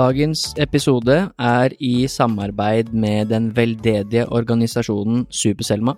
[0.00, 5.92] Dagens episode er i samarbeid med den veldedige organisasjonen Super-Selma.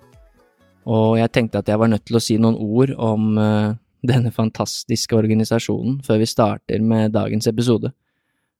[0.83, 4.33] Og jeg tenkte at jeg var nødt til å si noen ord om uh, denne
[4.35, 7.93] fantastiske organisasjonen før vi starter med dagens episode.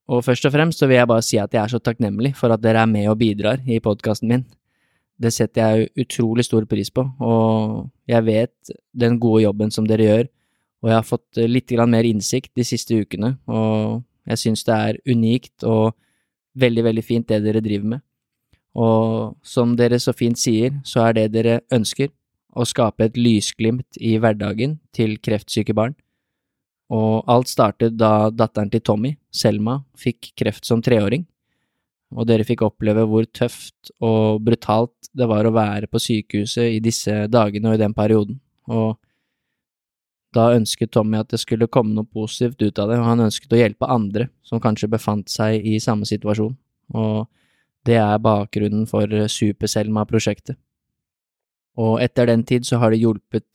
[0.07, 2.53] Og først og fremst så vil jeg bare si at jeg er så takknemlig for
[2.53, 4.47] at dere er med og bidrar i podkasten min.
[5.19, 10.07] Det setter jeg utrolig stor pris på, og jeg vet den gode jobben som dere
[10.07, 10.31] gjør,
[10.83, 14.99] og jeg har fått litt mer innsikt de siste ukene, og jeg syns det er
[15.09, 15.93] unikt og
[16.59, 18.03] veldig, veldig fint det dere driver med.
[18.73, 22.09] Og som dere så fint sier, så er det dere ønsker,
[22.53, 25.95] å skape et lysglimt i hverdagen til kreftsyke barn.
[26.93, 31.25] Og alt startet da datteren til Tommy, Selma, fikk kreft som treåring,
[32.13, 36.81] og dere fikk oppleve hvor tøft og brutalt det var å være på sykehuset i
[36.83, 38.37] disse dagene og i den perioden,
[38.69, 38.99] og
[40.35, 43.53] da ønsket Tommy at det skulle komme noe positivt ut av det, og han ønsket
[43.53, 46.55] å hjelpe andre som kanskje befant seg i samme situasjon,
[46.97, 47.25] og
[47.87, 50.57] det er bakgrunnen for Super-Selma-prosjektet.
[51.79, 53.47] Og etter den tid så har det hjulpet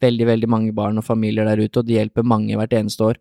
[0.00, 3.20] veldig, veldig mange barn og familier der ute, og det hjelper mange hvert eneste år.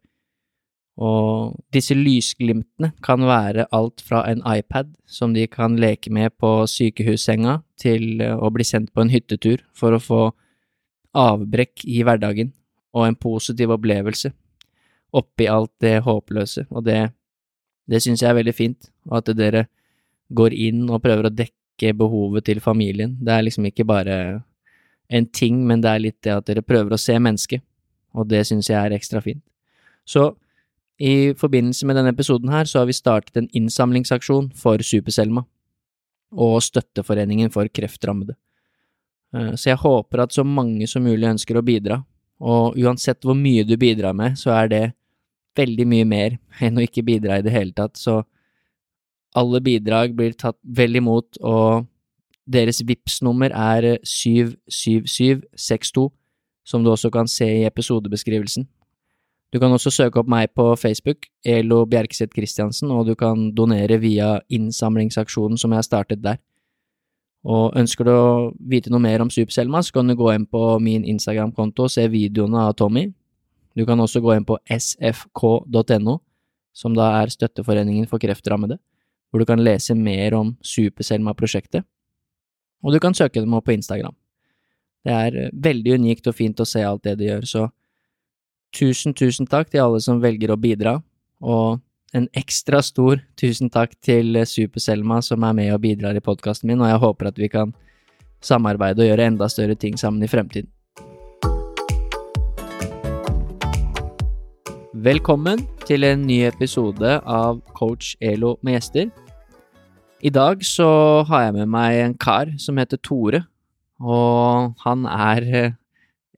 [1.00, 6.52] Og disse lysglimtene kan være alt fra en iPad som de kan leke med på
[6.68, 10.22] sykehussenga, til å bli sendt på en hyttetur for å få
[11.16, 12.52] avbrekk i hverdagen
[12.96, 14.32] og en positiv opplevelse
[15.16, 17.00] oppi alt det håpløse, og det,
[17.90, 19.66] det syns jeg er veldig fint, og at dere
[20.30, 23.16] går inn og prøver å dekke behovet til familien.
[23.18, 24.18] Det er liksom ikke bare
[25.10, 27.64] en ting, men det er litt det at dere prøver å se mennesket,
[28.14, 29.42] og det syns jeg er ekstra fint.
[30.06, 30.32] Så
[31.00, 35.46] i forbindelse med denne episoden her, så har vi startet en innsamlingsaksjon for Super-Selma
[36.38, 38.36] og Støtteforeningen for kreftrammede.
[39.34, 42.02] Eh, så jeg håper at så mange som mulig ønsker å bidra,
[42.40, 44.84] og uansett hvor mye du bidrar med, så er det
[45.60, 48.22] veldig mye mer enn å ikke bidra i det hele tatt, så
[49.38, 51.86] alle bidrag blir tatt vel imot, og
[52.50, 56.08] deres vips nummer er 77762,
[56.66, 58.66] som du også kan se i episodebeskrivelsen.
[59.54, 63.98] Du kan også søke opp meg på Facebook, Elo Bjerkeseth Christiansen, og du kan donere
[64.02, 66.38] via innsamlingsaksjonen som jeg har startet der.
[67.48, 70.62] Og ønsker du å vite noe mer om Super-Selma, så kan du gå inn på
[70.84, 73.08] min Instagram-konto og se videoene av Tommy.
[73.78, 76.18] Du kan også gå inn på sfk.no,
[76.76, 78.80] som da er Støtteforeningen for kreftrammede,
[79.30, 81.88] hvor du kan lese mer om Super-Selma-prosjektet.
[82.84, 84.16] Og du kan søke dem opp på Instagram.
[85.08, 87.68] Det er veldig unikt og fint å se alt det de gjør, så
[88.76, 90.98] tusen, tusen takk til alle som velger å bidra,
[91.40, 91.80] og
[92.14, 96.82] en ekstra stor tusen takk til Super-Selma som er med og bidrar i podkasten min,
[96.82, 97.74] og jeg håper at vi kan
[98.42, 100.72] samarbeide og gjøre enda større ting sammen i fremtiden.
[105.00, 109.12] Velkommen til en ny episode av Coach Elo med gjester.
[110.20, 110.90] I dag så
[111.30, 113.46] har jeg med meg en kar som heter Tore,
[114.02, 115.78] og han er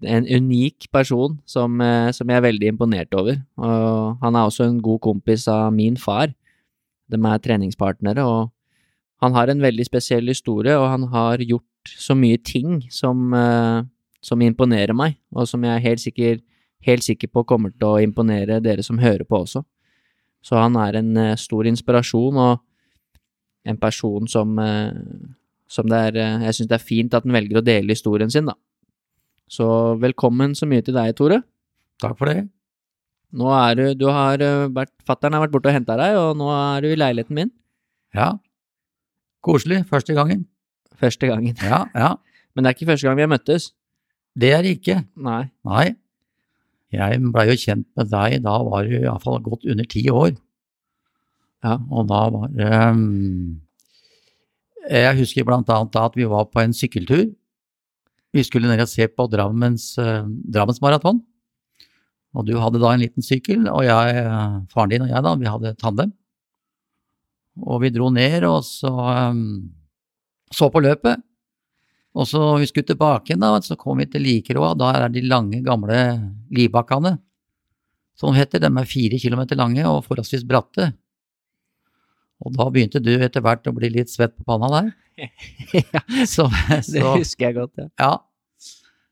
[0.04, 3.42] en unik person som, eh, som, jeg er veldig imponert over.
[3.58, 6.34] Og han er også en god kompis av min far.
[7.12, 8.52] De er treningspartnere, og
[9.22, 13.84] han har en veldig spesiell historie, og han har gjort så mye ting som, eh,
[14.22, 16.42] som imponerer meg, og som jeg er helt sikker,
[16.82, 19.64] helt sikker på kommer til å imponere dere som hører på også.
[20.42, 22.62] Så han er en eh, stor inspirasjon, og
[23.66, 24.58] en person som,
[25.70, 28.46] som det er Jeg syns det er fint at han velger å dele historien sin,
[28.46, 28.56] da.
[29.52, 29.68] Så
[30.00, 31.42] velkommen så mye til deg, Tore.
[32.00, 32.46] Takk for det.
[33.36, 36.38] Nå er du Du har eh, vært Fattern har vært borte og henta deg, og
[36.40, 37.52] nå er du i leiligheten min.
[38.16, 38.34] Ja.
[39.44, 39.84] Koselig.
[39.90, 40.46] Første gangen.
[41.00, 41.58] Første gangen.
[41.64, 42.14] Ja, ja.
[42.56, 43.72] Men det er ikke første gang vi har møttes?
[44.40, 45.02] Det er det ikke.
[45.20, 45.44] Nei.
[45.68, 45.88] Nei.
[46.92, 50.32] Jeg blei jo kjent med deg, da var du iallfall gått under ti år.
[51.64, 51.78] Ja.
[51.92, 53.62] Og da var det um,
[54.90, 57.28] Jeg husker blant annet at vi var på en sykkeltur
[58.32, 61.20] vi skulle ned og se på Drammens, uh, Drammensmaraton.
[62.32, 64.22] Og du hadde da en liten sykkel, og jeg,
[64.72, 66.14] faren din og jeg da, vi hadde tandem.
[67.68, 69.42] Og vi dro ned og så, um,
[70.54, 71.20] så på løpet.
[72.16, 74.74] Og så vi skulle tilbake igjen, da, så kom vi til Likeroa.
[74.80, 76.00] Da er de lange, gamle
[76.52, 77.18] livbakkene,
[78.20, 78.64] som heter.
[78.64, 80.92] De er fire kilometer lange og forholdsvis bratte.
[82.42, 84.92] Og da begynte du etter hvert å bli litt svett på panna der.
[85.78, 86.04] ja,
[86.34, 86.48] Så,
[86.90, 87.90] det husker jeg godt, ja.
[88.02, 88.12] ja.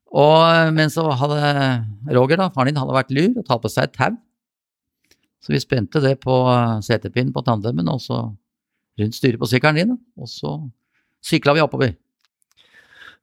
[0.09, 1.37] Og, men så hadde
[2.15, 4.17] Roger, da, faren din, hadde vært lur og tatt på seg et tau.
[5.39, 6.35] Så vi spente det på
[6.83, 8.23] setepinnen på tandemen og så
[8.99, 9.97] rundt styret på sykkelen din.
[10.19, 10.57] Og så
[11.25, 11.93] sykla vi oppover.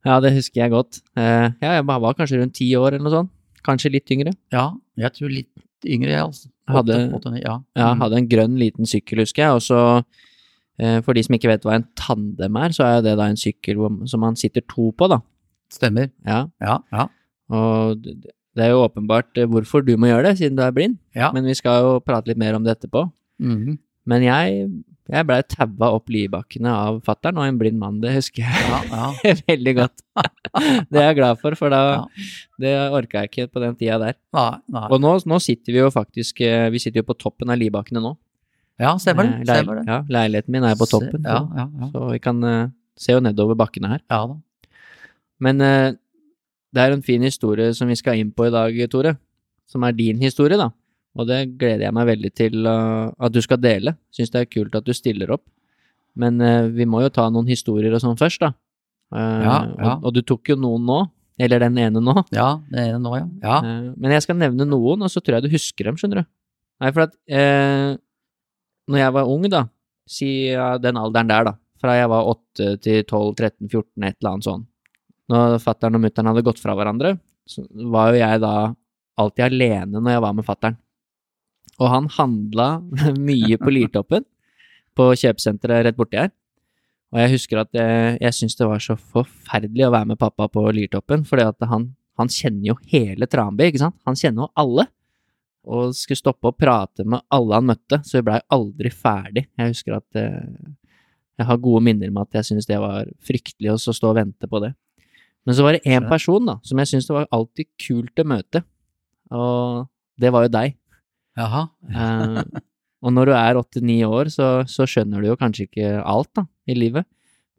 [0.07, 1.01] Ja, det husker jeg godt.
[1.19, 3.33] Eh, ja, jeg var kanskje rundt ti år eller noe sånt.
[3.67, 4.33] Kanskje litt yngre.
[4.55, 5.51] Ja, jeg tror litt
[5.85, 6.49] yngre, jeg, altså.
[6.69, 7.61] Hadde- ja.
[7.77, 8.01] Ja, Mm.
[8.01, 9.51] hadde en grønn liten sykkel, husker jeg.
[9.53, 10.05] Og så,
[10.79, 13.37] eh, for de som ikke vet hva en tandem er, så er det da en
[13.37, 13.77] sykkel
[14.09, 15.21] som man sitter to på, da.
[15.71, 16.11] Stemmer.
[16.27, 17.07] Ja, Ja, ja.
[17.51, 20.99] og det er jo åpenbart eh, hvorfor du må gjøre det, siden du er blind.
[21.15, 21.31] ja.
[21.33, 23.11] Men vi skal jo prate litt mer om det etterpå.
[23.41, 23.79] Mhm.
[24.07, 24.71] Men jeg,
[25.15, 28.81] jeg blei taua opp Liebakkene av fattern og en blind mann, det husker jeg ja,
[28.91, 29.35] ja.
[29.51, 30.03] veldig godt.
[30.91, 32.01] det er jeg glad for, for da Ja.
[32.65, 34.17] det orka jeg ikke på den tida der.
[34.35, 34.87] Nei, nei.
[34.91, 38.03] Og nå, nå sitter vi jo faktisk eh, Vi sitter jo på toppen av Liebakkene
[38.03, 38.17] nå.
[38.83, 39.47] Ja, stemmer Eh, det.
[39.49, 39.85] leil- Stemmer det.
[39.89, 41.91] Ja, leiligheten min er på toppen, Ja, så, ja, ja.
[41.95, 42.67] så vi kan uh,
[42.97, 44.03] se jo nedover bakkene her.
[44.11, 44.37] ja da.
[45.41, 45.93] Men uh,
[46.75, 49.15] det er en fin historie som vi skal inn på i dag, Tore.
[49.67, 50.69] Som er din historie, da.
[51.17, 53.97] Og det gleder jeg meg veldig til eh, at du skal dele.
[54.15, 55.45] Syns det er kult at du stiller opp.
[56.17, 58.53] Men eh, vi må jo ta noen historier og sånn først, da.
[59.15, 59.93] Ja, ja.
[59.95, 61.03] Og, og du tok jo noen nå.
[61.41, 62.15] Eller den ene nå.
[62.33, 63.27] Ja, den ene nå, ja.
[63.45, 63.57] ja.
[63.93, 66.31] Men jeg skal nevne noen, og så tror jeg du husker dem, skjønner du.
[66.81, 67.93] Nei, for at eh,
[68.89, 69.67] når jeg var ung, da,
[70.09, 70.31] si
[70.81, 74.49] den alderen der, da, fra jeg var 8 til 12, 13, 14, et eller annet
[74.49, 74.65] sånn,
[75.33, 77.17] når fattern og mutter'n hadde gått fra hverandre,
[77.47, 78.55] så var jo jeg da
[79.21, 80.79] alltid alene når jeg var med fattern.
[81.83, 82.69] Og han handla
[83.29, 84.25] mye på Lirtoppen
[84.97, 86.33] på kjøpesenteret rett borti her.
[87.15, 90.49] Og jeg husker at jeg, jeg syntes det var så forferdelig å være med pappa
[90.53, 93.99] på Lirtoppen, fordi at han, han kjenner jo hele Tranby, ikke sant?
[94.09, 94.89] Han kjenner jo alle.
[95.67, 99.47] Og skulle stoppe og prate med alle han møtte, så vi blei aldri ferdig.
[99.59, 100.75] Jeg husker at eh,
[101.37, 104.49] jeg har gode minner med at jeg syntes det var fryktelig å stå og vente
[104.51, 104.73] på det.
[105.47, 108.27] Men så var det én person da, som jeg syntes det var alltid kult å
[108.27, 108.63] møte,
[109.35, 109.87] og
[110.19, 110.75] det var jo deg.
[111.37, 111.67] Jaha.
[111.93, 112.41] Eh,
[113.07, 116.47] og når du er åtte-ni år, så, så skjønner du jo kanskje ikke alt da,
[116.69, 117.07] i livet.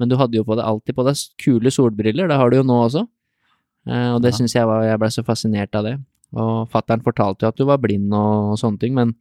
[0.01, 2.65] Men du hadde jo på deg, alltid på deg kule solbriller, det har du jo
[2.67, 3.05] nå også.
[3.87, 4.37] Eh, og det Ja.
[4.41, 5.95] syns jeg var Jeg ble så fascinert av det.
[6.35, 9.13] Og fattern fortalte jo at du var blind og, og sånne ting, men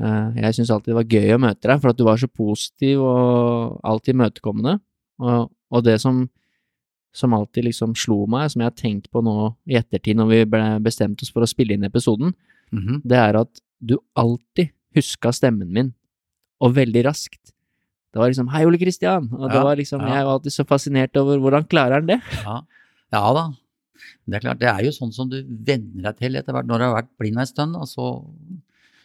[0.00, 2.28] eh, jeg syns alltid det var gøy å møte deg, for at du var så
[2.30, 4.78] positiv og alltid imøtekommende.
[5.20, 6.24] Og, og det som,
[7.16, 9.36] som alltid liksom slo meg, som jeg har tenkt på nå
[9.68, 12.32] i ettertid når vi ble bestemt oss for å spille inn episoden,
[12.72, 13.02] Mhm.
[13.06, 15.92] det er at du alltid huska stemmen min,
[16.60, 17.52] og veldig raskt.
[18.12, 20.14] Det var liksom 'Hei, Ole Kristian', og det Ja, var liksom, ja.
[20.16, 22.20] jeg var alltid så fascinert over hvordan klarer han det?
[22.44, 22.60] Ja.
[23.12, 23.52] ja da.
[24.26, 26.78] Det er klart, det er jo sånn som du venner deg til etter hvert når
[26.78, 27.76] du har vært blind en stund.
[27.76, 28.06] Og så,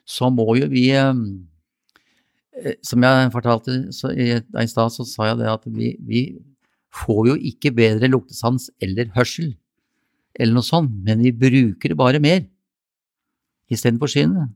[0.05, 1.13] så må jo vi eh,
[2.63, 6.23] eh, Som jeg fortalte så i, i stad, så sa jeg det at vi, vi
[6.91, 9.55] får jo ikke bedre luktesans eller hørsel
[10.39, 12.45] eller noe sånt, men vi bruker det bare mer
[13.71, 14.51] istedenfor synet.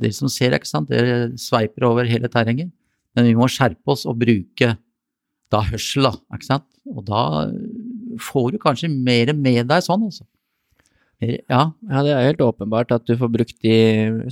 [0.00, 2.70] Dere som ser, ikke sant, dere sveiper over hele terrenget,
[3.16, 4.74] men vi må skjerpe oss og bruke
[5.50, 6.66] da hørsel, da, ikke sant?
[6.90, 7.22] Og da
[8.22, 10.24] får du kanskje mer med deg sånn, altså.
[11.20, 11.66] Ja.
[11.84, 13.76] Ja, det er helt åpenbart at du får brukt de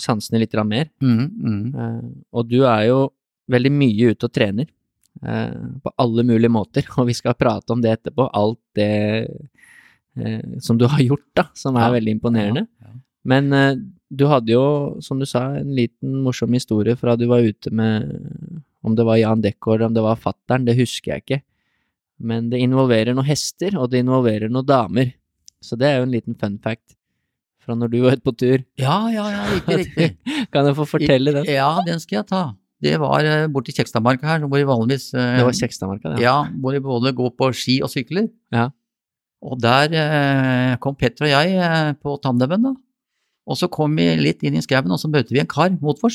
[0.00, 0.88] sansene litt mer.
[1.04, 1.64] Mm, mm.
[1.74, 3.00] Eh, og du er jo
[3.52, 4.70] veldig mye ute og trener,
[5.20, 8.30] eh, på alle mulige måter, og vi skal prate om det etterpå.
[8.32, 8.90] Alt det
[10.16, 12.66] eh, som du har gjort, da, som er Ja, veldig imponerende.
[12.80, 12.94] Ja.
[13.28, 13.52] Men
[14.08, 14.64] du hadde jo,
[15.04, 18.08] som du sa, en liten morsom historie fra du var ute med
[18.86, 21.40] Om det var Jan Dekor, om det var fattern, det husker jeg ikke.
[22.18, 25.10] Men det involverer noen hester, og det involverer noen damer.
[25.60, 26.94] Så det er jo en liten fun fact
[27.64, 28.64] fra når du var ute på tur.
[28.80, 30.08] ja, ja, ja, riktig, riktig.
[30.54, 31.50] Kan jeg få fortelle den?
[31.50, 32.42] Ja, den skal jeg ta.
[32.78, 36.22] Det var eh, borti Kjekstadmarka her, hvor vi vanligvis eh, Det var Kjekstadmarka, det.
[36.22, 38.30] Ja, hvor vi både går på ski og sykler.
[38.54, 38.68] Ja.
[39.42, 42.76] Og der eh, kom Petter og jeg eh, på tandemen, da.
[43.48, 46.12] Og så kom vi litt inn i skauen, og så møtte vi en kar motfor.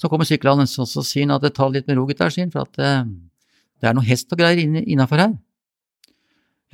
[0.00, 2.44] Så kommer syklende, og så sier han at det tar litt med ro, gutter, sier
[2.46, 3.06] han, for at eh,
[3.80, 5.36] det er noe hest og greier innafor her.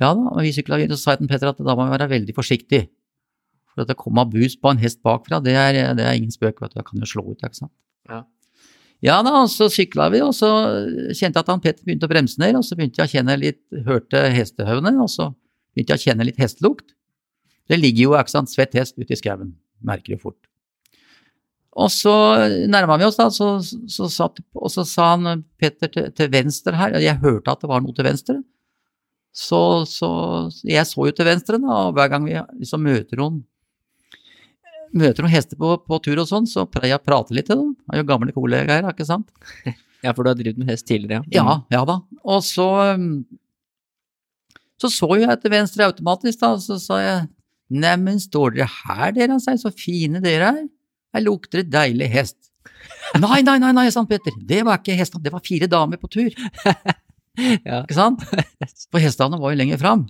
[0.01, 1.93] Ja da, og vi sykla videre, så sa jeg til Petter at da må vi
[1.93, 2.85] være veldig forsiktig.
[3.71, 6.59] For at det kommer bus på en hest bakfra, det er, det er ingen spøk,
[6.63, 7.73] vet du, jeg kan jo slå ut, ikke sant.
[8.09, 8.23] Ja.
[9.01, 10.49] Ja da, og så sykla vi, og så
[11.17, 13.37] kjente jeg at han Petter begynte å bremse ned, og så begynte jeg å kjenne
[13.41, 15.31] litt, hørte hestehøvene, og så
[15.73, 16.93] begynte jeg å kjenne litt hestelukt.
[17.69, 19.55] Det ligger jo, ikke sant, svett hest ute i skauen,
[19.87, 20.39] merker det fort.
[21.71, 22.13] Og så
[22.67, 26.75] nærma vi oss, da, så, så satt, og så sa han Petter til, til venstre
[26.75, 28.41] her, og jeg hørte at det var noe til venstre.
[29.31, 30.09] Så, så
[30.67, 33.39] jeg så jo til venstre, da, og hver gang vi liksom møter noen
[34.91, 37.61] møter noen hester på, på tur og sånn, så pleier jeg å prate litt til
[37.61, 37.69] dem.
[37.87, 39.31] Jeg er jo gamle kollegaer, ikke sant?
[40.01, 41.99] Ja, for du har drevet med hest tidligere, Ja, ja da.
[42.25, 42.65] Og så
[44.81, 47.27] så så jo jeg til venstre automatisk, da, og så sa jeg
[47.71, 50.63] Neimen, står dere her, dere, sa jeg, så fine dere er.
[51.15, 52.39] Her lukter det deilig hest.
[53.19, 56.11] Nei, nei, nei, nei, sa Petter, det var ikke hestene, det var fire damer på
[56.11, 56.35] tur.
[57.39, 57.77] Ja.
[57.85, 58.23] Ikke sant?
[58.91, 60.03] For hestene var jo lenger fram.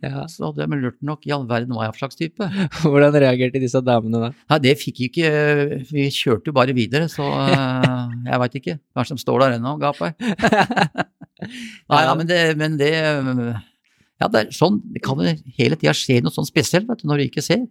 [0.00, 0.24] Ja.
[0.32, 2.48] Så de lurt nok i all verden hva jeg slags type.
[2.80, 4.30] Hvordan reagerte disse damene da?
[4.54, 5.32] Nei, det fikk jo ikke
[5.92, 7.26] Vi kjørte jo bare videre, så
[8.30, 8.78] jeg veit ikke.
[8.96, 10.16] Kanskje de står der ennå og gaper.
[11.92, 12.92] Nei, ja, men det, men det
[14.18, 17.08] Ja, det er sånn Det kan jo hele tida skje noe sånn spesielt, vet du,
[17.10, 17.66] når du ikke ser.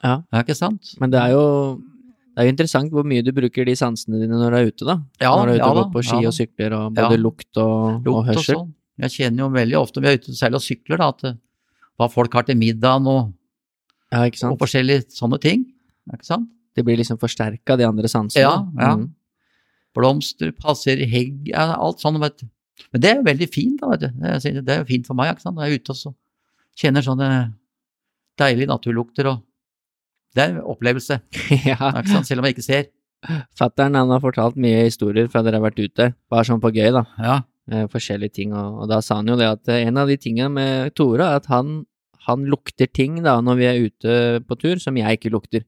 [0.00, 0.22] Ja.
[0.32, 0.94] Ja, ikke sant?
[1.00, 1.44] Men det er jo
[2.30, 4.86] det er jo interessant hvor mye du bruker de sansene dine når du er ute,
[4.86, 4.94] da.
[5.20, 7.18] Ja, når du er ute ja og går på ski ja og sykler, og både
[7.18, 8.60] lukt og, Lukt og hørsel.
[8.62, 11.26] Og Jeg kjenner jo veldig ofte når vi er ute selv og sykler, da, at
[11.28, 11.36] eh,
[12.00, 13.34] hva folk har til middagen og,
[14.14, 15.66] og forskjellige sånne ting.
[16.14, 16.48] Ikke sant?
[16.78, 18.46] Det blir liksom forsterka, de andre sansene.
[18.46, 18.94] Ja, ja.
[18.96, 19.10] Mm.
[19.98, 22.46] Blomster, passer, hegg, alt sånn, vet du.
[22.92, 24.08] Men det er jo veldig fint, da, vet du.
[24.20, 25.60] Det er, jo fint for meg, ikke sant.
[25.60, 26.14] Jeg er ute og så
[26.80, 27.28] kjenner sånne
[28.40, 29.46] deilige naturlukter og
[30.30, 31.16] Det er en opplevelse,
[31.66, 31.76] ja.
[31.90, 32.84] ikke sant, selv om jeg ikke ser.
[33.58, 37.02] Fattern har fortalt mye historier fra dere har vært ute, bare sånn på gøy, da.
[37.18, 40.08] Ja, Eh, forskjellige ting, og, og da sa han jo det at eh, en av
[40.10, 41.84] de tingene med Tore er at han,
[42.26, 44.14] han lukter ting da når vi er ute
[44.48, 45.62] på tur som jeg ikke lukter.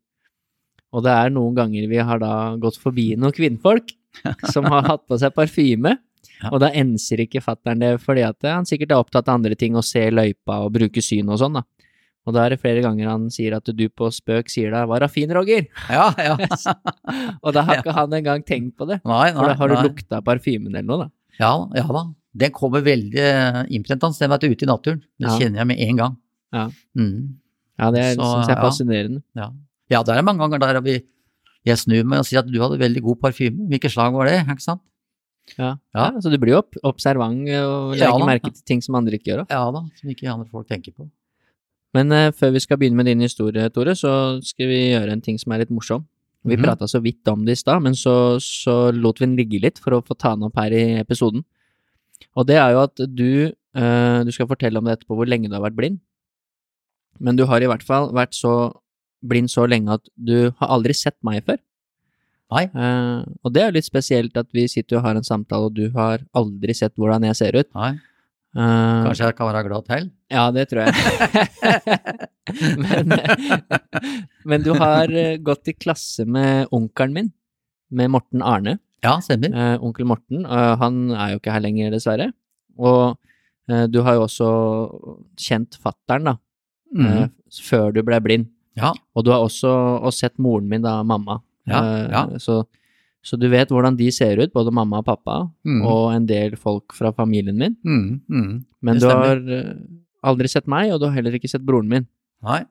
[0.90, 3.94] Og det er noen ganger vi har da gått forbi noen kvinnfolk
[4.54, 5.94] som har hatt på seg parfyme,
[6.42, 6.50] Ja.
[6.52, 9.74] og da enser ikke fattern det fordi at han sikkert er opptatt av andre ting
[9.78, 11.62] å se løypa og bruke syn og sånn, da.
[12.22, 15.02] Og da er det flere ganger han sier at du på spøk sier da 'var
[15.02, 16.06] da fin, Roger', ja.
[16.22, 16.36] ja.
[17.44, 19.00] og da har ikke han engang tenkt på det.
[19.04, 21.08] Nei, For da nei, har du lukta parfymen eller noe, da.
[21.40, 22.04] Ja, ja da.
[22.32, 23.26] Den kommer veldig
[23.74, 25.02] innprentende, den vet du, ute i naturen.
[25.18, 25.38] Det Ja.
[25.38, 26.16] kjenner jeg med en gang.
[26.52, 26.70] Ja.
[26.96, 27.38] Mm.
[27.78, 28.62] Ja, det syns jeg er ja.
[28.62, 29.22] fascinerende.
[29.34, 29.50] Ja.
[29.90, 31.02] ja, det er mange ganger der vi
[31.64, 33.68] jeg snur meg og sier at du hadde veldig god parfyme.
[33.70, 34.40] Hvilket slag var det?
[34.46, 34.82] Ikke sant?
[35.58, 35.76] Ja.
[35.94, 36.06] Ja.
[36.22, 39.18] Så du blir jo opp, observant og Ja legger ja, merke til ting som andre
[39.18, 39.42] ikke gjør.
[39.44, 39.58] da.
[39.58, 41.08] Ja da, som ikke andre folk tenker på.
[41.94, 45.20] Men uh, før vi skal begynne med din historie, Tore, så skal vi gjøre en
[45.20, 46.06] ting som er litt morsom.
[46.44, 46.62] Vi Mhm.
[46.64, 49.78] prata så vidt om det i stad, men så, så lot vi den ligge litt
[49.78, 51.44] for å få ta den opp her i episoden.
[52.36, 55.48] Og det er jo at du uh, Du skal fortelle om det etterpå hvor lenge
[55.48, 56.00] du har vært blind.
[57.20, 58.72] Men du har i hvert fall vært så
[59.22, 61.58] blind så lenge at du har aldri sett meg før.
[62.52, 62.64] Nei.
[62.76, 65.76] Uh, og det er jo litt spesielt at vi sitter og har en samtale, og
[65.76, 67.68] du har aldri sett hvordan jeg ser ut.
[67.78, 67.94] Nei.
[68.52, 70.10] Uh, Kanskje jeg kan være glad til?
[70.32, 70.92] ja, det tror jeg.
[72.84, 73.14] men,
[74.44, 77.30] men du har eh, gått i klasse med onkelen min,
[77.92, 78.76] med Morten Arne.
[79.02, 79.50] Ja, stemmer.
[79.56, 82.28] Uh, onkel Morten, eh, han er jo ikke her lenger, dessverre.
[82.78, 83.16] Og
[83.72, 84.50] eh, du har jo også
[85.40, 86.42] kjent fattern, da, eh,
[86.92, 87.30] Mm.
[87.64, 88.50] før du ble blind.
[88.76, 88.90] Ja.
[89.16, 89.70] Og du har også
[90.04, 91.38] og sett moren min, da, mamma.
[91.66, 92.22] Ja, Eh, ja.
[92.42, 92.64] Så,
[93.22, 95.82] så du vet hvordan de ser ut, både mamma og pappa, Mm.
[95.86, 97.76] og en del folk fra familien min.
[97.84, 98.64] Mm, mm.
[98.82, 99.74] Men du har eh,
[100.24, 102.06] aldri sett meg, og du har heller ikke sett broren min.
[102.42, 102.64] Nei.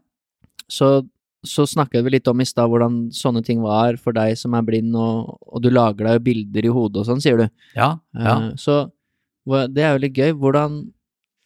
[0.69, 1.07] Så,
[1.43, 4.61] så snakket vi litt om i stad hvordan sånne ting var for deg som er
[4.67, 7.47] blind, og, og du lager deg jo bilder i hodet og sånn, sier du.
[7.75, 8.35] Ja, ja.
[8.51, 8.89] Eh, Så
[9.73, 10.33] det er jo litt gøy.
[10.37, 10.91] Hvordan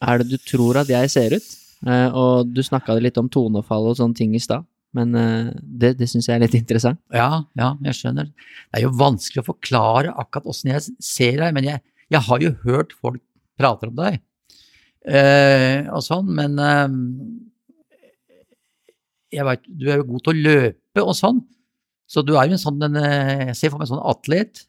[0.02, 1.46] er det du tror at jeg ser ut?
[1.86, 5.94] Eh, og du snakka litt om tonefall og sånne ting i stad, men eh, det,
[5.98, 7.00] det syns jeg er litt interessant.
[7.14, 8.30] Ja, ja, jeg skjønner.
[8.30, 12.44] Det er jo vanskelig å forklare akkurat åssen jeg ser deg, men jeg, jeg har
[12.44, 13.22] jo hørt folk
[13.56, 14.20] prate om deg
[15.06, 16.96] eh, og sånn, men eh,
[19.36, 21.42] jeg veit du er jo god til å løpe og sånn,
[22.06, 24.60] så du er jo en sånn en, eh, Jeg ser for meg en sånn atlet.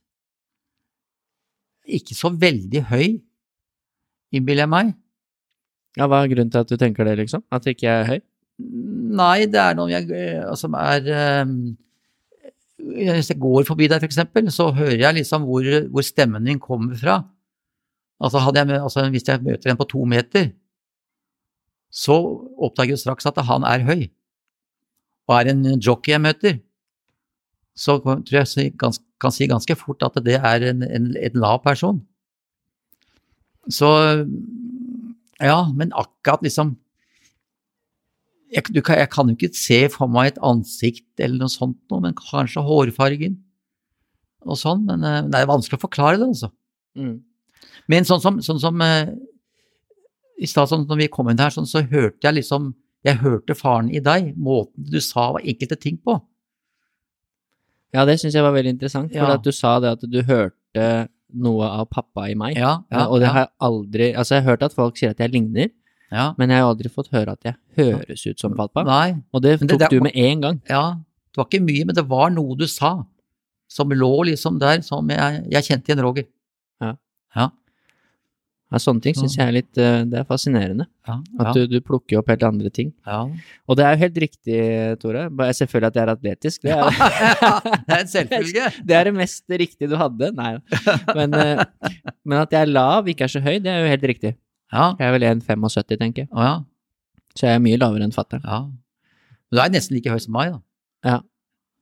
[1.98, 3.20] Ikke så veldig høy,
[4.34, 4.96] innbiller jeg meg.
[5.98, 7.46] Ja, Hva er grunnen til at du tenker det, liksom?
[7.54, 8.20] At ikke jeg er høy?
[8.58, 10.08] Nei, det er noe jeg,
[10.50, 11.50] som som er eh,
[12.82, 16.98] Hvis jeg går forbi for eksempel, så hører jeg liksom hvor, hvor stemmen din kommer
[16.98, 17.20] fra.
[18.20, 20.52] Altså, jeg, altså Hvis jeg møter en på to meter,
[21.92, 22.18] så
[22.58, 24.08] oppdager jeg straks at han er høy.
[25.28, 26.60] Og er en jockey jeg møter,
[27.78, 31.62] så tror jeg jeg kan si ganske fort at det er en, en, en lav
[31.64, 32.02] person.
[33.70, 33.90] Så
[35.42, 36.78] ja, men akkurat liksom
[38.54, 41.80] jeg, du kan, jeg kan jo ikke se for meg et ansikt eller noe sånt
[41.92, 43.38] noe, men kanskje hårfargen
[44.48, 46.52] og sånn, men eh, det er vanskelig å forklare det, altså.
[46.98, 47.18] Mm.
[47.92, 49.10] Men sånn som, sånn som uh,
[50.38, 52.76] i stad, sånn, når vi kom inn her, sånn, så hørte jeg liksom
[53.06, 56.16] Jeg hørte faren i deg, måten du sa enkelte ting på.
[57.96, 59.36] Ja, det syns jeg var veldig interessant, for Ja.
[59.38, 62.58] at du sa det at du hørte noe av pappa i meg.
[62.58, 65.20] Ja, ja, og det har jeg aldri Altså, jeg har hørt at folk sier at
[65.20, 65.70] jeg ligner,
[66.12, 66.34] ja.
[66.38, 68.84] men jeg har aldri fått høre at jeg høres ut som pappa.
[68.88, 70.62] Nei, Og det tok det- det- du med en gang.
[70.70, 70.86] ja.
[71.34, 73.06] Det var ikke mye, men det var noe du sa
[73.70, 76.26] som lå liksom der, som jeg, jeg kjente igjen Roger.
[76.82, 76.96] Ja.
[77.36, 77.50] Ja.
[78.72, 80.88] Ja, sånne ting syns jeg er litt eh, Det er fascinerende.
[81.08, 82.90] Ja, At du, du plukker opp helt andre ting.
[83.06, 83.22] ja.
[83.68, 84.58] Og det er jo helt riktig,
[85.00, 85.30] Tore.
[85.30, 86.62] Bare Selvfølgelig at jeg er atletisk.
[86.64, 86.90] Det er,
[87.88, 88.66] det er en selvfølge.
[88.88, 90.34] det, er det mest riktige du hadde.
[90.36, 90.58] Nei,
[91.16, 91.64] men, eh,
[92.26, 94.34] men at jeg er lav, ikke er så høy, det er jo helt riktig.
[94.74, 96.30] Ja, Jeg er vel 1,75, tenker jeg.
[96.34, 96.56] å ja,
[97.38, 98.44] Så jeg er mye lavere enn fatter'n.
[98.44, 98.66] ja.
[99.48, 100.60] Men du er nesten like høy som meg, da.
[101.08, 101.20] Ja.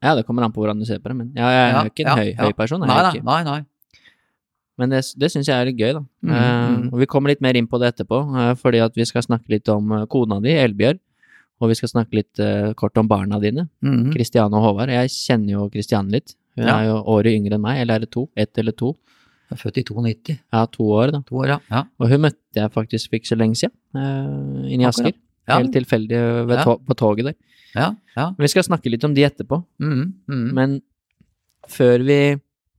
[0.03, 1.83] ja, det kommer an på hvordan du ser på det, men ja, jeg er Ja,
[1.89, 2.83] ikke en høy, høy person.
[2.83, 3.39] Er Nei, nei, nei.
[3.47, 3.61] nei.
[4.77, 6.03] Men det, det syns jeg er litt gøy, da.
[6.25, 6.37] Mm, uh,
[6.75, 6.87] mm.
[6.91, 9.53] og vi kommer litt mer inn på det etterpå, uh, fordi at vi skal snakke
[9.53, 10.99] litt om eh, kona di, Elbjørg.
[11.63, 14.91] Og vi skal snakke litt uh, kort om barna dine, Kristian Kristiane og Håvard.
[14.91, 16.35] Jeg kjenner jo Kristiane litt.
[16.59, 18.25] Hun er jo året yngre enn meg, eller er det to?
[18.35, 18.91] Ett eller to?
[19.49, 20.37] Jeg er født i 92.
[20.53, 21.19] Ja, to år, da.
[21.29, 21.57] To år, ja.
[21.71, 21.83] ja.
[22.01, 24.89] Og hun møtte jeg faktisk for ikke så lenge siden, uh, inne i.
[24.89, 25.13] Asker.
[25.47, 26.19] Ja, Helt tilfeldig
[26.65, 27.35] to på toget der.
[27.75, 27.91] ja.
[28.17, 28.25] ja.
[28.33, 29.59] Men vi skal snakke litt om de etterpå.
[29.77, 30.47] Mm, mm.
[30.57, 30.81] Men
[31.69, 32.17] før vi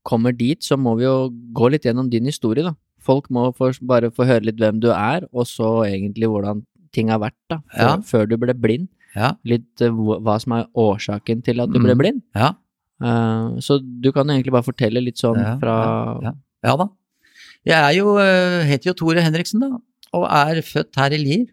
[0.07, 2.75] kommer dit, så må vi jo gå litt gjennom din historie, da.
[3.07, 7.11] Folk må for, bare få høre litt hvem du er, og så egentlig hvordan ting
[7.15, 7.61] har vært, da.
[7.71, 7.97] Før, Ja.
[8.03, 8.89] før du ble blind.
[9.15, 9.33] Ja.
[9.47, 11.99] Litt uh, hva som er årsaken til at du ble Mm.
[12.03, 12.23] blind.
[12.35, 12.55] Ja.
[13.01, 16.35] Uh, så du kan egentlig bare fortelle litt sånn fra
[16.67, 16.89] ja, da.
[17.67, 19.81] Jeg jo, eh, heter jo Tore Henriksen, da,
[20.15, 21.49] og er født her i Lier.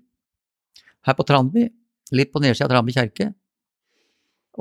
[1.03, 1.67] Her på Tranby.
[2.13, 3.31] Litt på nedsida av Tranby kjerke.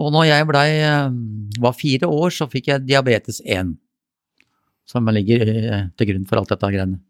[0.01, 1.15] Og når jeg blei eh,
[1.61, 3.75] var fire år, så fikk jeg diabetes 1.
[4.89, 7.03] Som ligger eh, til grunn for alt dette greiene.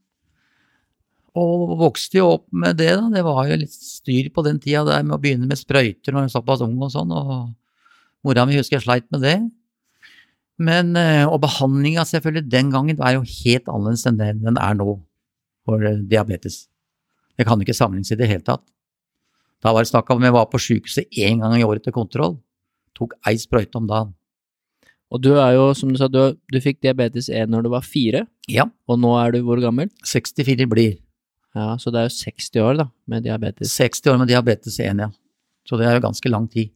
[1.39, 3.07] Og vokste jo opp med det, da.
[3.15, 6.27] Det var jo litt styr på den tida der med å begynne med sprøyter når
[6.27, 9.39] jeg var såpass ung og sånn, og mora mi husker jeg sleit med det.
[10.63, 14.77] Men, eh, og behandlinga selvfølgelig den gangen var jo helt annerledes enn det den er
[14.79, 14.95] nå
[15.67, 16.67] for eh, diabetes.
[17.39, 18.65] Det kan ikke sammenlignes i det hele tatt.
[19.63, 22.37] Da var det snakk om jeg var på sykehuset én gang i året til kontroll.
[22.99, 24.13] Tok ei sprøyte om dagen.
[25.13, 27.85] Og du er jo, som du sa, du, du fikk diabetes 1 når du var
[27.85, 29.91] fire, Ja, og nå er du hvor gammel?
[30.09, 30.97] 64 blir.
[31.55, 33.75] Ja, så det er jo 60 år, da, med diabetes.
[33.77, 35.11] 60 år med diabetes 1, ja.
[35.69, 36.73] Så det er jo ganske lang tid.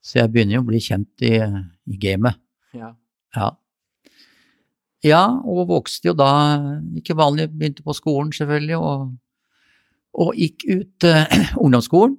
[0.00, 2.38] Så jeg begynner jo å bli kjent i, i gamet.
[2.76, 2.94] Ja.
[3.36, 3.50] Ja.
[5.06, 6.30] Ja, og vokste jo da
[6.98, 9.06] ikke vanlig, begynte på skolen selvfølgelig, og,
[10.20, 12.18] og gikk ut uh, ungdomsskolen.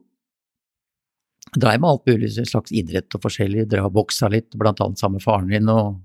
[1.51, 5.19] Dreiv med alt mulig slags idrett og forskjellig, drev og boksa litt, blant annet sammen
[5.19, 5.99] med faren min og,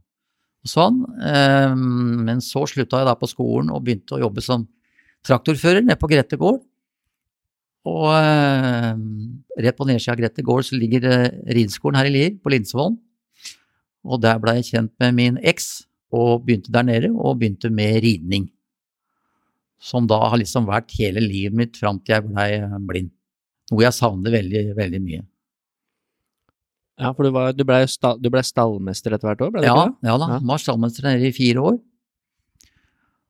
[0.66, 1.00] og sånn.
[1.22, 4.66] Um, men så slutta jeg da på skolen og begynte å jobbe som
[5.26, 6.61] traktorfører nede på Grete gård.
[7.87, 8.92] Og eh,
[9.62, 12.96] rett på nedsida av Grete gård så ligger eh, rideskolen her i Lier, på Linsvoll.
[14.07, 17.99] Og der ble jeg kjent med min eks, og begynte der nede, og begynte med
[18.05, 18.47] ridning.
[19.83, 22.51] Som da har liksom vært hele livet mitt fram til jeg blei
[22.88, 23.11] blind.
[23.73, 25.25] Noe jeg savner veldig, veldig mye.
[26.97, 29.75] Ja, for du, var, du ble, sta, ble stallmester etter hvert år, ble du Ja,
[29.75, 30.09] ikke det?
[30.09, 30.29] ja da.
[30.33, 30.38] Ja.
[30.49, 31.81] Var stallmester nede i fire år.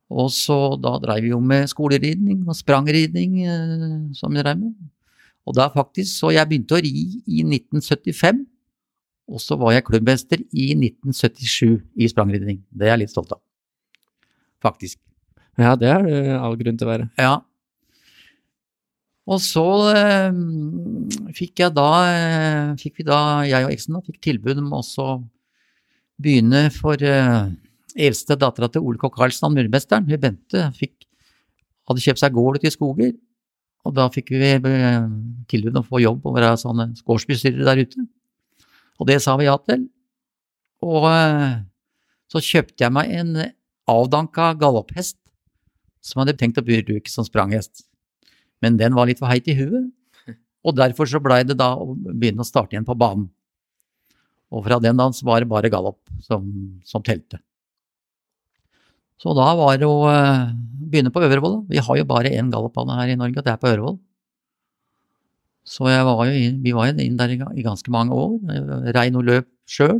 [0.06, 4.76] Og så da dreiv vi jo med skoleridning og sprangridning, eh, som vi dreiv med.
[5.46, 6.92] Og da faktisk, så jeg begynte å ri
[7.26, 8.44] i 1975,
[9.26, 12.62] og så var jeg klubbmester i 1977 i sprangridning.
[12.70, 13.42] Det er jeg litt stolt av.
[14.62, 15.00] Faktisk.
[15.58, 17.08] Ja, det er det all grunn til å være.
[17.18, 17.36] Ja.
[19.26, 20.36] Og så eh,
[21.34, 25.08] fikk jeg da, eh, fikk vi da, jeg og eksen da, fikk tilbud om også
[26.22, 27.48] begynne for eh,
[28.06, 31.08] eldste dattera til Ole Kokk Karlsen, han murmesteren, hun Bente, fikk,
[31.90, 33.16] hadde kjøpt seg gård ute i Skoger.
[33.86, 35.08] Og da fikk vi eh,
[35.50, 38.06] tilbud om å få jobb og være sånne gårdsbestyrere der ute.
[39.00, 39.86] Og det sa vi ja til.
[40.84, 41.60] Og eh,
[42.32, 43.36] så kjøpte jeg meg en
[43.90, 45.18] avdanka galopphest
[46.06, 47.84] som jeg hadde tenkt å bruke som spranghest.
[48.62, 49.90] Men den var litt for heit i huet,
[50.66, 53.28] og derfor så blei det da å begynne å starte igjen på banen.
[54.54, 56.46] Og fra den dagen var det bare galopp som,
[56.86, 57.40] som telte.
[59.18, 60.52] Så da var det å eh,
[60.86, 61.62] begynne på Øvrevoll.
[61.70, 63.96] Vi har jo bare én galoppbane her i Norge, og det er på Øvrevoll.
[65.66, 68.38] Så var inn, vi var inn der i, ganske mange år.
[68.94, 69.98] Rei noe løp sjøl,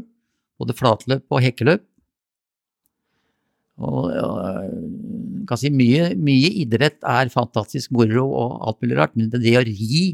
[0.61, 1.83] både flatløp og hekkeløp.
[3.77, 4.13] Og
[5.49, 9.65] kan si mye, mye idrett er fantastisk moro og alt mulig rart, men det, å
[9.67, 10.07] ri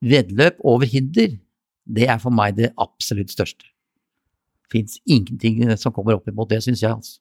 [0.00, 1.34] vedløp over hinder,
[1.90, 3.66] det er for meg det absolutt største.
[4.70, 6.94] Fins ingenting som kommer opp imot det, syns jeg.
[6.94, 7.18] altså.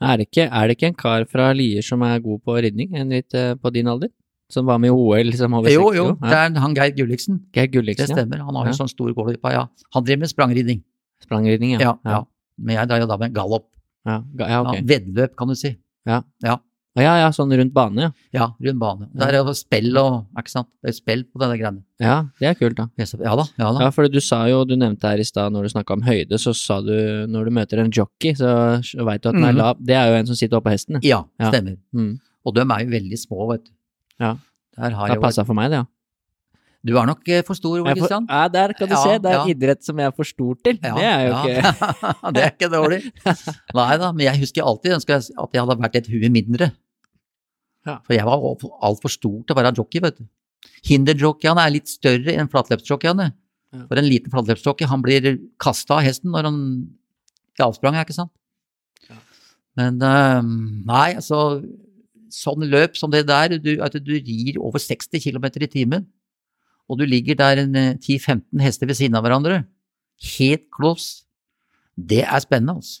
[0.00, 2.94] Er det, ikke, er det ikke en kar fra Lier som er god på ridning,
[2.96, 4.12] en litt på din alder?
[4.50, 6.16] Som var med i OL liksom over Jo, 60 jo, år?
[6.30, 7.40] det er han Geir Gulliksen.
[7.54, 8.16] Geir Gulliksen, ja.
[8.16, 8.42] stemmer.
[8.44, 8.78] Han har jo Ja.
[8.84, 9.66] sånn stor gård ja.
[9.94, 10.82] Han driver med sprangridning.
[11.22, 11.78] Sprangridning, ja.
[11.80, 12.24] Ja, ja.
[12.58, 13.68] Men jeg drar jo da med gallop.
[14.06, 14.74] Ja, ja ok.
[14.74, 15.76] Ja, veddeløp, kan du si.
[16.06, 16.22] Ja.
[16.98, 18.10] Ja, ja, sånn rundt bane, ja.
[18.34, 19.06] Ja, rundt bane.
[19.14, 20.66] Der er jo spill og Ikke sant.
[20.82, 21.84] Det er spill på denne greiene.
[22.02, 22.88] Ja, det er kult, da.
[22.98, 23.84] Ja da, ja da.
[23.86, 26.34] Ja, for du sa jo, du nevnte her i stad når du snakka om høyde,
[26.42, 29.56] så sa du når du møter en jockey, så veit du at den er Mhm.
[29.62, 29.76] lav.
[29.78, 31.22] Det er jo en som sitter oppå hesten, ja.
[31.22, 31.50] Ja, Ja.
[31.52, 31.76] stemmer.
[31.94, 32.18] Mm.
[32.44, 33.70] Og de er jo veldig små, vet du.
[34.20, 34.34] Ja.
[34.80, 35.88] Det har passa for meg, det, ja.
[36.80, 38.24] Du er nok eh, for stor, Ole Kristian.
[38.24, 39.48] ja, der kan du Ja, se, det er ja.
[39.52, 40.78] idrett som jeg er for stor til.
[40.80, 41.90] Ja, det er jo ikke
[42.36, 43.00] det er ikke dårlig.
[43.76, 46.70] Nei da, men jeg husker alltid ønska at jeg hadde vært et hue mindre.
[47.88, 47.98] Ja.
[48.06, 48.46] For jeg var
[48.88, 50.24] altfor stor til å være jockey, vet du.
[50.88, 53.28] Hinderjockeyene er litt større enn flatløpsjockeyene.
[53.84, 55.28] For en liten flatløpsjockey, han blir
[55.60, 56.58] kasta av hesten når han
[57.60, 58.32] avsprang, ikke sant?
[59.08, 59.20] Ja.
[59.76, 60.40] Men eh,
[60.88, 61.60] nei, altså
[62.30, 66.06] Sånn løp som det der, du, at du rir over 60 km i timen,
[66.90, 69.64] og du ligger der eh, 10-15 hester ved siden av hverandre,
[70.38, 71.22] helt close,
[71.96, 73.00] det er spennende, altså.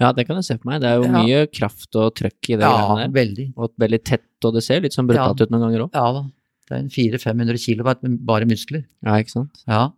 [0.00, 0.80] Ja, det kan jeg se for meg.
[0.80, 1.22] Det er jo Ja.
[1.22, 3.08] mye kraft og trøkk i det Ja, der.
[3.12, 3.52] veldig.
[3.56, 5.44] Og veldig tett, og det ser litt sånn brutalt Ja.
[5.44, 5.90] ut noen ganger òg.
[5.92, 6.22] Ja da.
[6.70, 8.86] Det er en 400-500 kilo med bare muskler.
[9.04, 9.62] Ja, ikke sant.
[9.68, 9.90] Ja.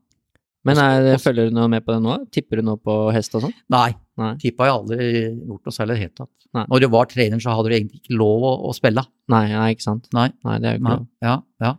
[0.68, 2.16] Men er, følger du noe med på det nå?
[2.34, 3.54] Tipper du noe på hest og sånn?
[3.74, 3.88] Nei,
[4.20, 4.30] Nei.
[4.38, 5.08] tippa jeg aldri
[5.48, 6.32] gjort noe særlig i det hele tatt.
[6.68, 9.02] Når du var trener, så hadde du egentlig ikke lov å, å spille.
[9.32, 10.06] Nei, nei, ikke sant.
[10.14, 10.28] Nei.
[10.46, 11.06] Nei, det er jo ikke lov.
[11.24, 11.72] Ja, ja.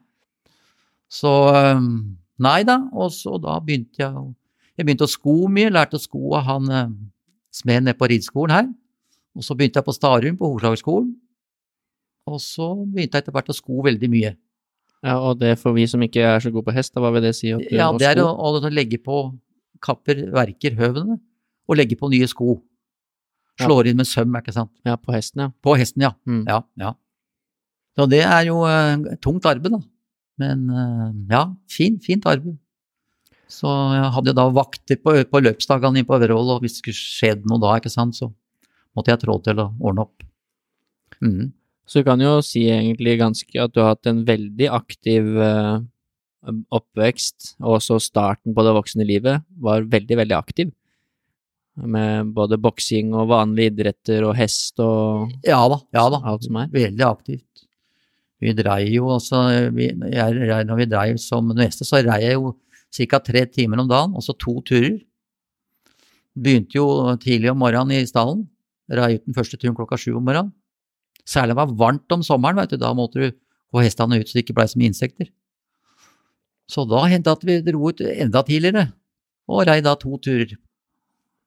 [1.13, 1.33] Så
[2.43, 2.79] Nei da.
[2.97, 4.23] Og så da begynte jeg
[4.73, 5.69] Jeg begynte å sko mye.
[5.69, 6.71] Lærte å sko av han
[7.53, 8.71] smeden nede på rideskolen her.
[9.37, 11.11] Og så begynte jeg på Starum, på Hovslagskolen.
[12.29, 14.33] Og så begynte jeg etter hvert å sko veldig mye.
[15.03, 17.25] Ja, og det for vi som ikke er så gode på hest, da hva vil
[17.25, 17.51] det si?
[17.51, 19.25] At du Ja, det er å, å legge på
[19.83, 21.17] kapper, verker høvene,
[21.67, 22.57] og legge på nye sko.
[23.61, 23.69] Ja.
[23.69, 24.71] Inn med søm, ikke sant.
[24.87, 25.49] Ja, på hesten, ja.
[25.61, 26.13] På hesten, ja.
[26.25, 26.45] Mm.
[26.49, 26.93] Ja, ja.
[27.93, 29.81] Så det er jo uh, tungt arbeid, da.
[30.41, 32.57] Men uh, ja, fin, fint arbeid.
[33.51, 36.81] Så jeg hadde jo da vakter på, på løpsdagene inne på Øvervoll, og hvis det
[36.81, 38.31] skulle skje noe da, ikke sant, så
[38.97, 40.25] måtte jeg trå til å ordne opp.
[41.19, 41.51] Mhm.
[41.85, 45.81] Så du kan jo si egentlig ganske at du har hatt en veldig aktiv eh,
[46.73, 50.71] oppvekst, og også starten på det voksne livet var veldig, veldig aktiv.
[51.73, 56.19] Med både boksing og vanlige idretter og hest og Ja da, ja da.
[56.29, 56.69] alt som er.
[56.73, 57.63] Veldig aktivt.
[58.43, 59.39] Vi dreier jo også,
[59.73, 62.53] vi, jeg, når vi dreier som neste, så rei jeg jo
[63.09, 63.19] ca.
[63.23, 64.99] tre timer om dagen, og så to turer.
[66.33, 66.87] Begynte jo
[67.21, 68.43] tidlig om morgenen i stallen.
[68.91, 70.51] Rei ut den første turen klokka sju om morgenen.
[71.27, 73.37] Særlig om det var varmt om sommeren, vet du, da måtte du
[73.73, 75.29] få hestene ut så det ikke blei så mye insekter.
[76.69, 78.89] Så da hendte det at vi dro ut enda tidligere,
[79.51, 80.55] og rei da to turer.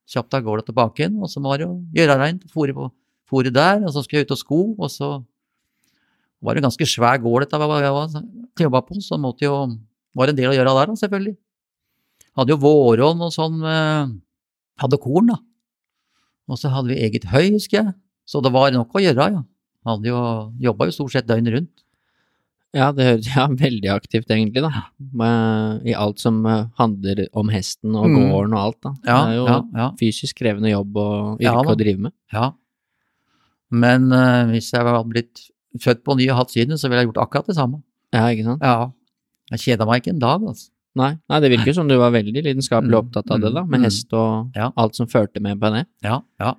[0.07, 3.91] Kjapt av gårde tilbake igjen, og så var det å gjøre reint, fòre der, og
[3.95, 5.09] så skulle jeg ut og sko, og så
[6.45, 9.57] var det en ganske svær gård dette jeg jobba på, så måtte jo,
[10.17, 11.37] var en del å gjøre der, da, selvfølgelig.
[12.37, 14.15] Hadde jo våronn og sånn, eh,
[14.83, 15.41] hadde korn, da.
[16.47, 17.95] Og så hadde vi eget høy, husker jeg.
[18.29, 19.43] Så det var nok å gjøre, ja.
[19.87, 20.21] Hadde jo,
[20.67, 21.83] jobba jo stort sett døgnet rundt.
[22.77, 24.85] Ja, det høres ja, veldig aktivt egentlig, da.
[24.99, 28.19] Med, I alt som eh, handler om hesten og Mm.
[28.33, 28.93] gården og alt, da.
[29.07, 29.47] Ja, det er jo
[29.81, 31.75] ja, fysisk krevende jobb og yrke da.
[31.75, 32.17] å drive med.
[32.35, 32.53] ja.
[33.75, 35.41] Men uh, hvis jeg hadde blitt
[35.83, 37.81] født på ny og hatt synet, så ville jeg gjort akkurat det samme.
[38.15, 38.63] Ja, ikke sant?
[38.63, 38.93] Ja.
[39.51, 40.69] Jeg kjeda meg ikke en dag, altså.
[40.97, 43.73] Nei, nei, det virker som du var veldig lidenskapelig Mm, opptatt av det, da, mm,
[43.75, 43.85] med mm.
[43.85, 45.83] hest og alt som førte med på det.
[46.07, 46.55] Ja, ja.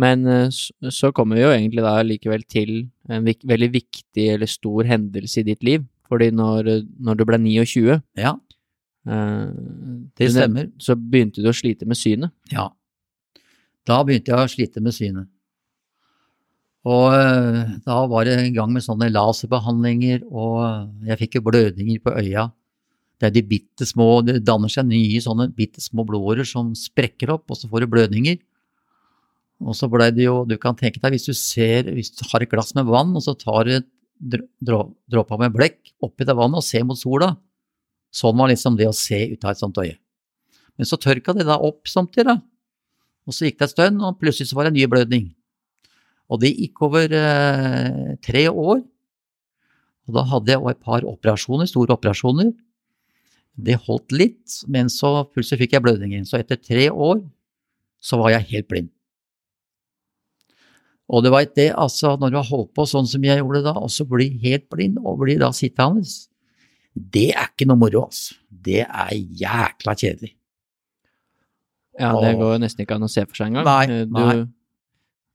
[0.00, 0.48] Men eh,
[0.90, 2.72] så kommer vi jo egentlig da likevel til
[3.08, 5.84] en veldig viktig eller stor hendelse i ditt liv.
[6.10, 8.34] Fordi når, når du ble 29, Ja,
[9.08, 9.46] eh,
[10.18, 10.72] det stemmer.
[10.82, 12.34] så begynte du å slite med synet.
[12.52, 12.68] Ja.
[13.86, 15.30] Da begynte jeg å slite med synet.
[16.84, 22.02] Og eh, da var det en gang med sånne laserbehandlinger, og jeg fikk jo blødninger
[22.04, 22.50] på øya.
[23.20, 27.32] Det er de bitte små, det danner seg nye sånne bitte små blodårer som sprekker
[27.32, 28.36] opp, og så får du blødninger.
[29.62, 32.42] Og så ble det jo, du kan tenke deg hvis du ser, hvis du har
[32.42, 33.86] et glass med vann, og så tar du et
[34.18, 37.34] dr- dråpe med blekk oppi det vannet og ser mot sola.
[38.14, 39.96] Sånn var liksom det å se ut av et sånt øye.
[40.78, 42.40] Men så tørka det da opp samtidig, da.
[43.24, 45.30] Og så gikk det en stund, og plutselig så var det en ny blødning.
[46.32, 48.82] Og det gikk over eh, tre år.
[50.04, 52.50] Og da hadde jeg også et par operasjoner, store operasjoner.
[53.54, 56.26] Det holdt litt, men så plutselig fikk jeg blødninger.
[56.28, 57.22] Så etter tre år
[58.04, 58.90] så var jeg helt blind.
[61.12, 63.74] Og det var det, altså, når du har holdt på sånn som jeg gjorde da,
[63.76, 66.04] og så bli helt blind, og bli da sittende,
[66.94, 68.38] det er ikke noe moro, altså.
[68.64, 70.32] Det er jækla kjedelig.
[72.00, 72.40] Ja, det og...
[72.40, 73.66] går jo nesten ikke an å se for seg engang.
[73.68, 74.44] Nei, Eh, Du, nei.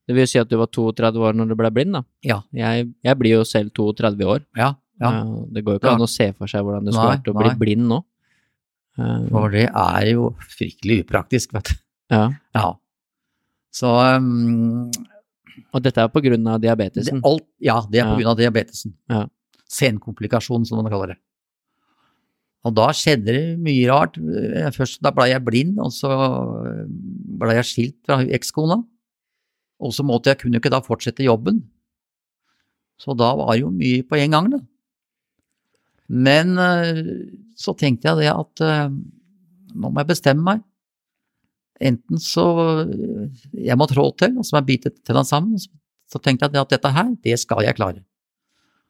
[0.09, 2.01] Det vil si at du var 32 år når du ble blind, da.
[2.25, 2.39] Ja.
[2.57, 4.41] Jeg, jeg blir jo selv 32 år.
[4.57, 5.11] Ja, ja.
[5.21, 7.29] Eh, Det går jo ikke an å se for seg hvordan det skulle Nei, vært
[7.29, 7.99] å bli blind nå.
[8.97, 11.77] Eh, For det er jo fryktelig upraktisk, vet du.
[12.09, 12.23] Ja.
[12.57, 12.65] Ja.
[13.69, 14.89] Så um,
[15.73, 17.21] Og dette er på grunn av det, diabetesen?
[17.25, 18.29] alt, ja, det er på Ja.
[18.31, 18.93] av diabetesen.
[19.09, 19.25] Ja.
[19.69, 21.17] Senkomplikasjon, som man kaller det.
[22.65, 24.17] Og da skjedde det mye rart.
[24.17, 26.09] Eh, Først da ble jeg blind, og så
[27.39, 28.83] ble jeg skilt fra ekskona.
[29.79, 31.61] Og så måtte jeg kunne ikke da fortsette jobben.
[32.99, 34.59] Så da var det jo mye på en gang, da.
[36.09, 37.03] Men eh,
[37.55, 38.89] så tenkte jeg det at eh,
[39.75, 40.63] nå må jeg bestemme meg.
[41.79, 42.45] Enten så
[42.83, 43.29] eh,
[43.65, 45.59] Jeg må trå til, og så må jeg bite tennene sammen.
[45.59, 48.03] Så, tenkte jeg at dette her, det skal jeg klare.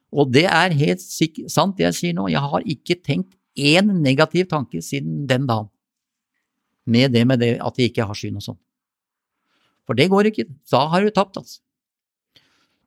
[0.09, 2.29] Og det er helt sikkert sant det jeg sier nå.
[2.31, 5.69] Jeg har ikke tenkt én negativ tanke siden den dagen.
[6.89, 8.59] Med det med det at jeg ikke har syn og sånn.
[9.85, 10.47] For det går ikke.
[10.71, 11.59] Da har du tapt, altså.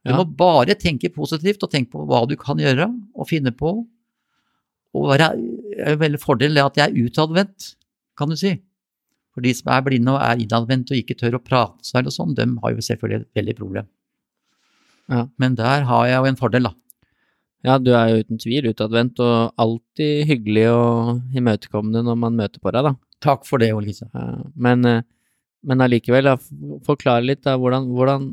[0.03, 0.17] Du Ja.
[0.19, 3.87] må bare tenke positivt og tenke på hva du kan gjøre, og finne på.
[4.95, 5.31] Og være
[5.79, 7.77] er en veldig fordel det at jeg er utadvendt,
[8.19, 8.61] kan du si.
[9.33, 12.15] For de som er blinde og er innadvendt og ikke tør å prate seg eller
[12.15, 13.89] sånn, dem har jo selvfølgelig et veldig problem.
[15.13, 15.27] Ja.
[15.41, 16.75] Men der har jeg jo en fordel, da.
[17.63, 22.63] Ja, du er jo uten tvil utadvendt og alltid hyggelig og imøtekommende når man møter
[22.63, 22.95] på deg, da.
[23.23, 23.71] Takk for det.
[23.71, 25.03] Eh, Men, eh,
[25.63, 26.33] men allikevel,
[26.85, 28.33] forklare litt da, hvordan, hvordan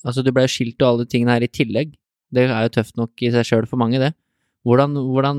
[0.00, 1.90] Altså, du ble skilt og alle tingene her i tillegg.
[2.32, 4.14] Det er jo tøft nok i seg sjøl for mange, det.
[4.68, 5.38] Hvordan, hvordan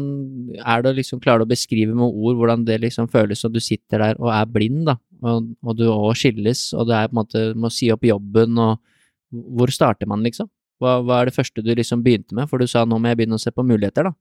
[0.58, 3.60] er det å liksom klare å beskrive med ord hvordan det liksom føles som du
[3.62, 7.14] sitter der og er blind, da, og, og du òg skilles, og du er på
[7.14, 8.82] en måte må si opp jobben, og
[9.30, 10.50] hvor starter man, liksom?
[10.82, 12.50] Hva, hva er det første du liksom begynte med?
[12.50, 14.16] For du sa nå må jeg begynne å se på muligheter, da.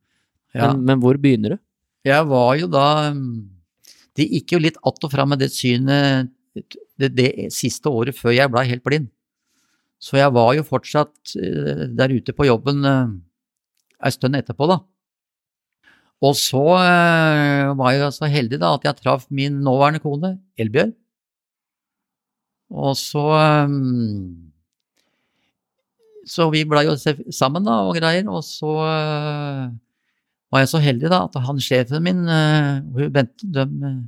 [0.53, 0.69] Ja.
[0.69, 1.63] Men, men hvor begynner du?
[2.05, 2.85] Jeg var jo da
[4.17, 6.31] Det gikk jo litt att og fram med det synet
[6.99, 9.09] det, det siste året før jeg blei helt blind.
[10.01, 13.13] Så jeg var jo fortsatt eh, der ute på jobben eh,
[14.05, 14.81] ei stund etterpå, da.
[16.21, 20.93] Og så eh, var jeg så heldig da at jeg traff min nåværende kone, Elbjørg.
[22.71, 23.77] Og så eh,
[26.31, 26.95] Så vi blei jo
[27.35, 29.65] sammen da og greier, og så eh,
[30.53, 34.01] var jeg så heldig da at han sjefen min, hun Bente, eh,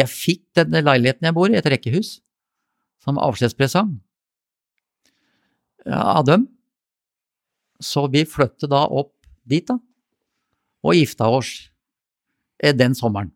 [0.00, 2.18] jeg fikk denne leiligheten jeg bor i, et rekkehus,
[3.04, 3.94] som avskjedspresang
[5.90, 6.48] av dem.
[7.80, 9.14] Så vi flyttet da opp
[9.48, 9.78] dit, da,
[10.84, 11.52] og gifta oss
[12.62, 13.32] eh, den sommeren.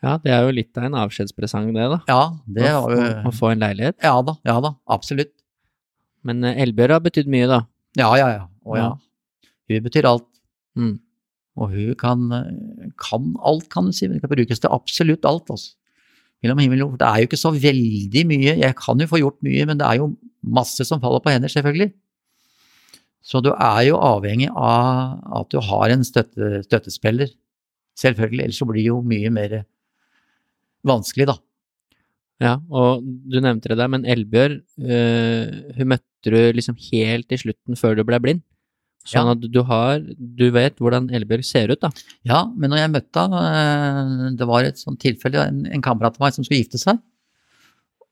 [0.00, 1.98] Ja, det er jo litt av en avskjedspresang, det, da.
[2.08, 3.98] Ja, det Å var jo Å få en leilighet.
[4.04, 5.34] Ja da, ja da, absolutt.
[6.24, 7.60] Men eh, Elbjørg har betydd mye, da.
[8.00, 8.46] Ja, ja, ja.
[8.64, 8.88] Å ja.
[9.70, 10.26] Hun betyr alt.
[10.78, 10.96] Mm.
[11.60, 14.08] Og hun kan, eh, kan alt, kan du si.
[14.08, 15.74] Det kan brukes til absolutt alt, altså.
[16.40, 17.00] Mellom himmel og jord.
[17.02, 18.54] Det er jo ikke så veldig mye.
[18.62, 21.52] Jeg kan jo få gjort mye, men det er jo masse som faller på hender,
[21.52, 21.92] selvfølgelig.
[23.22, 27.28] Så du er jo avhengig av at du har en støtte, støttespiller.
[28.00, 29.56] Selvfølgelig, ellers så blir det jo mye mer
[30.88, 31.36] vanskelig, da.
[32.40, 37.38] Ja, og du nevnte det der, men Elbjørg, eh, hun møtte du liksom helt i
[37.40, 38.40] slutten før du ble blind.
[39.04, 39.32] Sånn Ja.
[39.32, 41.88] at du har Du vet hvordan Elbjørg ser ut, da.
[42.24, 46.20] Ja, men når jeg møtte henne, det var et sånt tilfelle, en, en kamerat av
[46.26, 46.98] meg som skulle gifte seg.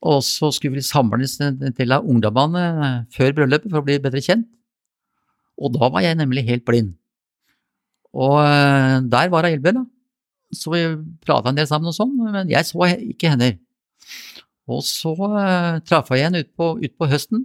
[0.03, 1.37] Og så skulle vi samles
[1.77, 4.47] til av ungdommene før bryllupet for å bli bedre kjent.
[5.59, 6.95] Og da var jeg nemlig helt blind.
[8.17, 9.85] Og eh, der var Elbjørg, da.
[10.55, 10.83] Så vi
[11.27, 13.59] prata en del sammen og sånn, men jeg så ikke henne.
[14.69, 17.45] Og så uh, traff jeg henne utpå ut på høsten.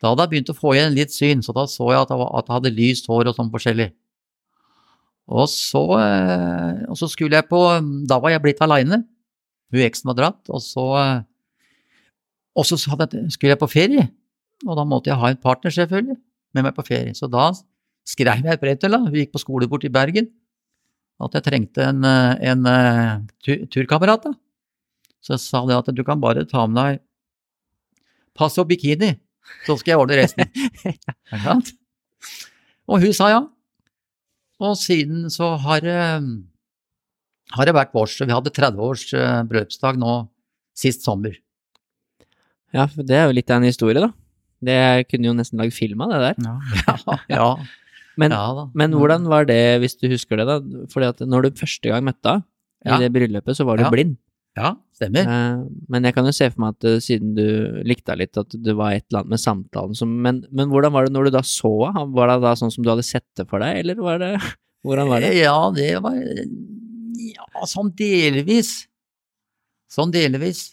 [0.00, 2.44] Da hadde jeg begynt å få igjen litt syn, så da så jeg at jeg,
[2.48, 3.90] hadde lyst hår og sånn forskjellig.
[5.30, 7.60] Og så, uh, og så skulle jeg på
[8.08, 9.04] Da var jeg blitt aleine.
[9.70, 10.40] Hun eksen var dratt.
[10.50, 11.20] Og så, uh,
[12.56, 14.08] og så jeg, skulle jeg på ferie.
[14.66, 16.18] Og da måtte jeg ha en partner, selvfølgelig,
[16.54, 17.14] med meg på ferie.
[17.16, 17.50] Så da
[18.08, 19.10] skrev jeg et brev til henne.
[19.12, 20.30] vi gikk på skole borte i Bergen.
[21.20, 22.64] At jeg trengte en, eh, en
[23.44, 24.24] tur, turkamerat.
[24.24, 24.32] da.
[25.20, 27.00] Så jeg sa det at du kan bare ta med deg
[28.36, 29.12] pass og bikini,
[29.66, 30.44] så skal jeg ordne resten.
[32.90, 33.42] Og hun sa ja.
[34.60, 36.20] Og siden så har, eh,
[37.56, 38.18] har det vært vårs.
[38.20, 40.16] Vi hadde 30 års eh, bryllupsdag nå
[40.76, 41.36] sist sommer.
[42.74, 44.10] Ja, for det er jo litt av en historie, da.
[44.64, 46.40] Det kunne jo nesten lagd film av det der.
[46.44, 47.50] Ja, ja,
[48.20, 50.58] Men, ja men hvordan var det, hvis du husker det, da?
[50.92, 52.46] Fordi at når du første gang møtte henne,
[52.84, 53.90] i det bryllupet, så var du Ja.
[53.92, 54.16] blind.
[54.58, 55.28] Ja, stemmer.
[55.30, 55.58] Eh,
[55.92, 57.44] men jeg kan jo se for meg at eh, siden du
[57.86, 60.92] likte henne litt, at det var et eller annet med samtalen som men, men hvordan
[60.92, 62.08] var det når du da så henne?
[62.16, 64.32] Var det da sånn som du hadde sett det for deg, eller var det
[64.84, 65.30] Hvordan var det?
[65.38, 68.72] Ja, det var Ja, sånn delvis.
[69.92, 70.70] Sånn delvis.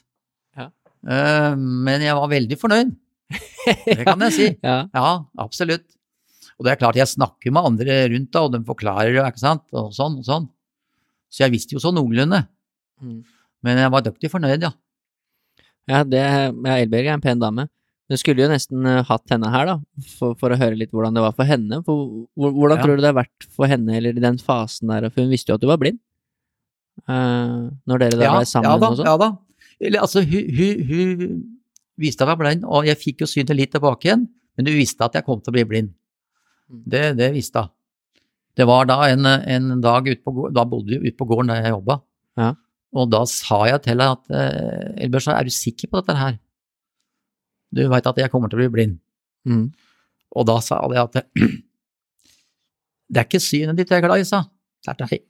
[0.58, 0.70] Ja.
[1.06, 2.96] Eh, men jeg var veldig fornøyd.
[3.86, 4.48] Det kan jeg si.
[4.64, 4.78] Ja.
[4.96, 5.08] Ja,
[5.44, 5.86] absolutt.
[6.58, 9.44] Og det er klart, jeg snakker med andre rundt da, og de forklarer det, ikke
[9.44, 10.46] sant, og sånn og sånn.
[11.30, 12.40] Så jeg visste jo så noenlunde.
[13.04, 13.20] Mm.
[13.68, 14.72] Men jeg var dyktig fornøyd, ja.
[15.88, 17.68] Ja, det, ja, Elberg er en pen dame.
[18.08, 19.76] Du skulle jo nesten eh, hatt henne her, da,
[20.16, 21.82] for, for å høre litt hvordan det var for henne.
[21.86, 22.84] For, hvordan Ja.
[22.86, 25.52] tror du det har vært for henne, eller i den fasen der, for hun visste
[25.52, 26.00] jo at du var blind?
[27.06, 29.06] Uh, når dere da ja, ble sammen ja da, og sånn?
[29.12, 29.30] ja da.
[29.78, 31.36] Eller, altså, hun, hun, hun
[31.98, 34.72] visste at jeg var blind, og jeg fikk jo synet litt tilbake igjen, men du
[34.74, 35.90] visste at jeg kom til å bli blind.
[36.72, 36.82] Mm.
[36.94, 37.72] Det, det visste hun.
[38.58, 41.60] Det var da en, en dag ut på, da bodde vi ute på gården der
[41.62, 42.00] jeg jobba,
[42.42, 42.48] Ja.
[42.98, 46.16] og da sa jeg til henne at eh, Elbjørn, sa, er du sikker på dette
[46.18, 46.40] her?
[47.76, 48.96] Du veit at jeg kommer til å bli blind.
[49.46, 49.68] Mm.
[50.38, 51.14] Og da sa jeg at
[53.14, 54.42] det er ikke synet ditt jeg er glad i, sa
[54.88, 55.22] Det deg.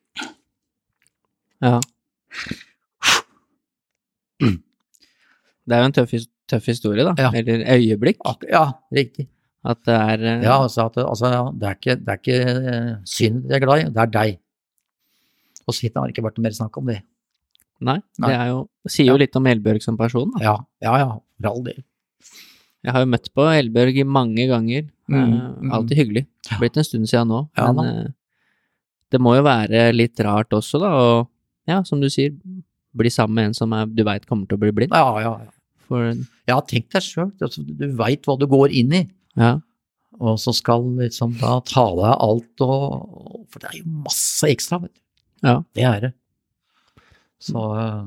[1.66, 1.80] Ja.
[5.68, 7.14] Det er jo en tøff, his- tøff historie, da.
[7.20, 7.32] Ja.
[7.36, 8.22] Eller øyeblikk.
[8.50, 9.28] Ja, riktig.
[9.68, 10.46] At det er uh...
[10.46, 13.66] Ja, altså, at, altså ja, det er ikke, det er ikke uh, synd jeg er
[13.66, 14.40] glad i, det er deg.
[15.68, 17.02] Og siden har det ikke vært mer snakk om det.
[17.84, 18.30] Nei, Nei.
[18.30, 20.44] det er jo, sier jo litt om Elbjørg som person, da.
[20.46, 20.56] Ja,
[20.86, 21.84] ja, ja, for all del.
[22.86, 24.88] Jeg har jo møtt på Elbjørg mange ganger.
[25.08, 25.28] Mm, Eh,
[25.64, 25.72] mm.
[25.72, 26.24] alltid hyggelig.
[26.48, 27.44] Det Blitt en stund siden nå.
[27.56, 28.14] Ja, men
[29.12, 30.92] det må jo være litt rart også, da.
[31.00, 32.34] Og ja, som du sier,
[32.98, 34.96] bli sammen med en som er, du veit kommer til å bli blind.
[34.96, 35.54] Ja, ja, ja.
[35.88, 36.12] For
[36.48, 39.04] Ja, tenk deg sjøl, du veit hva du går inn i,
[39.40, 39.58] ja,
[40.20, 44.48] og så skal liksom da ta deg av alt og For det er jo masse
[44.50, 45.02] ekstra, vet du.
[45.46, 45.60] Ja.
[45.78, 46.14] Det er det.
[47.44, 48.06] Så eh,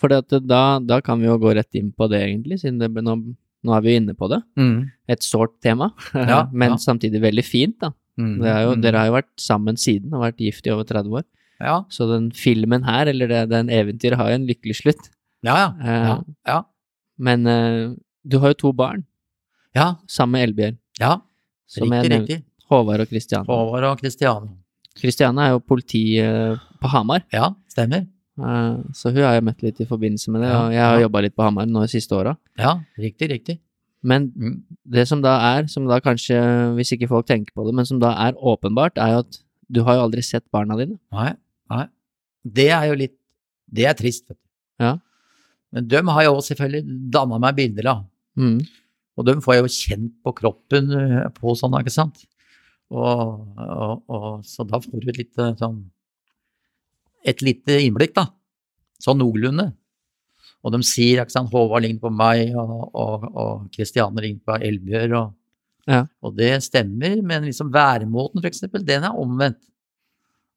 [0.00, 3.16] for da, da kan vi jo gå rett inn på det, egentlig, siden det, nå,
[3.62, 4.40] nå er vi jo inne på det.
[4.58, 4.78] mm,
[5.12, 6.80] Et sårt tema, Ja, men ja.
[6.80, 7.92] samtidig veldig fint, da.
[8.18, 8.82] mm, Det jo, mm.
[8.82, 11.28] Dere har jo vært sammen siden og vært gift i over 30 år.
[11.62, 15.12] Ja, Så den filmen her, eller det, den eventyret, har jo en lykkelig slutt.
[15.46, 15.68] ja, ja.
[15.84, 16.16] Eh, ja,
[16.48, 16.60] ja,
[17.22, 17.92] Men uh,
[18.26, 19.04] du har jo to barn
[19.76, 21.12] ja, sammen med Elbjørn, ja.
[21.70, 22.34] som jeg Riktig, nevnte.
[22.36, 22.66] riktig.
[22.72, 23.46] Håvard og Kristian.
[23.48, 24.50] Håvard og Kristiane.
[24.98, 28.02] Kristiane er jo politi eh, på Hamar, Ja, stemmer.
[28.36, 30.98] eh, så hun har jeg møtt litt i forbindelse med det, Ja, og jeg har
[30.98, 31.04] ja.
[31.06, 32.34] jobba litt på Hamar nå de siste åra.
[32.60, 33.58] Ja, riktig, riktig.
[34.02, 34.58] Men Mm.
[34.84, 36.36] det som da er, som da kanskje,
[36.76, 39.38] hvis ikke folk tenker på det, men som da er åpenbart, er jo at
[39.72, 40.98] du har jo aldri sett barna dine.
[41.12, 41.32] Nei,
[41.70, 41.86] nei.
[42.44, 43.16] Det er jo litt
[43.72, 44.84] Det er trist, vet du.
[44.84, 44.98] Ja.
[45.72, 48.04] Men dem har jeg også selvfølgelig danna meg bilder av.
[48.36, 48.58] Mm.
[49.18, 52.24] Og dem får jeg jo kjent på kroppen eh, på sånn, ikke sant.
[52.92, 55.78] Og, og, og så da får du et lite sånn
[57.24, 58.26] Et lite innblikk, da.
[59.00, 59.68] Sånn noenlunde.
[60.62, 65.14] Og de sier ikke sant, Håvard ligner på meg, og, og, Kristiane ligner på Elbjørg.
[65.20, 65.38] Og,
[65.90, 66.04] Ja.
[66.22, 69.58] og det stemmer, men liksom væremåten, for eksempel, den er omvendt.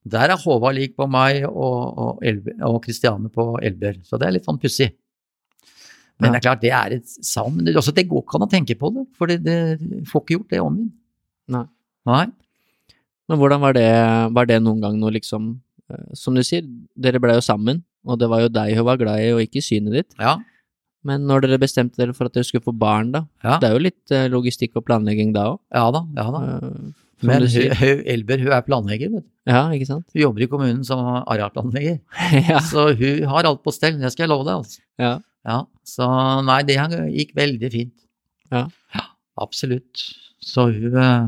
[0.05, 2.25] Der er Håvard lik på meg og, og,
[2.61, 4.91] og Kristiane på Elbjørg, så det er litt sånn pussig.
[6.19, 6.31] Men Ja.
[6.31, 7.57] det er klart, det er et savn.
[7.65, 9.57] Det, altså, det går ikke an å tenke på det, for det, det
[10.07, 10.91] får ikke gjort det om igjen.
[11.51, 11.65] Nei.
[12.07, 12.25] Nei.
[13.29, 13.87] Men hvordan var det,
[14.37, 15.47] var det noen gang noe liksom
[15.91, 16.63] eh, Som du sier,
[16.95, 19.63] dere ble jo sammen, og det var jo deg hun var glad i, og ikke
[19.65, 20.15] synet ditt.
[20.21, 20.37] Ja.
[21.05, 23.73] Men når dere bestemte dere for at dere skulle få barn, da, Ja, det er
[23.75, 25.59] jo litt eh, logistikk og planlegging da òg.
[25.73, 26.01] ja da.
[26.17, 26.41] Ja da.
[27.19, 29.29] som Men hun, Elber hun er planlegger, vet du.
[29.51, 30.05] Ja, ikke sant?
[30.13, 31.99] Hun jobber i kommunen som arealplanlegger.
[32.49, 32.59] ja.
[32.65, 34.55] Så hun har alt på stell, det skal jeg love deg.
[34.63, 34.81] altså.
[35.01, 35.13] ja.
[35.45, 36.07] Ja, så
[36.45, 36.79] nei, det
[37.13, 37.95] gikk veldig fint.
[38.53, 38.67] Ja.
[39.41, 40.01] absolutt.
[40.43, 41.27] Så hun eh,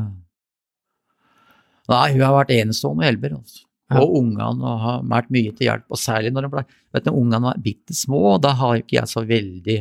[1.88, 3.38] Nei, hun har vært enestående hjelper.
[3.38, 3.62] altså.
[3.88, 4.02] Ja.
[4.02, 7.46] Og ungene har vært mye til hjelp, og særlig når de ble, vet du, ungene
[7.46, 9.78] var bitte små, da har ikke jeg så veldig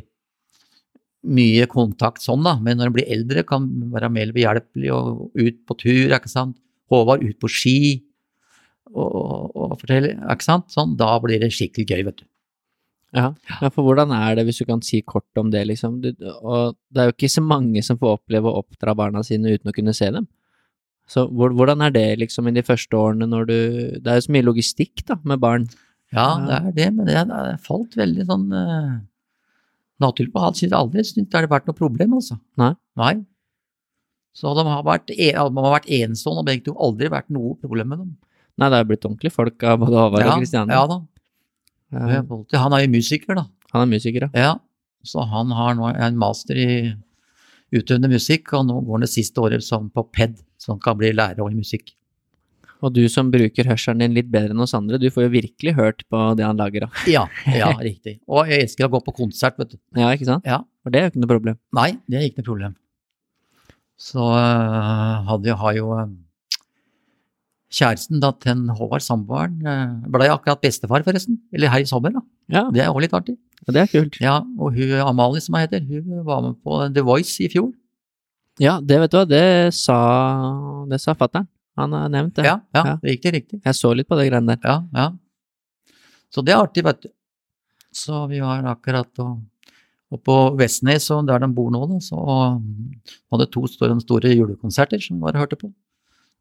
[1.28, 5.26] mye kontakt sånn, da, men når de blir eldre, kan de være mer behjelpelig og
[5.36, 6.56] ut på tur, ikke sant.
[6.88, 7.78] Håvard ut på ski
[8.94, 10.72] og, og, og fortelle, ikke sant.
[10.72, 12.28] Sånn, da blir det skikkelig gøy, vet du.
[13.16, 13.30] Ja.
[13.62, 16.02] ja, for hvordan er det, hvis du kan si kort om det, liksom?
[16.04, 16.10] Du,
[16.42, 19.72] og det er jo ikke så mange som får oppleve å oppdra barna sine uten
[19.72, 20.28] å kunne se dem.
[21.08, 23.60] Så hvor, hvordan er det liksom i de første årene når du
[24.04, 25.70] Det er jo så mye logistikk, da, med barn.
[26.12, 29.00] Ja, det er det, men det er det falt veldig sånn uh,
[30.04, 30.44] naturlig på.
[30.44, 32.40] Han synes aldri syntes det har vært noe problem, altså.
[32.60, 32.74] Nei.
[33.00, 33.16] Nei.
[34.38, 37.56] Så de har vært, e- de har vært enestående, og begge to aldri vært noe
[37.60, 38.16] problem med dem.
[38.58, 40.76] Nei, det er blitt ordentlig folk av både Håvard ja, og Kristiane.
[40.76, 41.00] ja da.
[41.94, 42.22] Ja,
[42.60, 43.46] Han er jo musiker, da.
[43.74, 44.30] han er musiker, ja.
[44.36, 44.56] Ja,
[45.08, 46.70] så han har nå en master i
[47.72, 50.98] utøvende musikk, og nå går han det siste året som på PED, så han kan
[51.00, 51.94] bli lærer i musikk.
[52.86, 55.74] Og du som bruker hørselen din litt bedre enn oss andre, du får jo virkelig
[55.80, 57.06] hørt på det han lager, da.
[57.10, 58.20] Ja, ja, riktig.
[58.30, 59.80] Og jeg elsker å gå på konsert, vet du.
[59.98, 60.46] Ja, ikke sant?
[60.46, 60.62] Ja.
[60.84, 61.58] For det er jo ikke noe problem.
[61.74, 62.76] Nei, det er ikke noe problem.
[63.98, 66.12] Så øh, hadde har jo øh,
[67.74, 69.58] kjæresten da, til Håvard, samboeren,
[70.08, 71.40] blei ble akkurat bestefar, forresten.
[71.54, 72.22] Eller her i sommer, da.
[72.50, 73.36] Ja, Det er også litt artig.
[73.68, 74.20] Ja, det er kult.
[74.24, 77.74] Ja, og hun Amalie, som hun heter, hun var med på The Voice i fjor.
[78.60, 79.98] Ja, det vet du hva, det sa,
[80.90, 81.48] det sa fattern.
[81.78, 82.46] Han har nevnt det.
[82.46, 82.96] Ja, ja, Ja.
[83.04, 83.62] riktig, riktig.
[83.64, 84.64] Jeg så litt på det greiene der.
[84.64, 85.12] Ja, ja.
[86.34, 87.10] Så det er artig, vet du.
[87.94, 89.38] Så vi var akkurat og
[90.10, 92.16] Og på Vestnes, og der de bor nå, da, så
[93.30, 95.68] hadde to store, store julekonserter som bare hørte på.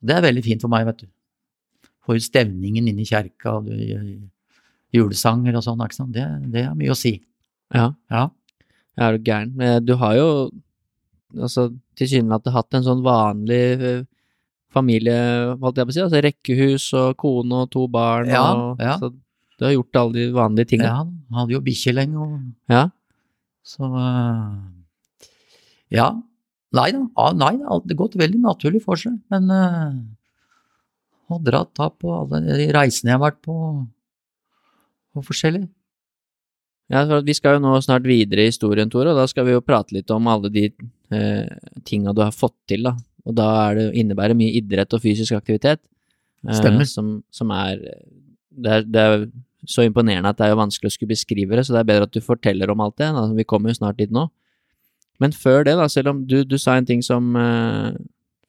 [0.01, 1.07] Det er veldig fint for meg, vet du.
[2.07, 3.57] For stemningen inne i kjerka,
[4.95, 6.13] julesanger og sånn.
[6.15, 7.17] Det, det har mye å si.
[7.75, 7.91] Ja.
[8.13, 8.29] Ja.
[8.97, 9.51] Ja, er du gæren.
[9.59, 10.29] Men du har jo
[11.37, 11.67] altså
[11.99, 14.05] tilsynelatende hatt en sånn vanlig eh,
[14.73, 15.17] familie,
[15.61, 18.95] holdt jeg på å si, altså rekkehus og kone og to barn Ja, og ja.
[19.01, 19.11] Så
[19.59, 20.93] du har gjort alle de vanlige tingene.
[20.93, 22.87] ja hadde jo bikkje lenge, og Ja.
[23.67, 25.27] så eh,
[25.97, 26.09] Ja.
[26.77, 29.47] Nei da, ah, nei, det har gått veldig naturlig for seg, men
[31.31, 33.57] har dratt da på alle de reisene jeg har vært på,
[35.17, 35.65] og forskjellig.
[36.93, 39.57] Ja, for vi skal jo nå snart videre i historien, Tore, og da skal vi
[39.57, 41.49] jo prate litt om alle de eh,
[41.89, 42.95] tinga du har fått til, da.
[43.27, 45.83] Og da er det, innebærer mye idrett og fysisk aktivitet.
[46.47, 46.87] eh, Stemmer.
[46.87, 49.27] Som, som er det, er det er
[49.67, 52.07] så imponerende at det er jo vanskelig å skulle beskrive det, så det er bedre
[52.07, 53.09] at du forteller om alt det.
[53.17, 53.25] Da.
[53.35, 54.29] Vi kommer jo snart dit nå.
[55.19, 57.97] Men før det, da, selv om du, du sa en ting som eh,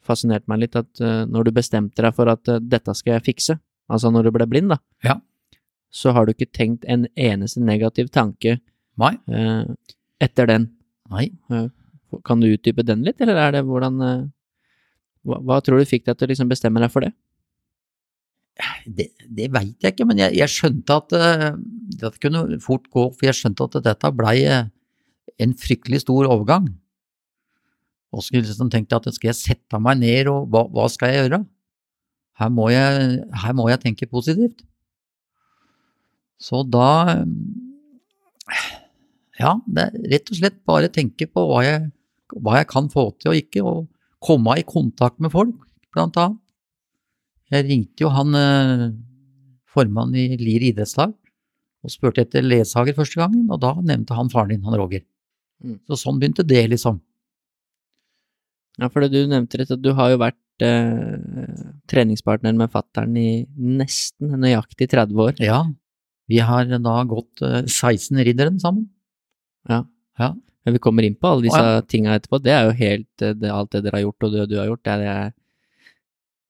[0.08, 3.26] fascinerte meg litt, at eh, når du bestemte deg for at eh, dette skal jeg
[3.28, 3.58] fikse,
[3.92, 5.18] altså når du ble blind, da, Ja.
[5.94, 8.58] så har du ikke tenkt en eneste negativ tanke
[8.98, 9.14] Nei.
[9.30, 9.64] eh,
[10.24, 10.72] etter den.
[11.12, 11.30] Nei.
[12.26, 14.00] Kan du utdype den litt, eller er det hvordan
[15.28, 17.12] hva, hva tror du fikk deg til å liksom bestemme deg for det?
[18.88, 21.50] Det, det veit jeg ikke, men jeg, jeg skjønte at uh,
[22.02, 24.64] det kunne fort gå, for jeg skjønte at dette blei uh,
[25.38, 26.72] en fryktelig stor overgang.
[28.16, 31.12] Og så liksom tenkte jeg at skal jeg sette meg ned, og hva, hva skal
[31.12, 31.42] jeg gjøre?
[32.38, 34.64] Her må jeg, her må jeg tenke positivt.
[36.38, 37.26] Så da
[39.38, 41.90] Ja, det er rett og slett bare tenke på hva jeg,
[42.42, 43.86] hva jeg kan få til og ikke, og
[44.24, 45.60] komme i kontakt med folk,
[45.94, 46.42] blant annet.
[47.54, 48.88] Jeg ringte jo han eh,
[49.72, 51.14] formannen i Lier idrettslag
[51.86, 55.06] og spurte etter ledsager første gangen, og da nevnte han faren din, han Roger.
[55.64, 55.78] Mm.
[55.88, 56.98] Så sånn begynte det, liksom.
[58.78, 61.18] Ja, for du nevnte litt, at du har jo vært eh,
[61.90, 65.38] treningspartner med fattern i nesten nøyaktig 30 år.
[65.42, 65.64] Ja,
[66.28, 68.90] vi har da gått eh, 16 ridderen sammen.
[69.70, 69.86] Ja.
[70.20, 70.34] Ja.
[70.68, 71.82] Men vi kommer inn på alle disse Ja.
[71.82, 72.42] tinga etterpå.
[72.44, 74.68] Det er jo helt eh, det, alt det dere har gjort, og det du har
[74.68, 74.84] gjort.
[74.84, 75.32] Det er,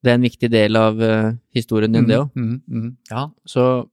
[0.03, 2.32] det er, en viktig del av uh, historien din, det òg.
[2.34, 3.30] Mm, mm, ja.
[3.45, 3.88] Så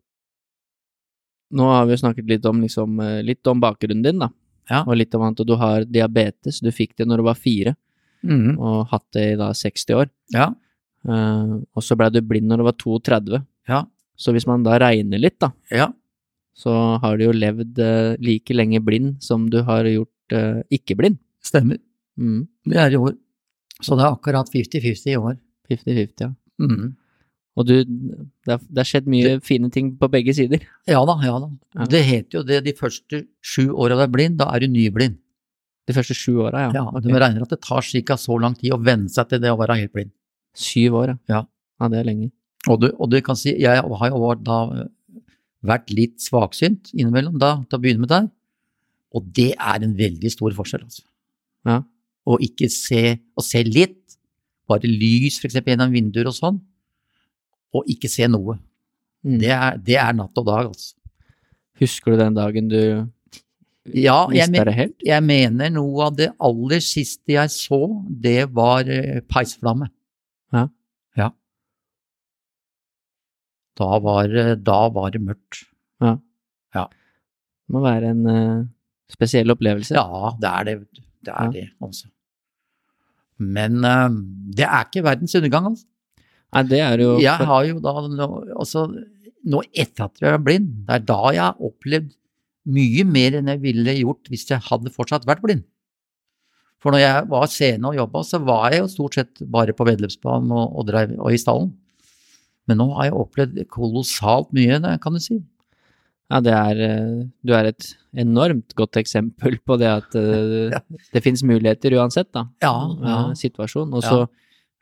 [1.54, 4.30] nå har vi jo snakket litt om, liksom, eh, litt om bakgrunnen din, da.
[4.70, 4.82] Ja.
[4.86, 6.62] Og litt om at du har diabetes.
[6.64, 7.74] Du fikk det når du var fire,
[8.24, 10.10] Mm, og hatt det i da 60 år.
[10.34, 10.52] ja.
[11.04, 13.42] Uh, og så blei du blind når du var 32.
[13.68, 13.82] Ja.
[14.16, 15.90] Så hvis man da regner litt, da, Ja.
[16.56, 16.72] så
[17.02, 21.18] har du jo levd uh, like lenge blind som du har gjort uh, ikke blind.
[21.44, 21.76] Stemmer.
[22.16, 22.46] Mm.
[22.64, 23.12] Det er i år.
[23.82, 25.36] Så det er akkurat 50-50 i år.
[25.68, 26.30] 50-50, ja.
[26.62, 26.94] Mm.
[27.54, 30.64] Og du, det har, det skjedd mye fine ting på begge sider.
[30.88, 31.50] Ja da, ja da.
[31.76, 31.84] Ja.
[31.90, 35.20] Det heter jo det de første sju åra du er blind, da er du nyblind.
[35.84, 36.70] De første sju åra, ja.
[36.78, 37.04] Ja, okay.
[37.04, 38.16] Du regner at det tar ca.
[38.20, 40.14] så lang tid å venne seg til det å være helt blind.
[40.56, 41.18] Syv år, ja.
[41.28, 41.40] Ja.
[41.82, 42.30] Ja, det er lenge.
[42.70, 44.58] Og du, og du kan si, jeg har jo da
[45.64, 48.28] vært litt svaksynt innimellom da, til å begynne med der,
[49.14, 51.04] og det er en veldig stor forskjell, altså.
[51.68, 51.80] Ja.
[52.24, 54.16] Å ikke se, å se litt,
[54.68, 56.60] bare lys eksempel gjennom vinduer og sånn,
[57.74, 58.56] og ikke se noe.
[59.24, 59.38] Mm.
[59.42, 60.94] Det er, det er natt og dag, altså.
[61.80, 62.80] Husker du den dagen du
[63.92, 67.78] Ja, jeg, men, jeg mener noe av det aller siste jeg så,
[68.08, 69.90] det var eh, peisflamme.
[70.56, 70.62] Ja.
[71.20, 71.26] Ja.
[73.76, 75.64] Da var, det- da var det mørkt.
[77.64, 78.64] Det må være en uh,
[79.08, 79.94] spesiell opplevelse.
[79.96, 80.74] Ja, det er det.
[81.24, 81.50] Det er Ja.
[81.50, 82.10] det, altså.
[83.40, 84.10] Men uh,
[84.52, 85.86] det er ikke verdens undergang, altså.
[86.54, 88.28] Nei, det er jo Jeg har jo da nå,
[88.60, 88.84] altså,
[89.48, 92.12] nå etter at jeg er blind, det er da jeg har opplevd
[92.66, 95.64] mye mer enn jeg ville gjort hvis jeg hadde fortsatt vært blind.
[96.84, 99.86] For når jeg var scene og jobba, så var jeg jo stort sett bare på
[99.88, 101.70] vedløpsbanen og, og, drev, og i stallen.
[102.68, 105.38] Men nå har jeg opplevd kolossalt mye, kan du si.
[106.32, 107.84] Ja, det er eh, Du er et
[108.16, 110.80] enormt godt eksempel på det at eh, Ja.
[111.12, 112.46] det finnes muligheter uansett, da.
[112.64, 112.72] Ja,
[113.04, 113.18] ja.
[113.36, 113.92] Situasjon.
[113.92, 114.22] Og så,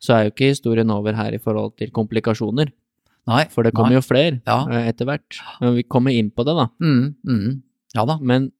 [0.02, 2.70] så er jo ikke historien over her i forhold til komplikasjoner,
[3.30, 3.98] Nei, for det kommer nei.
[4.00, 4.60] jo flere Ja.
[4.70, 5.38] eh, etter hvert.
[5.62, 6.66] Men vi kommer inn på det, da.
[6.82, 7.62] Mm, mm.
[7.96, 8.18] Ja da.
[8.20, 8.50] Men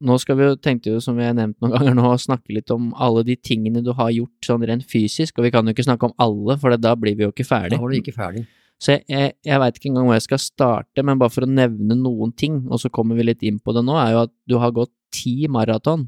[0.00, 2.54] nå skal vi jo, tenkte jo, som vi har nevnt noen ganger nå, å snakke
[2.56, 5.74] litt om alle de tingene du har gjort sånn rent fysisk, og vi kan jo
[5.76, 7.76] ikke snakke om alle, for da blir vi jo ikke ferdig.
[7.76, 8.46] Da var du ikke ferdig.
[8.80, 11.50] Så jeg, jeg, jeg veit ikke engang hvor jeg skal starte, men bare for å
[11.52, 14.32] nevne noen ting, og så kommer vi litt inn på det nå, er jo at
[14.48, 16.06] du har gått ti maraton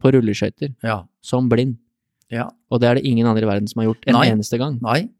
[0.00, 1.02] på rulleskøyter Ja.
[1.20, 1.76] som blind,
[2.32, 2.46] ja.
[2.72, 4.28] og det er det ingen andre i verden som har gjort en Nei.
[4.32, 4.78] eneste gang.
[4.80, 5.10] Nei,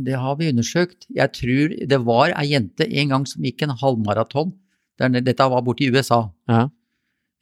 [0.00, 1.04] det har vi undersøkt.
[1.12, 4.54] Jeg tror det var ei jente en gang som gikk en halvmaraton.
[5.00, 6.24] Dette var borte i USA.
[6.50, 6.66] Ja.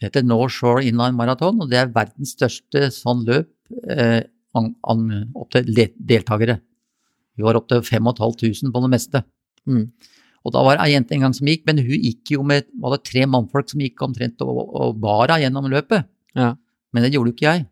[0.00, 3.50] Det heter North Shore Inline Marathon, og det er verdens største sånn løp
[3.84, 4.22] eh,
[4.56, 5.02] an, an,
[5.36, 6.56] opp til deltakere.
[7.36, 9.22] Vi var opp til 5500 på det meste.
[9.68, 9.84] Mm.
[10.40, 12.70] Og da var det ei jente en gang som gikk, men hun gikk jo med
[12.80, 16.08] var det tre mannfolk som gikk omtrent og, og bar henne gjennom løpet.
[16.38, 16.54] Ja.
[16.94, 17.66] Men det gjorde jo ikke jeg.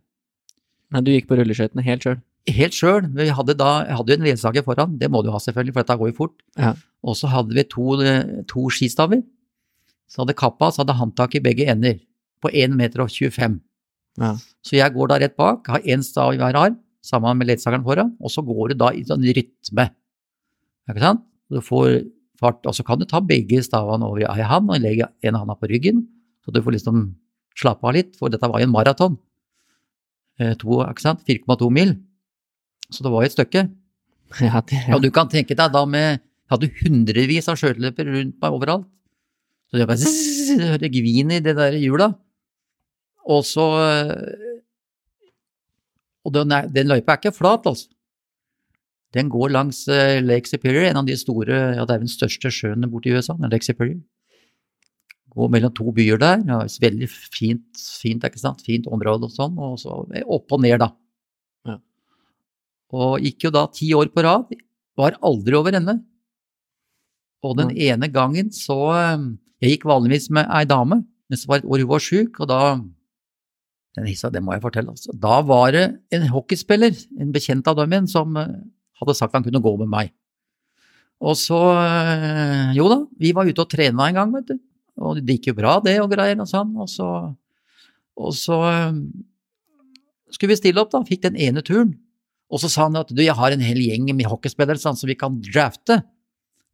[0.92, 2.20] Nei, du gikk på rulleskøytene helt sjøl.
[2.58, 3.08] Helt sjøl.
[3.16, 5.84] Vi hadde da, jeg hadde jo en ledsager foran, det må du ha selvfølgelig, for
[5.84, 6.36] dette går jo fort.
[6.60, 6.74] Ja.
[7.04, 9.24] Og så hadde vi to, eh, to skistaver.
[10.08, 11.98] Så hadde kappa, så hadde håndtak i begge ender,
[12.42, 13.58] på 1 meter og 25.
[14.18, 14.32] Ja.
[14.64, 17.84] Så jeg går da rett bak, har én stav i hver arm, sammen med ledsageren
[17.86, 19.88] foran, og så går du da i sånn rytme.
[20.88, 21.24] Ikke sant?
[21.52, 22.02] Du får
[22.38, 25.38] fart, og så kan du ta begge stavene over i ei hand og legge en
[25.38, 26.04] handa på ryggen,
[26.44, 27.08] så du får liksom
[27.58, 29.18] slappe av litt, for dette var jo en maraton.
[30.38, 31.24] Eh, To, ikke sant?
[31.26, 31.96] 4,2 mil.
[32.94, 33.64] Så det var jo et stykke.
[34.44, 38.36] Ja, det, Og du kan tenke deg da med Jeg hadde hundrevis av skøyteløpere rundt
[38.40, 38.86] meg overalt.
[39.68, 42.12] Så det bare zzz, hører gvin i det der hjula.
[43.28, 44.58] Og så øh,
[46.24, 47.88] Og den, er, den løypa er ikke flat, altså.
[49.16, 52.50] Den går langs øh, Lake Superior, en av de store Ja, det er den største
[52.52, 54.00] sjøen borte i USA, Lake Superior.
[55.32, 56.42] Går mellom to byer der.
[56.48, 58.64] Ja, veldig fint, fint, ikke sant?
[58.64, 59.56] fint område og sånn.
[59.60, 60.90] Og så opp og ned, da.
[61.68, 61.76] Ja.
[62.96, 64.52] Og gikk jo da ti år på rad.
[64.98, 65.98] Var aldri over ende.
[67.44, 69.28] Og den ene gangen så eh,
[69.62, 72.50] Jeg gikk vanligvis med ei dame, mens det var et år hun var sjuk, og
[72.50, 72.60] da
[73.98, 75.14] den hissa, det må jeg fortelle, altså.
[75.18, 75.84] Da var det
[76.14, 78.56] en hockeyspiller, en bekjent av dem igjen, som eh,
[79.00, 80.12] hadde sagt han kunne gå med meg.
[81.18, 84.58] Og så eh, Jo da, vi var ute og trena en gang, vet du.
[85.02, 86.74] Og det gikk jo bra, det og greier og sånn.
[86.78, 87.08] Og så,
[88.18, 89.00] og så eh,
[90.34, 91.02] skulle vi stille opp, da.
[91.06, 91.96] Fikk den ene turen.
[92.48, 95.10] Og så sa han at du, jeg har en hel gjeng med hockeyspillere sånn, som
[95.10, 96.00] vi kan drafte.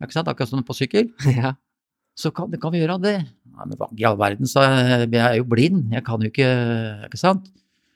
[0.02, 0.28] Ikke sant?
[0.30, 1.08] Akkurat som på sykkel.
[1.38, 1.56] ja.
[2.18, 3.16] Så kan, kan vi gjøre det.
[3.54, 5.08] Nei, men hva i all verden, sa jeg.
[5.14, 5.86] Jeg er jo blind.
[5.94, 6.50] Jeg kan jo ikke
[7.08, 7.48] Ikke sant?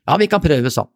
[0.09, 0.95] Ja, vi kan prøve, sa han.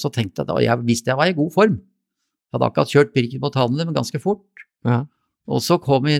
[0.00, 1.78] Så tenkte jeg da, jeg visste jeg var i god form.
[1.78, 4.64] Jeg hadde akkurat kjørt Birken mot Hanne, men ganske fort.
[4.88, 5.04] Ja.
[5.48, 6.18] Og så kom vi,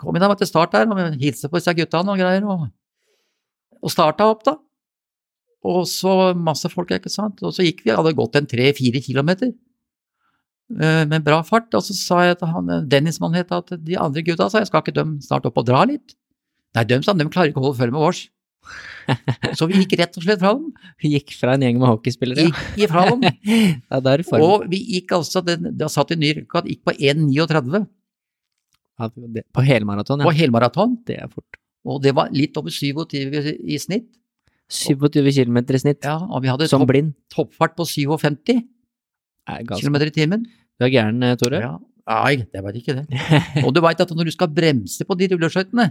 [0.00, 2.68] kom vi da til start der, og vi hilste på disse guttene og greier, og,
[3.80, 4.54] og starta opp, da.
[5.66, 7.42] Og så masse folk, ikke sant.
[7.44, 9.50] Og så gikk vi, hadde gått en tre-fire kilometer
[11.10, 11.72] med bra fart.
[11.74, 14.50] Og så sa jeg til han, eh, Dennis, som han het, at de andre gutta
[14.50, 16.14] sa jeg skal ikke dem snart opp og dra litt?
[16.76, 18.28] Nei, dem sa de klarer ikke å holde følge med oss.
[19.58, 20.68] Så vi gikk rett og slett fra dem.
[21.02, 22.44] Vi gikk fra en gjeng med hockeyspillere.
[22.50, 23.24] Gikk ifra dem.
[23.90, 23.98] Ja.
[24.38, 27.80] Og vi gikk altså, det, det satt i ny rekord, gikk på 1,39
[29.00, 30.38] Ja, det- På helmaraton, på ja.
[30.44, 30.98] helmaraton.
[31.08, 31.58] Det er fort.
[31.88, 34.06] Og det var litt over 27 i snitt.
[34.70, 36.04] 27 km i snitt.
[36.06, 37.14] Ja, og vi hadde Som topp, blind.
[37.34, 38.60] toppfart på 57
[39.48, 40.44] Er km i timen.
[40.80, 41.60] Du er gæren, eh, Tore.
[41.60, 41.74] Ja.
[42.10, 43.04] Nei, det var ikke det.
[43.66, 45.90] Og du veit at når du skal bremse på de rulleskøytene,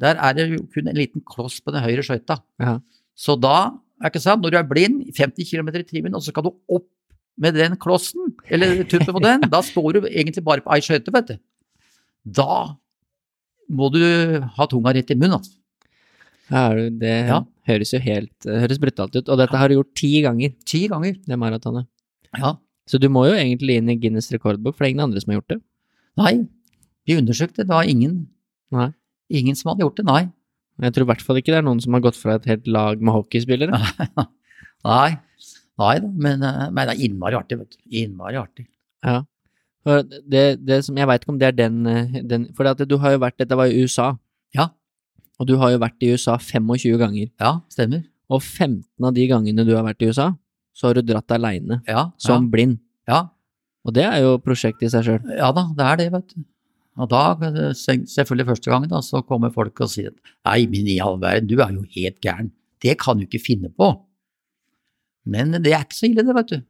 [0.00, 2.38] der er det jo kun en liten kloss på den høyre skøyta.
[2.62, 2.76] Ja.
[3.18, 6.32] Så da, er ikke sant, når du er blind, 50 km i timen, og så
[6.32, 6.86] skal du opp
[7.36, 11.12] med den klossen, eller tuppen på den, da står du egentlig bare på ei skøyte,
[11.14, 11.36] vet du.
[12.38, 12.76] Da
[13.74, 14.00] må du
[14.56, 15.58] ha tunga rett i munnen, altså.
[16.52, 17.38] Ja, det Ja.
[17.66, 19.28] høres jo helt det høres brutalt ut.
[19.32, 21.14] Og dette har du gjort ti ganger, Ti ganger.
[21.26, 21.86] det maratonet.
[22.36, 22.54] Ja.
[22.90, 25.32] Så du må jo egentlig inn i Guinness rekordbok, for det er ingen andre som
[25.32, 25.60] har gjort det.
[26.20, 26.32] Nei,
[27.08, 28.26] vi undersøkte, det var ingen,
[28.74, 28.90] Nei.
[29.32, 30.22] ingen som hadde gjort det, nei.
[30.82, 32.66] Jeg tror i hvert fall ikke det er noen som har gått fra et helt
[32.66, 33.78] lag med hockeyspillere.
[34.84, 35.14] Nei,
[35.80, 37.78] nei da, men, eh, men det er innmari artig, vet du.
[38.02, 38.66] Innmari artig.
[39.06, 39.22] Ja.
[39.86, 42.98] For det, det som, jeg veit ikke om det er den, eh, den For du
[43.00, 44.10] har jo vært Dette var i USA.
[44.52, 44.66] Ja.
[45.40, 47.30] Og du har jo vært i USA 25 ganger.
[47.40, 48.04] Ja, stemmer.
[48.28, 50.34] Og 15 av de gangene du har vært i USA,
[50.74, 52.80] så har du dratt aleine, Ja, som blind.
[53.08, 53.28] ja,
[53.86, 55.22] Og det er jo prosjektet i seg sjøl.
[55.30, 56.44] ja, ja da, det er det, vet du.
[56.96, 60.12] Og da, eh, selvfølgelig første gangen, da, så kommer folk og sier
[60.46, 62.50] nei, men i all verden, du er jo helt gæren.
[62.80, 63.88] Det kan du ikke finne på.
[65.26, 66.62] Men det er ikke så ille, det, vet du.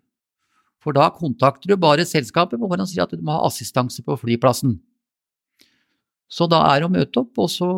[0.84, 4.16] For da kontakter du bare selskapet hvor han sier at du må ha assistanse på
[4.20, 4.78] flyplassen.
[6.28, 7.68] Så da er det å møte opp, og så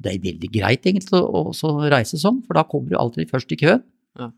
[0.00, 1.50] Det er veldig greit egentlig å
[1.90, 3.82] reise sånn, for da kommer du alltid først i køen.
[4.18, 4.30] Ja.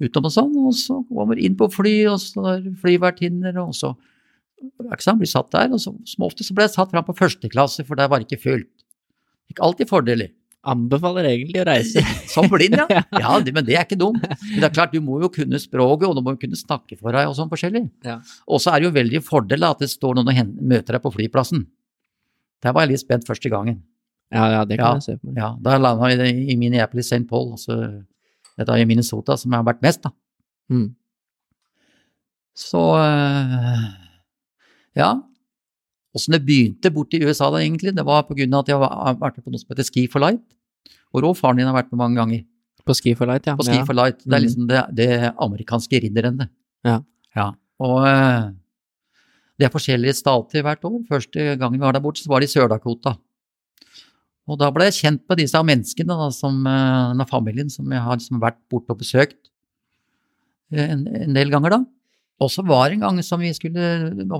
[0.00, 3.94] Utom og sånn, og så kommer inn på fly, og så er flyvertinner, og så
[4.60, 7.16] ikke sant, blir satt der, og så, som ofte så ble jeg satt fram på
[7.16, 8.84] første klasse, for der var det ikke fullt.
[9.50, 10.30] Fikk alltid fordeler.
[10.68, 12.02] Anbefaler egentlig å reise.
[12.32, 13.00] Som blind, ja.
[13.22, 14.20] ja men det er ikke dumt.
[14.28, 16.98] Men det er klart, du må jo kunne språket, og du må jo kunne snakke
[17.00, 17.86] for deg og sånn forskjellig.
[18.04, 18.18] Ja.
[18.44, 21.14] Og så er det jo veldig fordel at det står noen og møter deg på
[21.16, 21.64] flyplassen.
[22.60, 23.80] Der var jeg litt spent første gangen.
[24.30, 24.92] Ja, ja, det kan Ja.
[25.00, 25.32] jeg se på.
[25.34, 27.24] Ja, da landa jeg i Minneapolis St.
[27.26, 28.04] Paul, altså
[28.58, 30.10] dette er i Minnesota som jeg har vært mest, da.
[30.70, 30.88] Mm.
[32.56, 33.84] Så eh,
[34.98, 35.10] ja.
[36.16, 38.38] Åssen det begynte borti USA da, egentlig, det var av at
[38.72, 40.42] jeg har vært med på noe som heter Ski for Light.
[41.14, 42.42] Hvor òg faren din har vært med mange ganger.
[42.86, 43.54] På Ski for Light, ja.
[43.58, 43.84] På Ski ja.
[43.86, 44.18] for Light.
[44.24, 44.46] Det er Mhm.
[44.46, 46.50] liksom det, det amerikanske ridderrennet.
[46.84, 46.96] Ja.
[47.36, 47.52] ja.
[47.78, 48.50] Og eh,
[49.58, 50.98] det er forskjellige stater hvert år.
[51.08, 53.14] Første gangen vi var der borte, så var det i Sør-Dakota.
[54.50, 58.02] Og da ble jeg kjent med disse menneskene, da, som, eh, denne familien som jeg
[58.02, 59.38] har liksom vært borte og besøkt
[60.74, 61.80] eh, en, en del ganger, da.
[62.40, 63.86] Og så var det en gang som vi skulle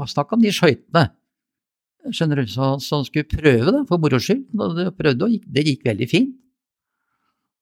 [0.08, 1.10] snakke om de skøytene.
[2.16, 4.46] Skjønner du, så, så skulle prøve da, for moro skyld.
[4.78, 6.30] Det prøvde, og gikk, det gikk veldig fint.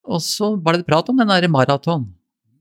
[0.08, 2.06] Og så var det prat om den derre maraton.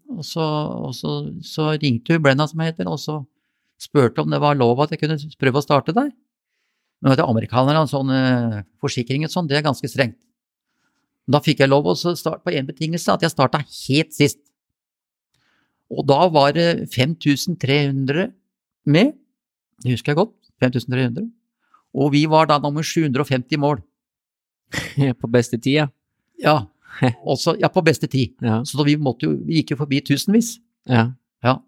[0.09, 3.21] Og, så, og så, så ringte hun Brenna, som heter, og så
[3.79, 6.09] spurte om det var lov at jeg kunne prøve å starte der.
[7.01, 10.17] Men vet du, amerikanerne sånn sånne forsikringer og sånn, det er ganske strengt.
[11.27, 14.39] Da fikk jeg lov å starte på én betingelse, at jeg starta helt sist.
[15.91, 18.31] Og da var det 5300
[18.87, 19.13] med,
[19.83, 20.33] det husker jeg godt,
[20.63, 21.27] 5300.
[21.97, 23.83] Og vi var da nummer 750 mål.
[25.21, 25.87] På beste tid, ja.
[26.41, 26.57] Ja,
[27.31, 28.35] også, ja på beste tid.
[28.43, 28.59] Ja.
[28.67, 30.57] Så da vi, måtte jo, vi gikk jo forbi tusenvis.
[30.89, 31.11] ja.
[31.45, 31.59] Ja.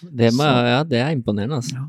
[0.00, 1.80] Det, må, ja, det er imponerende, altså.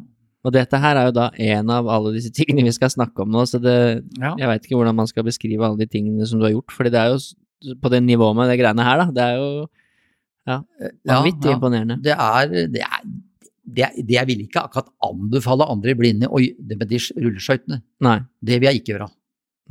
[0.43, 3.29] Og dette her er jo da en av alle disse tingene vi skal snakke om
[3.29, 3.75] nå, så det,
[4.19, 4.33] Ja.
[4.39, 6.89] jeg veit ikke hvordan man skal beskrive alle de tingene som du har gjort, fordi
[6.89, 9.05] det er jo på det nivået med det greiene her, da.
[9.13, 9.67] Det er jo
[11.05, 11.55] vanvittig ja.
[11.55, 11.97] imponerende.
[12.01, 13.03] Det er, det er
[13.71, 17.81] det, det jeg vil ikke akkurat anbefale andre blinde å gjøre med de rulleskøytene.
[18.41, 19.09] Det vil jeg ikke gjøre.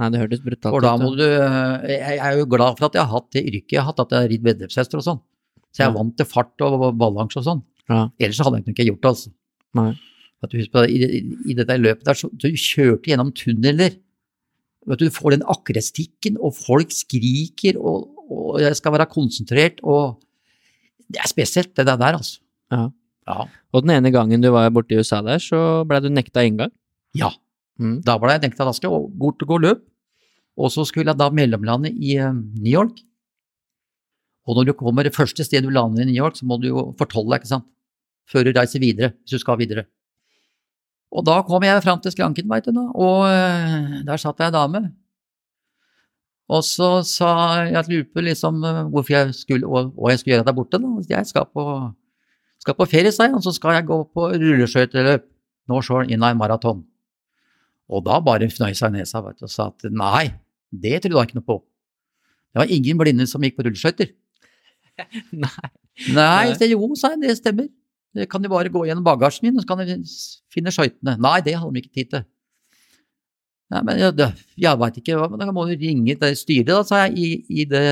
[0.00, 2.94] Nei, det hørtes brutalt For da må du Jeg jeg er jo glad for at
[2.96, 5.18] jeg har hatt det yrket jeg har hatt, at jeg har ridd veddeløpshester og sånn.
[5.74, 5.98] Så jeg er Ja.
[5.98, 7.62] vant til fart og balanse og sånn.
[7.90, 8.08] Ja.
[8.18, 9.32] Ellers hadde jeg ikke gjort det, altså.
[9.74, 9.90] Nei.
[10.40, 11.20] At du husker på det, i,
[11.52, 13.98] i, dette løpet der, så du kjørte gjennom tunneler.
[14.90, 20.20] At du, får den akkrestikken, og folk skriker, og, og jeg skal være konsentrert, og
[21.10, 22.38] Det er spesielt, det der, altså.
[22.70, 22.84] Ja.
[23.26, 23.48] Ja.
[23.74, 26.70] Og den ene gangen du var borte i USA der, så blei du nekta inngang.
[27.18, 27.32] ja.
[27.80, 28.02] Mm.
[28.04, 29.80] Da ble jeg nekta at og bort og gå løp.
[30.60, 33.00] Og så skulle jeg da mellomlande i eh, New York.
[34.44, 36.68] Og når du kommer det første stedet du lander i New York, så må du
[36.68, 37.66] jo fortolle deg, ikke sant,
[38.28, 39.86] før du reiser videre, hvis du skal videre.
[41.10, 44.50] Og da kom jeg fram til skranken, veit du, nå, og eh, der satt ei
[44.54, 44.84] dame.
[46.50, 47.30] Og så sa
[47.66, 50.56] jeg at lurte på liksom eh, hvorfor jeg skulle, og hva jeg skulle gjøre der
[50.56, 50.78] borte.
[50.82, 50.92] da.
[51.10, 51.64] Jeg skal på,
[52.62, 55.26] skal på ferie, sa jeg, og så skal jeg gå på rulleskøyteløp.
[55.70, 56.82] North Shore Inline Marathon.
[57.90, 60.30] Og da bare fnøy seg nesa vet du, og sa at nei,
[60.70, 61.58] det trodde jeg ikke noe på.
[62.50, 64.10] Det var ingen blinde som gikk på rulleskøyter.
[65.44, 65.68] Nei.
[66.12, 67.68] Nei, det, jo, sa jeg, det stemmer.
[68.30, 70.00] Kan de bare gå gjennom bagasjen min, og så kan de
[70.50, 71.14] finne skøytene.
[71.22, 72.24] Nei, det hadde de ikke tid til.
[73.70, 77.04] Nei, men jeg, jeg veit ikke, men da må du ringe det styret, da, sa
[77.04, 77.84] jeg, i, i, det,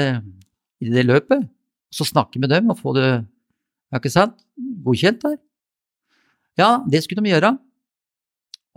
[0.83, 1.47] i det løpet.
[1.95, 3.07] Så snakke med dem og få det,
[3.93, 4.43] ja, ikke sant,
[4.85, 5.39] godkjent der.
[6.59, 7.55] Ja, det skulle de gjøre.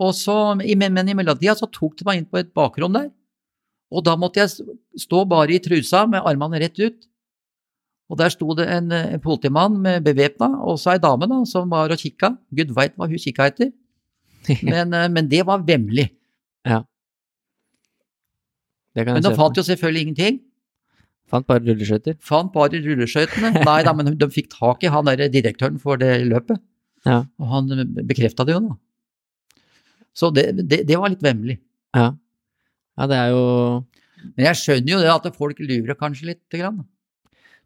[0.02, 3.10] Og så, men i mellomtida så tok de meg inn på et bakrom der.
[3.92, 7.02] Og da måtte jeg stå bare i trusa med armene rett ut.
[8.10, 11.70] Og der sto det en, en politimann med bevæpna, og så ei dame da, som
[11.70, 12.34] var og kikka.
[12.52, 13.70] Gud veit hva hun kikka etter.
[14.66, 16.08] Men, eh, men det var vemmelig.
[18.92, 20.40] Det kan Men jeg de fant jo selvfølgelig ingenting.
[21.32, 22.16] Fant bare rulleskøyter.
[22.20, 23.54] Fant bare rulleskøytene.
[23.64, 26.60] Nei da, men de fikk tak i han der direktøren for det løpet.
[27.08, 27.22] Ja.
[27.40, 28.76] Og han bekrefta det jo da.
[30.12, 31.56] Så det, det, det var litt vemmelig.
[31.96, 32.10] Ja.
[32.98, 33.44] ja, det er jo
[34.36, 36.82] Men jeg skjønner jo det at folk lurer kanskje lite grann.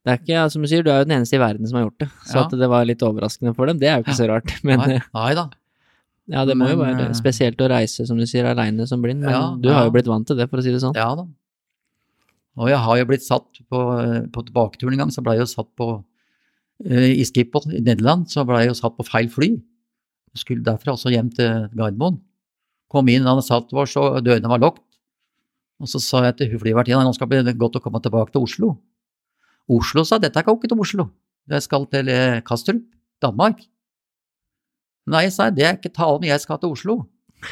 [0.07, 1.89] Det er ikke, som du sier, du er jo den eneste i verden som har
[1.89, 2.07] gjort det.
[2.31, 2.45] Så Ja.
[2.47, 4.53] at det var litt overraskende for dem, det er jo ikke så rart.
[4.67, 5.49] Men Nei, eh, nei da.
[6.31, 9.25] ja, det må jo være eh, spesielt å reise, som du sier, aleine som blind.
[9.27, 10.95] Men Ja, du har jo blitt vant til det, for å si det sånn.
[10.95, 11.27] Ja da.
[12.57, 13.81] Og jeg har jo blitt satt på,
[14.33, 15.89] på tilbaketuren en gang, så ble jeg jo satt på
[16.87, 19.51] eh, I Schiphol i Nederland så ble jeg jo satt på feil fly.
[20.37, 22.21] Jeg skulle derfra også hjem til Gardermoen.
[22.93, 24.85] Kom inn, han satt vår, så dørene var lukket.
[25.83, 28.33] Og så sa jeg til flyvertinnen at nå skal det bli godt å komme tilbake
[28.33, 28.77] til Oslo.
[29.73, 31.09] Oslo sa dette er ikke til Oslo,
[31.51, 32.83] jeg skal til eh, Kastrup,
[33.23, 33.63] Danmark.
[35.11, 36.97] Nei, sa jeg, det er ikke tale om jeg skal til Oslo.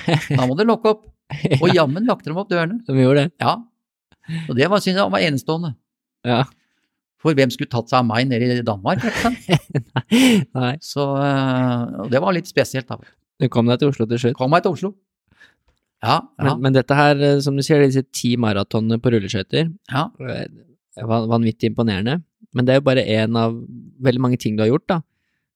[0.08, 1.06] Da må du lukke opp.
[1.62, 2.80] Og jammen lakte de opp dørene.
[2.86, 3.32] De gjorde det.
[3.42, 3.56] Ja.
[4.48, 5.74] Og det var, synes jeg var enestående.
[6.26, 6.42] Ja.
[7.22, 9.04] For hvem skulle tatt seg av meg nede i Danmark?
[9.06, 9.46] Ikke sant?
[10.58, 10.74] Nei.
[10.84, 12.90] Så eh, det var litt spesielt.
[12.90, 12.98] da.
[13.40, 14.38] Du kom deg til Oslo til slutt.
[14.38, 14.92] Kom meg til Oslo.
[16.04, 19.70] Ja, ja, Men, men dette her, eh, som du sier, disse ti maratonene på rulleskøyter,
[19.88, 20.08] ja.
[21.02, 22.20] Vanvittig imponerende.
[22.54, 23.56] Men det er jo bare én av
[24.04, 25.00] veldig mange ting du har gjort, da.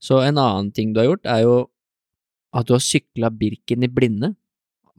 [0.02, 1.56] Så en annen ting du har gjort, er jo
[2.54, 4.34] at du har sykla Birken i blinde.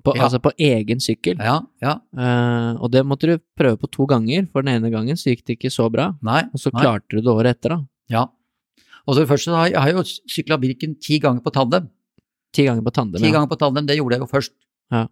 [0.04, 0.24] På, Ja.
[0.24, 1.36] Altså på egen sykkel.
[1.38, 2.00] ja, ja.
[2.16, 5.44] Uh, og det måtte du prøve på to ganger, for den ene gangen så gikk
[5.46, 6.14] det ikke så bra.
[6.24, 6.44] Nei.
[6.54, 6.82] Og så nei.
[6.82, 7.80] klarte du det året etter, da.
[8.10, 8.28] Ja.
[9.06, 11.90] Og så først så har jeg har jo sykla Birken ti ganger på tandem.
[12.56, 13.20] Ti ganger på tandem.
[13.20, 13.34] Ti ja.
[13.36, 14.54] ganger på tandem, det gjorde jeg jo først.
[14.94, 15.08] Ja.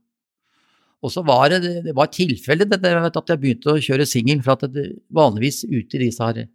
[1.06, 4.42] Og så var det, det var tilfelle det, det, at jeg begynte å kjøre singel,
[4.46, 6.48] for at det, vanligvis ute i disse her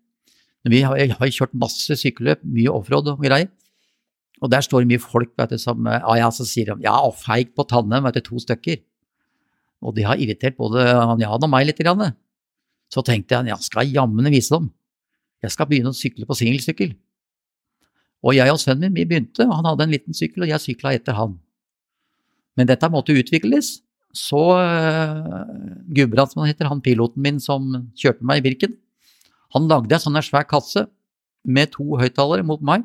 [0.70, 3.49] vi har, Jeg har kjørt masse sykkelløp, mye offroad og greier.
[4.43, 6.95] Og der står det mye folk vet du, som ah, ja, så sier de ja,
[7.18, 8.82] feig på Tannem, vet du, to stykker.
[9.82, 11.82] Og det har irritert både han Jan og meg litt.
[11.82, 12.14] Grann.
[12.90, 14.70] Så tenkte jeg ja, skal jeg jammen vise dem.
[15.43, 16.93] Jeg skal begynne å sykle på singelsykkel.
[18.22, 20.62] Og jeg og sønnen min vi begynte, og han hadde en liten sykkel, og jeg
[20.62, 21.34] sykla etter han.
[22.59, 23.80] Men dette måtte utvikles.
[24.12, 25.44] Så uh,
[25.88, 28.76] Gudbrand, som han heter, han piloten min som kjørte meg i Birken,
[29.56, 30.86] han lagde en sånn svær kasse
[31.44, 32.84] med to høyttalere mot meg.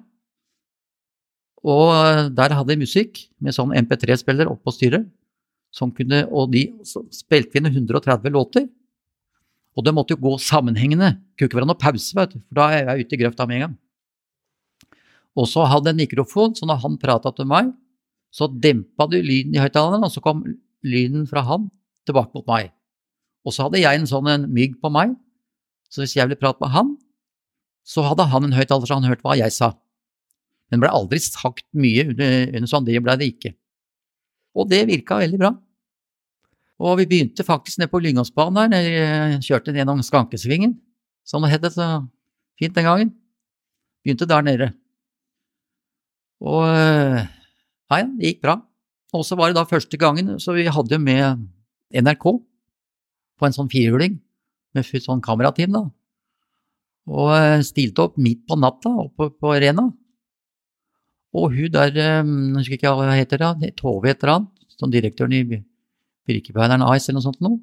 [1.68, 5.08] Og uh, der hadde jeg musikk med sånn MP3-spiller oppå styret.
[5.76, 6.64] Som kunne, og de
[7.14, 8.70] spilte inn 130 låter.
[9.78, 11.12] Og det måtte jo gå sammenhengende.
[11.20, 13.46] Det kunne ikke være noe pause, vet du, for da er jeg ute i grøfta
[13.46, 13.76] med en gang.
[15.38, 17.76] Og så hadde jeg en mikrofon, så når han prata til meg,
[18.34, 20.42] så dempa du lyden i høyttaleren, og så kom
[20.86, 21.70] lyden fra han
[22.08, 22.72] tilbake mot meg.
[23.48, 25.16] Og så hadde jeg en sånn en mygg på meg,
[25.88, 26.96] så hvis jeg ville prate med han,
[27.88, 29.72] så hadde han en høyttaler så han hørte hva jeg sa.
[30.68, 33.54] Men det ble aldri sagt mye under, sånn, det ble det ikke.
[34.58, 35.54] Og det virka veldig bra.
[36.84, 40.76] Og vi begynte faktisk nede på Lyngåsbanen når vi kjørte gjennom Skankesvingen,
[41.26, 41.88] som det het så
[42.60, 43.14] fint den gangen.
[44.04, 44.70] Begynte der nede.
[46.44, 48.60] Og ja, det gikk bra.
[49.16, 51.46] Og så var det da første gangen, så vi hadde med
[51.96, 52.26] NRK
[53.38, 54.18] på en sånn firehjuling
[54.76, 55.86] med sånn kamerateam, da.
[57.08, 59.88] Og eh, stilte opp midt på natta oppe på Rena.
[61.38, 64.66] Og hun der, eh, jeg husker ikke hva hun heter, da, Tove et eller annet,
[64.78, 65.44] som direktøren i
[66.28, 67.62] Birkebeideren AS eller noe sånt noe.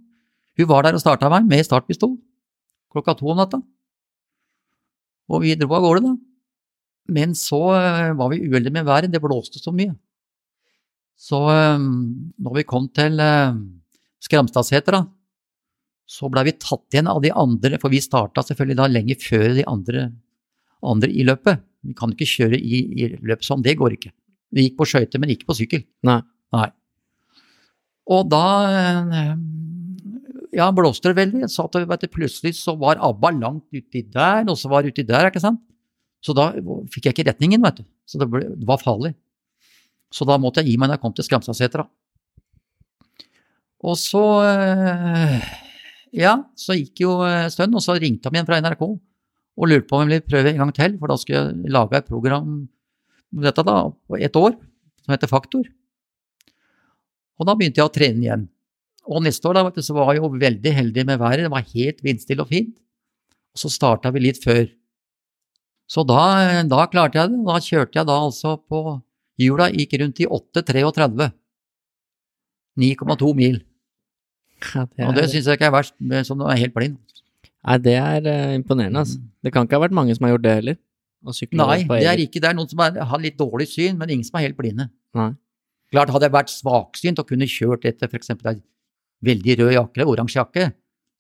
[0.57, 2.17] Hun var der og starta meg med startpistol
[2.95, 3.59] klokka to om natta.
[5.33, 6.15] Og vi dro av gårde, da.
[7.15, 9.93] Men så eh, var vi uheldige med været, det blåste så mye.
[11.19, 13.21] Så når vi kom til
[14.25, 15.05] Skramstadseter, da,
[16.05, 19.47] så blei vi tatt igjen av de andre, for vi starta selvfølgelig da lenge før
[19.57, 20.09] de andre,
[20.85, 21.65] andre i løpet.
[21.85, 24.13] Vi kan ikke kjøre i, i løpet sånn, det går ikke.
[24.55, 25.85] Vi gikk på skøyter, men ikke på sykkel.
[26.07, 26.21] Nei.
[26.55, 26.69] Nei.
[28.15, 28.45] Og da
[30.55, 31.49] ja, blåste det veldig.
[31.51, 35.43] Så at, plutselig så var ABBA langt uti der, og så var uti der, ikke
[35.43, 35.63] sant.
[36.25, 36.51] Så da
[36.93, 37.89] fikk jeg ikke retningen, vet du.
[38.09, 39.13] Så det, ble, det var farlig.
[40.15, 41.85] Så da måtte jeg gi meg når jeg kom til Skramstadsetra.
[43.85, 44.23] Og så
[46.15, 49.87] ja, så gikk jo en stund, og så ringte han igjen fra NRK og lurte
[49.91, 52.55] på om jeg ville prøve en gang til, for da skulle jeg lage et program
[53.35, 54.55] om dette da, på ett år,
[55.05, 55.67] som heter Faktor.
[57.39, 58.47] Og da begynte jeg å trene igjen.
[59.11, 61.53] Og neste år da, vet du, så var jeg jo veldig heldig med været, det
[61.53, 62.75] var helt vindstille og fint.
[63.55, 64.65] Og så starta vi litt før.
[65.91, 66.23] Så da,
[66.67, 67.43] da klarte jeg det.
[67.47, 68.81] Da kjørte jeg da altså på
[69.41, 71.31] Hjula gikk rundt i 8,33.
[72.81, 73.61] 9,2 mil.
[74.75, 75.07] Ja, det.
[75.07, 75.95] Og det syns jeg ikke er verst,
[76.27, 76.99] som du er helt blind.
[77.65, 79.21] Nei, det er uh, imponerende, altså.
[79.45, 80.77] Det kan ikke ha vært mange som har gjort det heller?
[81.25, 82.51] Nei, det er ikke det.
[82.51, 84.91] er noen som er, har litt dårlig syn, men ingen som er helt blinde.
[85.17, 85.31] Nei.
[85.95, 88.35] Klart, hadde jeg vært svaksynt og kunne kjørt etter f.eks.
[88.35, 88.59] ei
[89.25, 90.67] veldig rød jakke eller oransje jakke,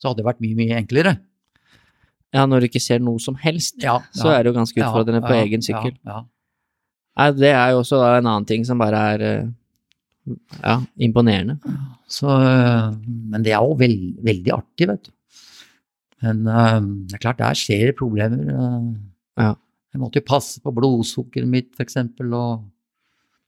[0.03, 1.15] så hadde det vært mye, mye enklere.
[2.35, 5.23] Ja, når du ikke ser noe som helst, ja, så er det jo ganske utfordrende
[5.23, 5.95] ja, på egen sykkel.
[7.15, 9.51] Nei, det er jo også en annen ting som bare er uh,
[10.59, 11.59] ja, imponerende.
[12.11, 15.12] Så, men det er jo veld, veldig artig, vet du.
[16.25, 18.43] Men uh, det er klart, der skjer det problemer.
[18.51, 18.93] Uh,
[19.41, 19.53] ja.
[19.95, 22.65] Jeg måtte jo passe på blodsukkeret mitt, eksempel, og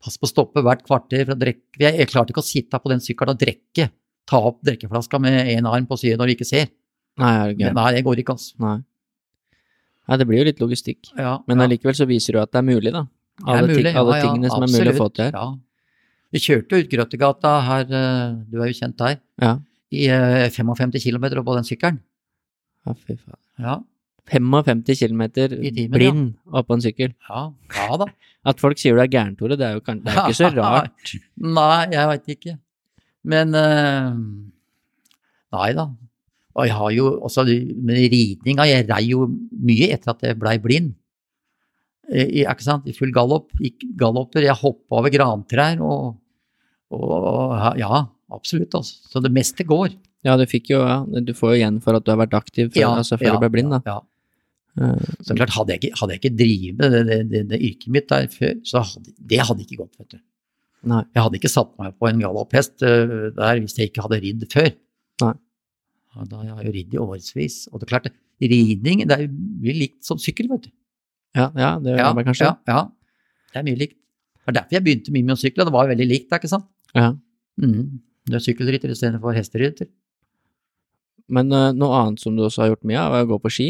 [0.03, 1.81] passe på å stoppe hvert kvarter for å drikke.
[1.83, 3.89] Jeg, jeg klarte ikke å sitte på den sykkelen og drikke.
[4.27, 6.71] Ta opp drikkeflaska med én arm på siden når du ikke ser.
[7.19, 8.55] Nei, det, Nei, det går ikke, altså.
[8.63, 8.79] Nei.
[10.07, 11.11] Nei, det blir jo litt logistikk.
[11.19, 13.07] Ja, Men allikevel så viser du at det er mulig, da.
[13.45, 14.81] Alle, mulig, ting, alle tingene som absolutt.
[14.81, 15.35] er mulig å få til her.
[15.37, 15.49] Ja,
[16.35, 19.53] vi kjørte ut Grøttegata her, eh, du er jo kjent der, ja.
[19.93, 20.09] i
[20.53, 22.01] 55 eh, km på den sykkelen.
[22.87, 23.43] Ja, fy faen.
[23.63, 23.77] Ja.
[24.27, 25.23] 55 km
[25.93, 26.59] blind ja.
[26.59, 27.13] oppå en sykkel.
[27.29, 28.09] Ja, ja da.
[28.47, 31.15] At folk sier du er gæren, Tore, det er jo det er ikke så rart.
[31.43, 32.57] Nei, jeg veit ikke.
[33.27, 34.15] Men uh,
[35.57, 35.89] Nei da.
[36.57, 40.57] Og jeg har jo også med ridninga Jeg rei jo mye etter at jeg blei
[40.63, 40.95] blind.
[42.13, 42.45] I?
[42.47, 43.51] I full gallop.
[43.63, 44.45] Gikk galloper.
[44.47, 46.15] Jeg hoppa over grantrær og
[46.95, 48.75] og ja, absolutt.
[48.79, 48.99] Altså.
[49.11, 49.95] Så det meste går.
[50.27, 52.71] Ja, du fikk jo, ja, du får jo igjen for at du har vært aktiv
[52.73, 53.81] før, ja, altså før ja, du ble blind, da.
[53.87, 53.99] Ja.
[54.77, 57.93] Uh, så klart, hadde jeg ikke, hadde jeg ikke drevet det, det, det, det, yrket
[57.95, 60.19] mitt der før, så hadde, det hadde ikke gått, vet du.
[60.91, 61.01] Nei.
[61.17, 64.45] Jeg hadde ikke satt meg på en galopphest uh, der hvis jeg ikke hadde ridd
[64.53, 64.69] før.
[65.25, 65.33] Nei.
[66.17, 67.61] Ja, da har jeg jo ridd i årevis.
[67.71, 68.11] Og det er klart,
[68.43, 70.75] ridning det er jo likt som sykkel, vet du.
[71.37, 72.49] Ja, ja det gjør det kanskje.
[72.49, 72.83] Ja, ja,
[73.53, 73.97] det er mye likt.
[74.47, 76.51] Det er derfor jeg begynte mye med å sykle, det var jo veldig likt, ikke
[76.51, 76.69] sant?
[76.95, 77.13] Ja.
[77.63, 78.03] Mm.
[78.27, 79.91] Du er sykkelrytter istedenfor hesterytter.
[81.27, 83.53] Men uh, noe annet som du også har gjort mye av, er å gå på
[83.53, 83.69] ski.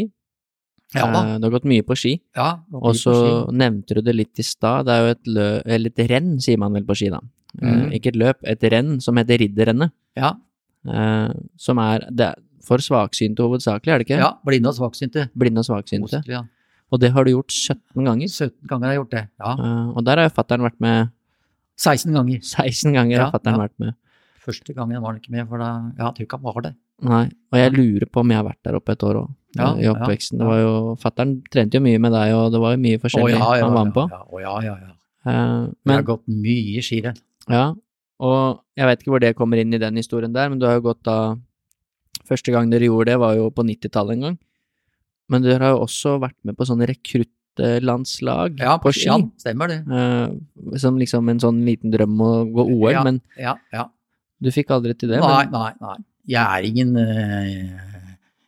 [0.95, 1.23] Ja da.
[1.23, 2.13] Uh, du har gått mye på ski.
[2.37, 3.15] Ja, og så
[3.49, 6.61] nevnte du det litt i stad, det er jo et, lø eller et renn, sier
[6.61, 7.23] man vel på ski, da.
[7.57, 7.65] Mm.
[7.69, 9.95] Uh, ikke et løp, et renn som heter Ridderrennet.
[10.17, 10.35] Ja,
[10.87, 14.19] Eh, som er, det er for svaksynte hovedsakelig, er det ikke?
[14.21, 15.27] ja, blinde og svaksynte.
[15.35, 16.19] Blinde og svaksynte.
[16.19, 16.43] Mostlig, Ja.
[16.91, 18.27] Og det har du gjort 17 ganger.
[18.31, 19.23] 17 ganger har jeg gjort det.
[19.43, 19.53] Ja.
[19.59, 21.09] Uh, og der har jo fattern vært med
[21.77, 22.43] 16 ganger.
[22.43, 23.15] 16 ganger.
[23.17, 23.65] Ja, har fatteren ja.
[23.67, 23.97] vært med.
[24.47, 26.73] Første gangen var han ikke med, for da Ja, jeg tror ikke han var det.
[27.07, 29.67] Nei, og jeg lurer på om jeg har vært der oppe et år òg, Ja,
[29.77, 30.39] i oppveksten.
[30.39, 30.43] ja.
[30.43, 33.01] Det var jo, Fattern trente jo mye med deg, og det var jo mye Å
[33.03, 34.05] forskjellig ja, ja, han var med på.
[34.09, 34.93] Ja, å, ja, ja, ja.
[35.27, 37.19] Eh, Jeg har gått mye skirenn.
[37.51, 37.65] Ja,
[38.23, 40.79] og jeg vet ikke hvor det kommer inn i den historien der, men du har
[40.79, 41.35] jo gått da
[42.27, 44.33] Første gang dere gjorde det, var jo på 90-tallet en gang.
[45.29, 49.07] Men dere har jo også vært med på sånne rekruttlandslag Ja, på ski.
[49.09, 49.79] Ja, stemmer det.
[49.91, 53.87] eh, som liksom en sånn liten drøm å gå OL, Ja, men Ja, ja.
[54.41, 55.19] du fikk aldri til det.
[55.19, 55.97] Nei, men, nei, nei.
[56.27, 57.79] Jeg er ingen eh,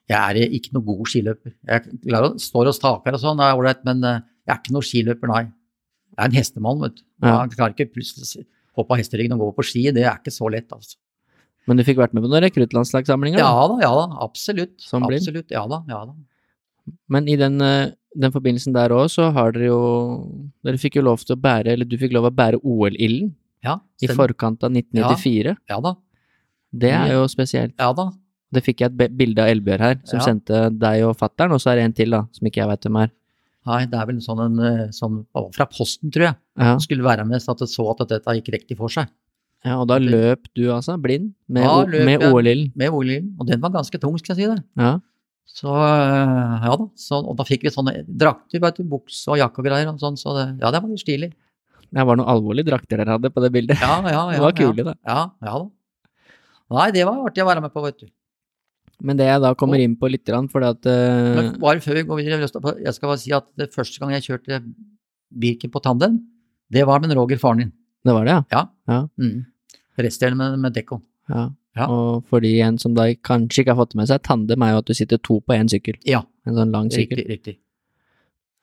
[0.09, 1.53] Jeg er ikke noen god skiløper.
[1.67, 4.61] Jeg klarer å står og staker og sånn, det er ålreit, men eh, jeg er
[4.63, 5.43] ikke noen skiløper, nei.
[6.15, 7.03] Jeg er en hestemann, vet du.
[7.23, 8.45] Jeg klarer ikke plutselig
[8.79, 10.95] hoppe av hesteryggen og gå på ski, det er ikke så lett, altså.
[11.67, 14.73] men du fikk vært med på noen rekruttlandslagssamlinger, Ja da, ja da, absolutt.
[14.81, 15.21] Som blind?
[15.21, 16.13] Absolutt, ja da, ja da.
[17.09, 19.81] Men i den, eh, den forbindelsen der òg, så har dere jo
[20.65, 23.33] Dere fikk jo lov til å bære, eller du fikk lov til å bære OL-ilden
[23.63, 25.57] Ja, i forkant av 1994.
[25.69, 25.95] Ja da,
[26.73, 27.73] Det er jo spesielt.
[27.77, 28.11] ja da.
[28.51, 30.25] Det fikk jeg et bilde av Elbjørg her, som Ja.
[30.25, 32.81] sendte deg og fattern, og så er det en til, da, som ikke jeg veit
[32.81, 33.11] hvem er.
[33.67, 36.35] Nei, det er vel sånn en eh, sånn fra Posten, tror jeg.
[36.57, 39.07] Ja, skulle være med så at det så at dette gikk riktig for seg.
[39.65, 42.21] ja og da løp du altså, blind, med, ja, løp med.
[42.23, 42.71] OL-ilden.
[42.75, 44.63] Med oljen, og den var ganske tung, skal jeg si det.
[44.77, 44.99] Ja.
[45.49, 49.39] Så øh, ja da, så, og da fikk vi sånne drakter, vet du, bukse og
[49.41, 51.31] jakke og greier og sånn, så det, ja, det var litt stilig.
[51.89, 53.81] Det var noen alvorlige drakter dere hadde på det bildet.
[53.81, 54.37] Ja, ja, ja.
[54.37, 54.87] Det var kule, ja.
[54.91, 54.95] da.
[55.09, 55.19] Ja,
[55.49, 55.67] ja da.
[56.77, 58.09] Nei, det var artig å være med på, vet du.
[59.01, 61.53] Men det jeg da kommer inn på litt, fordi at uh...
[61.57, 64.59] Bare før vi går videre, jeg skal bare si at det første gang jeg kjørte
[65.29, 66.19] Birken på tandem,
[66.69, 67.71] det var med Roger, faren din.
[68.05, 68.43] Det var det, ja.
[68.53, 68.63] Ja.
[68.91, 68.99] Ja.
[69.21, 69.47] Mm.
[69.99, 71.01] Resten med, med Dekko.
[71.31, 71.49] ja.
[71.79, 71.87] Ja.
[71.87, 74.83] Og for de en som da kanskje ikke har fått med seg, tandem er jo
[74.83, 75.99] at du sitter to på én sykkel.
[76.07, 77.21] Ja, En sånn lang sykkel.
[77.21, 77.59] riktig, riktig.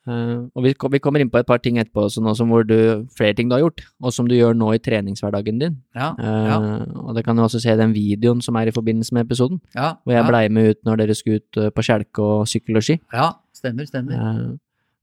[0.07, 2.63] Uh, og vi, vi kommer inn på et par ting etterpå også, nå som hvor
[2.63, 2.77] du,
[3.19, 5.81] flere ting du har gjort, og som du gjør nå i treningshverdagen din.
[5.99, 6.59] Ja, uh, ja,
[7.03, 9.59] Og det kan du også se i den videoen som er i forbindelse med episoden,
[9.75, 9.97] ja.
[10.05, 12.79] hvor jeg ja, blei med ut når dere skulle ut eh, på kjelke og sykkel
[12.79, 13.01] og ski.
[13.11, 14.15] Ja, stemmer, stemmer.
[14.15, 14.55] Uh,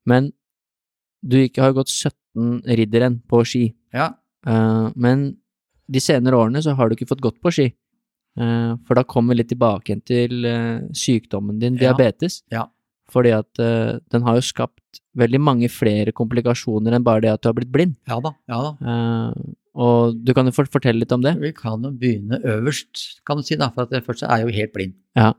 [0.08, 0.32] Men
[1.20, 4.14] du ikke har gått 17 ridderrenn på ski, Ja,
[4.48, 5.30] Eh, men
[5.88, 7.70] de senere årene så har du ikke fått gått på ski.
[8.40, 12.42] Eh, For da kommer vi litt tilbake igjen til eh, sykdommen din, diabetes.
[12.52, 12.66] Ja.
[13.14, 17.42] Fordi at eh, den har jo skapt veldig mange flere komplikasjoner enn bare det at
[17.44, 17.96] du har blitt blind.
[18.10, 19.34] ja da, ja da.
[19.74, 21.36] Og du kan jo fortelle litt om det?
[21.42, 24.56] Vi kan jo begynne øverst, kan du si, da, for at først er jeg jo
[24.58, 24.94] helt blind.
[25.18, 25.32] Ja.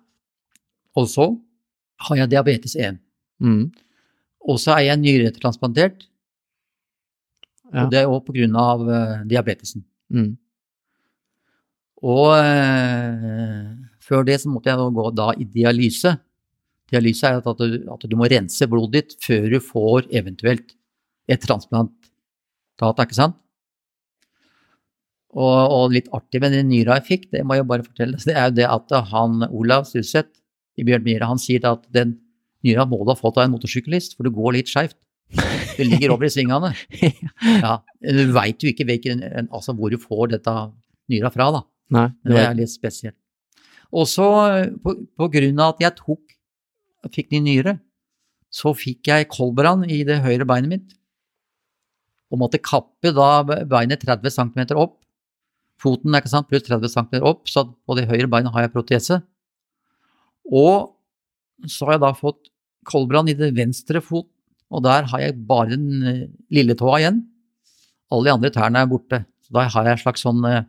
[0.98, 1.28] Og så
[2.06, 2.98] har jeg diabetes 1.
[3.42, 3.68] Mm.
[4.50, 6.06] Og så er jeg nyretransplantert,
[7.72, 7.84] Ja.
[7.84, 8.82] og det er òg på grunn av
[9.26, 9.82] diabetesen.
[10.14, 10.36] Mm.
[12.04, 13.68] Og eh,
[14.04, 16.12] før det så måtte jeg da gå da i dialyse.
[16.92, 20.74] Dialyse er at du, at du må rense blodet ditt før du får eventuelt
[21.32, 23.38] et transplantat, ikke sant?
[25.34, 28.36] Og, og litt artig med den nyra jeg fikk, det må jeg bare fortelle, det
[28.36, 30.30] er jo det at han Olav Stuseth
[30.78, 32.18] i Bjørn Myhre, han sier at den
[32.64, 34.98] nyra må du ha fått av en motorsyklist, for du går litt skeivt.
[35.74, 36.70] Du ligger over i svingene.
[37.64, 40.54] Ja, du veit jo ikke hvilken, altså hvor du får dette
[41.10, 41.64] nyra fra, da.
[41.92, 43.18] Nei, det er litt spesielt.
[43.94, 44.26] Og så,
[44.82, 46.22] på, på grunn av at jeg tok,
[47.12, 47.76] fikk ny nyre,
[48.54, 50.94] så fikk jeg kolbrann i det høyre beinet mitt,
[52.32, 54.98] og måtte kappe da beinet 30 cm opp,
[55.82, 59.20] foten ikke sant, pluss 30 cm opp, så på det høyre beinet har jeg protese.
[60.50, 60.94] Og
[61.70, 62.50] så har jeg da fått
[62.88, 64.28] koldbrann i det venstre fot,
[64.74, 66.22] og der har jeg bare den eh,
[66.54, 67.20] lille tåa igjen.
[68.12, 69.20] Alle de andre tærne er borte.
[69.44, 70.64] Så da har jeg en slags sånn eh,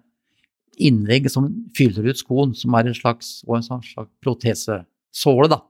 [0.77, 1.47] innlegg som
[1.77, 5.61] fyller ut skoen, som er en slags, og en slags protesesåle, da.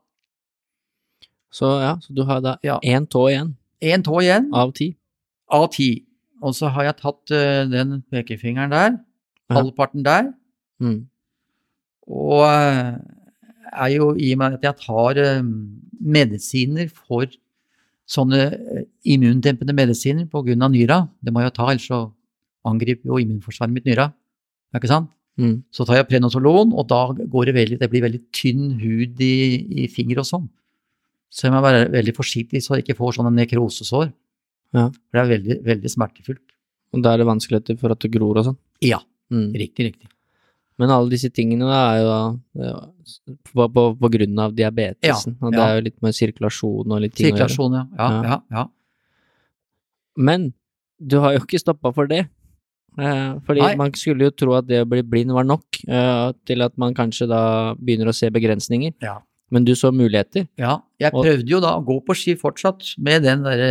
[1.55, 2.79] så ja, så du har da Ja.
[2.81, 4.95] tå igjen Én tå igjen av ti.
[5.49, 6.05] av ti.
[6.41, 8.99] Og så har jeg tatt uh, den pekefingeren der,
[9.49, 9.55] Ja.
[9.55, 10.33] halvparten der,
[10.81, 11.07] Mm.
[12.07, 12.97] og uh,
[13.73, 15.43] er jo i og med at jeg tar uh,
[16.01, 17.25] medisiner for
[18.07, 22.11] sånne immundempende medisiner på grunn av nyra, det må jeg ta, ellers så
[22.65, 24.11] angriper jo immunforsvaret mitt nyra,
[24.73, 25.11] ikke sant?
[25.37, 25.63] Mm.
[25.71, 29.33] Så tar jeg prenosolon, og da går det veldig, det blir veldig tynn hud i,
[29.83, 30.45] i fingre og sånn.
[31.29, 34.11] Så jeg må være veldig forsiktig så jeg ikke får sånne nekrosesår.
[34.75, 34.85] Ja.
[34.87, 36.43] For det er veldig, veldig smertefullt.
[36.95, 38.57] Og da er det vanskeligheter for at det gror og sånn.
[38.85, 39.01] Ja,
[39.33, 39.53] Mm.
[39.57, 40.07] riktig, riktig.
[40.77, 42.71] Men alle disse tingene er jo da
[43.49, 45.65] på, på, på grunn av diabetesen, Ja, og det ja.
[45.65, 47.31] er jo litt med sirkulasjon og litt ting.
[47.31, 47.83] Sirkulasjon, ja.
[47.97, 48.21] Ja, Ja.
[48.29, 48.65] ja, ja.
[50.15, 50.53] Men
[51.01, 52.27] du har jo ikke stoppa for det.
[52.95, 53.75] Eh, fordi Nei.
[53.79, 56.95] man skulle jo tro at det å bli blind var nok eh, til at man
[56.95, 57.41] kanskje da
[57.75, 58.95] begynner å se begrensninger.
[59.03, 59.17] Ja.
[59.51, 60.47] Men du så muligheter.
[60.57, 60.79] ja.
[60.99, 63.65] Jeg prøvde jo da å gå på ski fortsatt med den der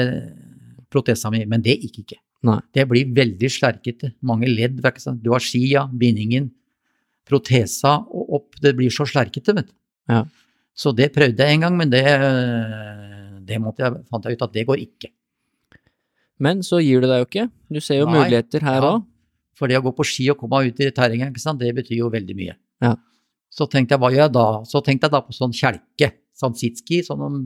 [0.93, 2.19] protesa mi, men det gikk ikke.
[2.45, 2.59] Nei.
[2.77, 4.13] Det blir veldig slerkete.
[4.23, 4.83] Mange ledd.
[5.25, 6.51] Du har skia, bindingen,
[7.27, 8.61] protesa og opp.
[8.61, 9.75] Det blir så slerkete, vet du.
[10.13, 10.21] Ja.
[10.77, 12.05] Så det prøvde jeg en gang, men det,
[13.49, 15.11] det måtte jeg, fant jeg ut at det går ikke.
[16.45, 17.49] Men så gir du deg jo ikke.
[17.73, 18.21] Du ser jo Nei.
[18.21, 18.95] muligheter her Ja.
[19.55, 22.37] For det å gå på ski og komme ut i terrenget, det betyr jo veldig
[22.39, 22.57] mye.
[22.83, 22.95] Ja.
[23.55, 24.47] Så tenkte jeg, hva gjør jeg da?
[24.67, 27.37] Så tenkte jeg da på sånn kjelke, sånn sitski, som sånn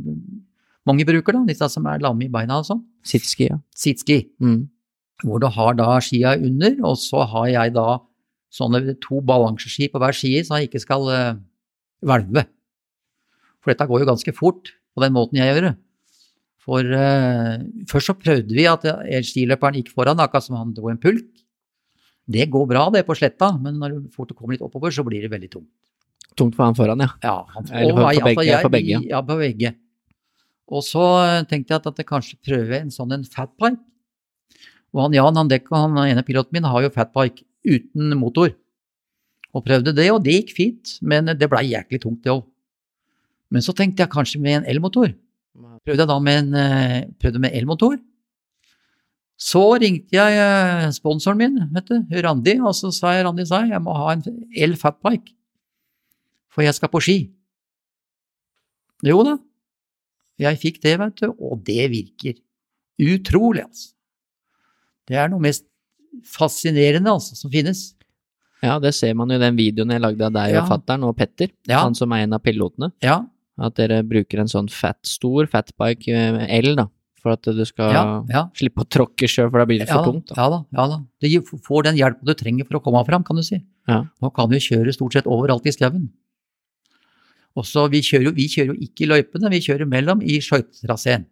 [0.88, 2.80] mange bruker da, disse som er lamme i beina og sånn.
[3.04, 3.58] Sitski, ja.
[3.76, 4.68] Sitski, Mm.
[5.22, 7.98] hvor du har da skia under, og så har jeg da
[8.50, 11.34] sånne to balanseski på hver ski, så jeg ikke skal uh,
[12.00, 12.46] hvelve.
[13.60, 15.74] For dette går jo ganske fort på den måten jeg gjør det.
[16.64, 17.58] For uh,
[17.90, 18.86] først så prøvde vi at
[19.26, 21.28] skiløperen gikk foran, akkurat som han dro en pulk.
[22.28, 25.22] Det går bra det på sletta, men når du fort kommer litt oppover, så blir
[25.24, 25.68] det veldig tungt.
[26.36, 27.08] Tungt for han foran, ja.
[27.24, 29.00] Ja, han, Eller for, på- meg, begge- altså, jeg- for, begge, ja.
[29.08, 29.74] Ja, på begge.
[30.68, 33.80] Og så eh, tenkte jeg at jeg kanskje prøver en sånn en fatbike.
[34.94, 38.52] Og han Jan han Dekko, han ene piloten min, har jo fatbike uten motor.
[39.56, 42.44] Og prøvde det, og det gikk fint, men det blei jæklig tungt, det òg.
[43.50, 45.14] Men så tenkte jeg kanskje med en elmotor.
[45.84, 47.96] Prøvde jeg da med en eh, prøvde med elmotor.
[49.38, 53.60] Så ringte jeg eh, sponsoren min, vet du, Randi, og så sa jeg Randi sa
[53.62, 54.24] jeg, må ha en
[54.58, 55.30] el-fatbike.
[56.50, 57.18] For jeg skal på ski.
[59.06, 59.36] Jo da,
[60.42, 62.34] jeg fikk det, vet du, og det virker.
[62.98, 63.92] Utrolig, altså.
[65.08, 65.64] Det er noe mest
[66.26, 67.92] fascinerende, altså, som finnes.
[68.62, 70.64] Ja, det ser man jo i den videoen jeg lagde av deg Ja.
[70.64, 71.84] og fattern og Petter, Ja.
[71.84, 72.90] han som er en av pilotene.
[73.02, 73.20] Ja,
[73.60, 76.84] At dere bruker en sånn fat, stor fatbike med L, da,
[77.28, 78.42] for at du skal ja, ja.
[78.56, 80.32] slippe å tråkke sjøl, for da blir det Ja for tungt.
[80.32, 80.38] Da.
[80.40, 81.00] ja da, ja da.
[81.20, 83.60] Du får den hjelpen du trenger for å komme fram, kan du si.
[83.90, 84.00] Ja.
[84.24, 86.08] Nå kan vi kjøre stort sett overalt i skauen.
[87.58, 91.26] Også, vi kjører, jo, vi kjører jo ikke i løypene, vi kjører mellom i skøytetraseen.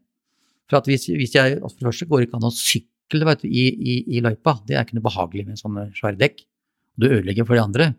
[0.66, 3.28] For at hvis, hvis jeg, altså for det første går det ikke an å sykle
[3.28, 6.42] vet du, i, i, i løypa, det er ikke noe behagelig med sånne svære dekk.
[6.98, 7.92] Du ødelegger for de andre.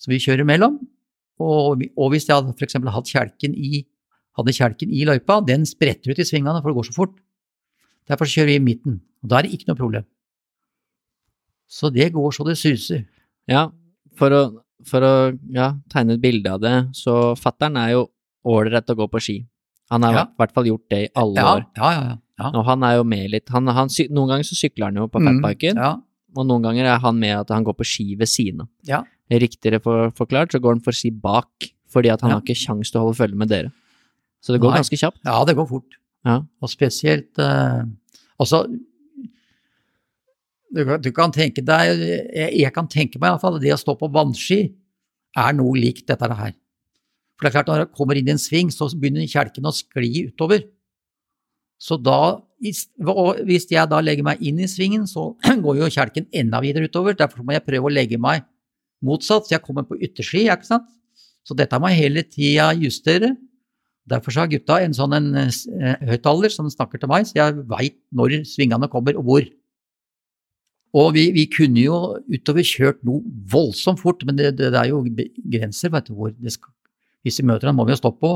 [0.00, 0.76] Så vi kjører mellom,
[1.40, 3.82] og, og hvis jeg hadde eksempel hatt kjelken i,
[4.36, 7.16] hadde kjelken i løypa, den spretter ut i svingene for det går så fort.
[8.08, 10.04] Derfor kjører vi i midten, og da er det ikke noe problem.
[11.70, 13.04] Så det går så det suser.
[13.50, 13.68] Ja,
[14.18, 14.40] for å,
[14.86, 15.12] for å
[15.54, 18.08] ja, tegne et bilde av det, så fattern er jo
[18.50, 19.36] ålreit å gå på ski.
[19.90, 20.26] Han har i Ja.
[20.38, 21.64] hvert fall gjort det i alle Ja, år.
[21.76, 22.16] ja, ja.
[22.40, 22.50] ja.
[22.54, 23.48] Og han er jo med litt.
[23.50, 25.42] Han, han, noen ganger så sykler han jo på Mm,
[25.76, 25.96] Ja,
[26.36, 28.68] og noen ganger er han med at han går på ski ved siden av.
[28.84, 29.04] ja.
[29.30, 31.46] Riktigere for, forklart så går han for ski bak,
[31.88, 33.70] fordi at han har ikke kjangs til å holde følge med dere.
[34.42, 34.78] Så det går Nei.
[34.80, 35.20] ganske kjapt.
[35.24, 35.86] ja, det går fort.
[36.26, 36.42] Ja.
[36.60, 37.82] Og spesielt eh,
[38.40, 38.64] Altså
[40.70, 44.08] du, du kan tenke deg jeg, jeg kan tenke meg iallfall det å stå på
[44.12, 44.60] vannski
[45.38, 46.54] er noe likt dette her.
[47.36, 49.72] For det er klart, når du kommer inn i en sving, så begynner kjelken å
[49.72, 50.64] skli utover.
[51.80, 52.36] Så da,
[53.08, 55.30] og hvis jeg da legger meg inn i svingen, så
[55.64, 57.16] går jo kjelken enda videre utover.
[57.16, 58.44] Derfor må jeg prøve å legge meg
[59.06, 60.90] motsatt, så jeg kommer på ytterski, ikke sant.
[61.46, 63.32] Så dette må jeg hele tida justere.
[64.08, 67.98] Derfor har gutta en sånn en, eh, høyttaler som snakker til meg, så jeg veit
[68.12, 69.48] når svingene kommer og hvor.
[71.00, 71.98] Og vi, vi kunne jo
[72.32, 73.22] utover kjørt noe
[73.52, 76.72] voldsomt fort, men det, det, det er jo grenser, vet du, hvor det skal
[77.22, 78.30] Hvis vi møter dem, må vi jo stoppe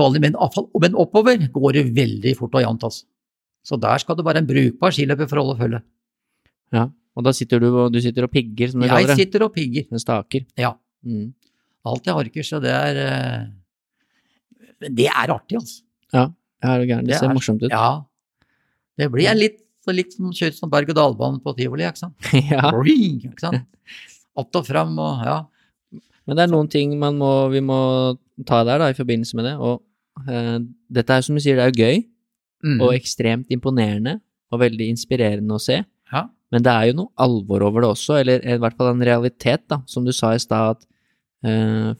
[0.00, 0.36] aldri, men,
[0.80, 3.06] men oppover går det veldig fort og jevnt, altså.
[3.66, 5.80] Så der skal det være en brukbar skiløper for å holde følge.
[6.72, 6.86] Ja.
[7.18, 9.16] Og da sitter du og, du sitter og pigger, som du Jeg kaller det.
[9.18, 9.84] sitter og pigger.
[9.90, 10.46] Med staker.
[10.56, 10.70] Ja.
[11.04, 11.34] Mm.
[11.90, 13.50] Alt jeg orker, så det er
[14.82, 15.82] eh, Det er artig, altså.
[16.12, 16.24] Ja,
[16.62, 16.88] er gærent.
[16.88, 17.06] gæren.
[17.06, 17.70] Det, Det ser er- morsomt ut.
[17.70, 18.02] Ja.
[18.98, 22.14] Det blir litt, så litt som kjørt kjøre sånn berg-og-dal-bane på tivoli, ikke sant.
[22.50, 22.70] ja.
[22.74, 23.64] Ring, ikke sant?
[24.36, 25.38] Opp og fram og ja.
[26.26, 27.78] Men det er noen ting man må, vi må
[28.46, 29.54] ta der da, i forbindelse med det.
[29.58, 29.82] Og
[30.28, 30.58] eh,
[30.92, 32.06] dette er som du sier, det er jo gøy
[32.60, 32.76] Mm.
[32.84, 34.18] og ekstremt imponerende
[34.52, 35.78] og veldig inspirerende å se.
[36.12, 36.26] ja.
[36.52, 39.62] Men det er jo noe alvor over det også, eller i hvert fall en realitet,
[39.70, 39.78] da.
[39.86, 40.84] Som du sa i stad, at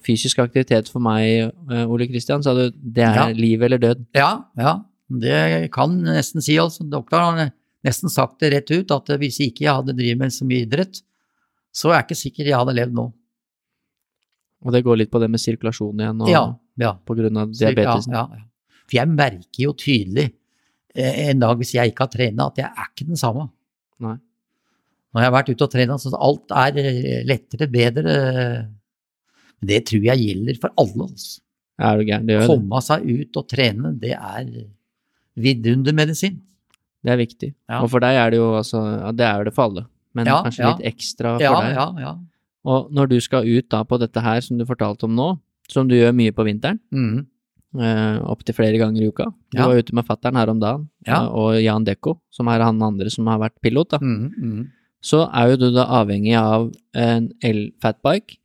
[0.05, 3.28] fysisk aktivitet for meg, eh, Ole Kristian, sa du, det er Ja.
[3.32, 4.07] liv eller død.
[4.14, 4.80] ja, ja.
[5.11, 6.84] Det kan nesten si, altså.
[6.88, 7.53] Doktoren har
[7.84, 11.01] nesten sagt det rett ut, at hvis ikke jeg hadde drevet med så mye idrett,
[11.74, 13.12] så er jeg ikke sikker jeg hadde levd nå.
[14.62, 16.45] Og det går litt på det med sirkulasjon igjen, og Ja,
[16.78, 16.93] ja.
[16.95, 18.12] på grunn av diabetesen.
[18.12, 18.45] Ja, ja.
[18.86, 20.32] For jeg merker jo tydelig
[20.95, 23.49] eh, en dag hvis jeg ikke har trena, at jeg er ikke den samme.
[23.99, 24.16] Nei.
[25.14, 28.14] Når jeg har vært ute og trent, så alt er eh, lettere, bedre.
[29.63, 31.07] Det tror jeg gjelder for alle.
[31.11, 31.41] Altså.
[31.81, 32.27] Er du gæren?
[32.29, 32.51] Det gjør det.
[32.53, 34.47] Komme seg ut og trene, det er
[35.41, 36.41] vidundermedisin.
[37.01, 37.55] Det er viktig.
[37.71, 37.81] Ja.
[37.81, 39.87] Og for deg er det jo altså ja, Det er det for alle,
[40.17, 41.77] men Ja, kanskje litt ekstra for Ja, deg.
[41.79, 42.17] ja, ja.
[42.69, 45.31] Og når du skal ut da på dette her som du fortalte om nå,
[45.71, 47.27] som du gjør mye på vinteren, mm.
[47.81, 51.23] eh, opptil flere ganger i uka Du var ute med fattern her om dagen, Ja.
[51.25, 53.99] eh, og Jan Dekko, som er han andre som har vært pilot, da.
[53.99, 54.69] Mm, mm.
[55.01, 58.37] Så er jo du da avhengig av en el-fatbike.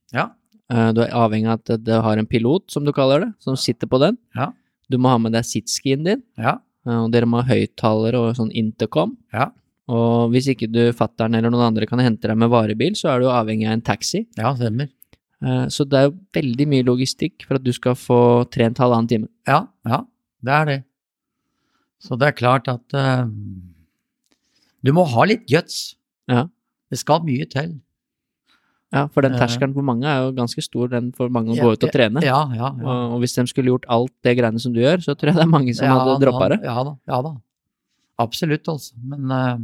[0.71, 3.55] Eh, Du er avhengig av at du har en pilot, som du kaller det, som
[3.55, 4.17] sitter på den.
[4.35, 4.51] Ja.
[4.89, 6.59] Du må ha med deg sitskien din, Ja.
[6.87, 9.17] eh, og dere må ha høyttalere og sånn intercom.
[9.33, 9.51] Ja.
[9.87, 13.19] Og hvis ikke du, fattern eller noen andre kan hente deg med varebil, så er
[13.21, 14.25] du avhengig av en taxi.
[14.37, 14.89] ja, stemmer.
[15.43, 19.07] Eh, Så det er jo veldig mye logistikk for at du skal få trent halvannen
[19.07, 19.27] time.
[19.47, 20.03] Ja, ja,
[20.43, 20.83] det er det.
[22.01, 23.25] Så det er klart at uh,
[24.83, 25.95] du må ha litt guts.
[26.27, 26.47] Ja.
[26.91, 27.79] Det skal mye til.
[28.95, 29.39] Ja, for den Eh.
[29.41, 31.91] terskelen for mange er jo ganske stor, den for mange å Ja, gå ut og
[31.91, 32.23] trene.
[32.23, 32.69] Ja, ja.
[33.11, 35.43] Og hvis de skulle gjort alt det greiene som du gjør, så tror jeg det
[35.43, 36.61] er mange som hadde droppa det.
[36.63, 37.33] Ja da, ja da.
[38.23, 38.93] Absolutt, altså.
[39.03, 39.57] Men, uh,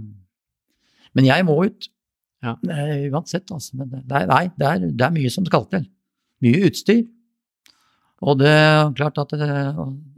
[1.16, 1.88] men jeg må ut.
[2.44, 2.58] Ja.
[2.68, 3.78] Eh, uansett, altså.
[3.80, 5.88] Men det er, nei, det er, det er mye som skal til.
[6.44, 7.06] Mye utstyr.
[8.22, 9.50] Og det er klart at det,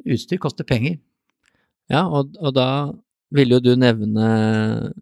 [0.10, 0.98] utstyr koster penger.
[1.92, 2.68] Ja, og, og da
[3.34, 4.26] vil jo du nevne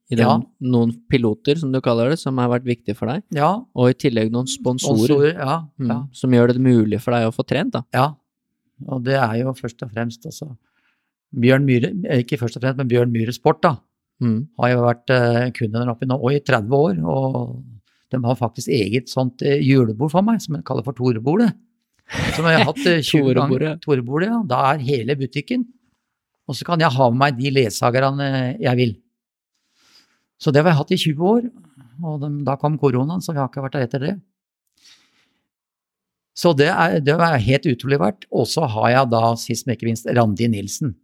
[0.10, 0.38] i den, Ja.
[0.62, 3.94] noen piloter, som du kaller det, som har vært viktige for deg, Ja, og i
[3.94, 5.34] tillegg noen sponsorer sponsorer.
[5.38, 7.84] Ja, mm, ja, som gjør det mulig for deg å få trent, da.
[7.94, 8.14] ja.
[8.90, 10.48] Og det er jo først og fremst altså
[11.38, 13.76] Bjørn Myhre, eh, ikke først og fremst, men Bjørn Myhre Sport, da.
[14.22, 14.48] Mm.
[14.60, 17.64] har jo vært eh, kunde der oppe nå, og i 30 år, og
[18.12, 21.54] de har faktisk eget sånt eh, julebord for meg, som jeg kaller for Torebordet.
[22.36, 23.48] Som jeg har hatt eh, 20 ganger.
[23.48, 23.82] Torebordet.
[23.86, 24.42] Torebordet, ja.
[24.50, 25.66] Da er hele butikken.
[26.50, 28.28] Og så kan jeg ha med meg de ledsagerne
[28.62, 28.96] jeg vil.
[30.42, 31.46] Så det har jeg hatt i 20 år,
[32.02, 34.16] og de, da kom koronaen, så vi har ikke vært der etter det.
[36.42, 38.26] Så det er, det er helt utrolig verdt.
[38.34, 40.96] Og så har jeg da, sist men ikke minst, Randi Nilsen.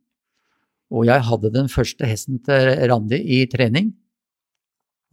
[0.89, 3.91] Og jeg hadde den første hesten til Randi i trening,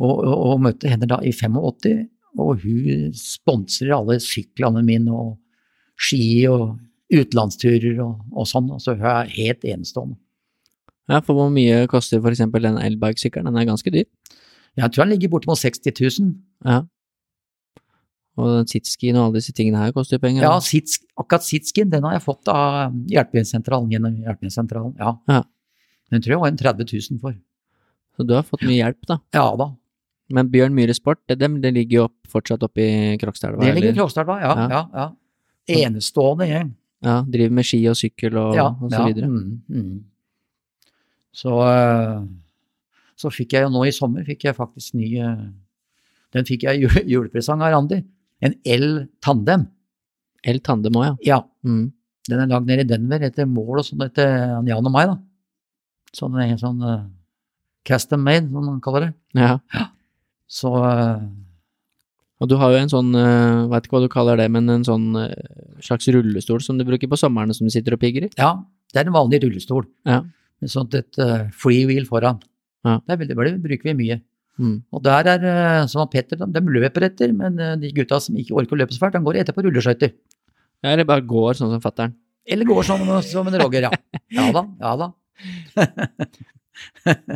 [0.01, 2.07] og, og, og møtte henne da i 85.
[2.41, 5.35] Og hun sponser alle syklene mine og
[6.01, 6.79] ski og
[7.21, 8.73] utenlandsturer og, og sånn.
[8.83, 10.19] Så hun er helt enestående.
[11.11, 13.51] Ja, for hvor mye koster eksempel den elbike-sykkelen?
[13.51, 14.07] Den er ganske dyr.
[14.75, 16.31] Jeg tror den ligger bortimot 60 000.
[16.65, 16.83] Ja.
[18.41, 20.43] Og sitskien og alle disse tingene her koster penger.
[20.43, 24.97] Ja, sits, akkurat sitskien den har jeg fått av hjelpemiddelsentralen gjennom hjelpemiddelsentralen.
[24.99, 25.13] Ja.
[25.31, 25.43] Ja.
[26.11, 27.37] Den tror jeg var en 30 000 for.
[28.17, 29.19] Så du har fått mye hjelp, da.
[29.35, 29.69] Ja da.
[30.35, 33.63] Men Bjørn Myhre Sport, det, det ligger jo opp, fortsatt oppe i Krokstadelva?
[33.67, 33.99] Det ligger i?
[33.99, 34.67] Krokstadelva, ja, Ja.
[34.73, 34.83] ja.
[35.03, 35.85] ja.
[35.85, 36.75] Enestående gjeng.
[37.05, 39.29] Ja, driver med ski og sykkel og, ja, og så ja, videre.
[39.29, 40.05] Mm, mm.
[41.35, 42.23] Så, eh,
[43.19, 45.45] så fikk jeg jo nå i sommer, fikk jeg faktisk ny eh,
[46.35, 48.01] Den fikk jeg i jule- julepresang av Randi.
[48.43, 49.69] En L-tandem.
[50.51, 51.15] L-tandem òg, ja.
[51.37, 51.93] Ja, Mm.
[52.29, 55.19] den er lagd nede i Denver etter mål og sånn etter Jan og meg, da.
[56.13, 57.07] Så den er helt sånn uh,
[57.87, 59.15] custom made, som man kaller det.
[59.35, 59.59] ja.
[60.49, 61.23] Så eh,
[62.45, 64.85] Og du har jo en sånn, uh, veit ikke hva du kaller det, men en
[64.85, 65.33] sånn eh,
[65.85, 68.33] slags rullestol som du bruker på sommeren som du sitter og pigger i?
[68.37, 68.59] ja,
[68.93, 69.87] det er en vanlig rullestol.
[70.07, 70.21] Ja.
[70.63, 72.39] Med sånt et uh, freewheel foran.
[72.85, 73.01] Ja.
[73.01, 74.21] Det, er veldig, det bruker vi mye.
[74.61, 74.77] Mm.
[74.95, 78.55] Og der er, eh, som Petter, de, løper etter, men eh, de gutta som ikke
[78.61, 80.15] orker å løpe så fælt, de går etter på rulleskøyter.
[80.85, 82.15] Ja, Eller bare går sånn som fattern.
[82.47, 83.91] Eller går som, som en Roger, ja.
[84.37, 85.11] Ja da, ja da.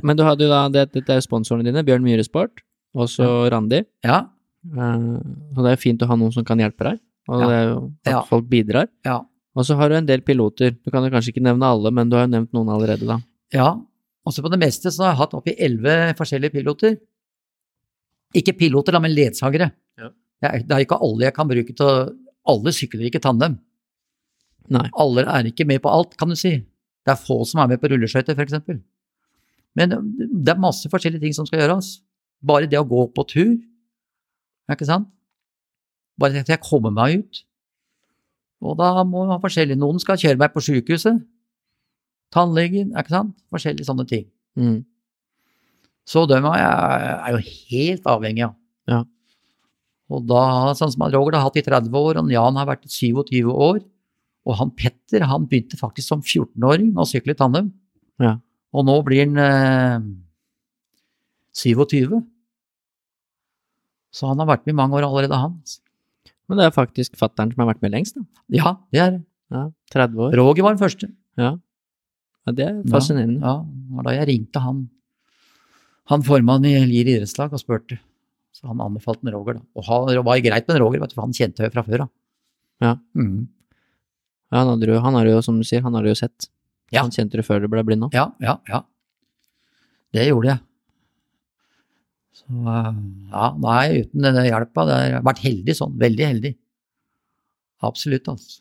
[0.05, 2.63] Men du hadde jo da, det, dette er jo sponsorene dine, Bjørn Myhre Sport,
[2.99, 3.83] og så Randi.
[4.07, 4.27] Ja,
[4.69, 7.47] Eh, og det er fint å ha noen som kan hjelpe deg, og Ja.
[7.49, 8.23] det er jo at Ja.
[8.29, 8.89] folk bidrar.
[9.05, 9.21] ja.
[9.57, 10.71] Og så har du en del piloter.
[10.85, 13.19] Du kan jo kanskje ikke nevne alle, men du har jo nevnt noen allerede, da.
[13.53, 13.75] ja.
[14.27, 16.99] Også på det meste så har jeg hatt oppi elleve forskjellige piloter.
[18.37, 19.71] Ikke piloter, da, men ledsagere.
[19.99, 20.11] Ja.
[20.43, 22.15] Det, er, det er ikke alle jeg kan bruke til å
[22.49, 23.59] Alle sykler ikke tandem.
[24.71, 24.89] Nei.
[24.97, 26.55] Alle er ikke med på alt, kan du si.
[27.05, 28.55] Det er få som er med på rulleskøyter, f.eks.
[29.77, 29.91] Men
[30.45, 32.01] det er masse forskjellige ting som skal gjøres.
[32.43, 33.59] Bare det å gå på tur,
[34.73, 35.09] ikke sant?
[36.19, 37.43] Bare tenkte jeg kommer meg ut.
[38.65, 39.77] Og da må man ha forskjellig.
[39.79, 41.21] Noen skal kjøre meg på sykehuset.
[42.35, 43.37] Tannlegen, ikke sant?
[43.55, 44.27] Forskjellige sånne ting.
[44.59, 44.81] Mm.
[46.09, 48.57] Så dem er er jo helt avhengig av.
[48.89, 49.03] Ja.
[50.09, 52.93] Og da, sånn som Roger har hatt i 30 år, og Jan har vært i
[52.93, 53.83] 27 år,
[54.49, 57.69] og han Petter, han begynte faktisk som 14-åring å sykle tandem.
[58.23, 58.39] Ja.
[58.73, 60.07] Og nå blir han eh,
[61.53, 62.17] 27.
[64.15, 65.57] Så han har vært med i mange år allerede, han.
[66.49, 68.45] Men det er faktisk fattern som har vært med lengst, da.
[68.57, 69.23] Ja, det er det.
[69.53, 69.65] Ja,
[69.95, 70.37] 30 år.
[70.37, 71.09] Roger var den første.
[71.41, 71.55] Ja.
[72.47, 73.41] ja det er fascinerende.
[73.41, 73.63] Ja,
[73.97, 74.83] var da jeg ringte han,
[76.13, 78.01] han formannen i Lier idrettslag og spurte.
[78.57, 79.65] Så han anbefalte med Roger, da.
[79.77, 82.13] Og han, var greit med Roger, vet du, for han kjente jeg fra før av.
[82.85, 82.95] Ja.
[83.17, 83.49] Mm.
[84.49, 86.49] Ja, han, hadde jo, han har jo, som du sier, han har jo sett.
[86.95, 87.05] Ja.
[87.05, 88.09] Han kjente det før du ble blind nå.
[88.17, 88.83] Ja, ja, ja.
[90.17, 90.65] Det gjorde jeg.
[92.39, 92.79] Så
[93.33, 95.95] ja, nei, uten denne hjelpa, det har vært heldig sånn.
[96.01, 96.55] Veldig heldig.
[97.87, 98.61] Absolutt, altså.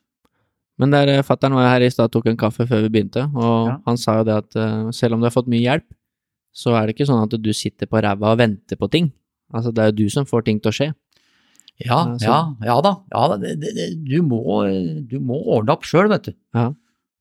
[0.78, 3.70] Men der eh, fattern var her i stad tok en kaffe før vi begynte, og
[3.72, 3.78] Ja.
[3.88, 5.88] han sa jo det at eh, selv om du har fått mye hjelp,
[6.54, 9.12] så er det ikke sånn at du sitter på ræva og venter på ting.
[9.54, 10.90] Altså, det er jo du som får ting til å skje.
[11.86, 12.92] Ja, Ja, ja, ja da.
[13.14, 14.42] Ja, det, det, du, må,
[15.10, 16.34] du må ordne opp sjøl, vet du.
[16.58, 16.72] Ja.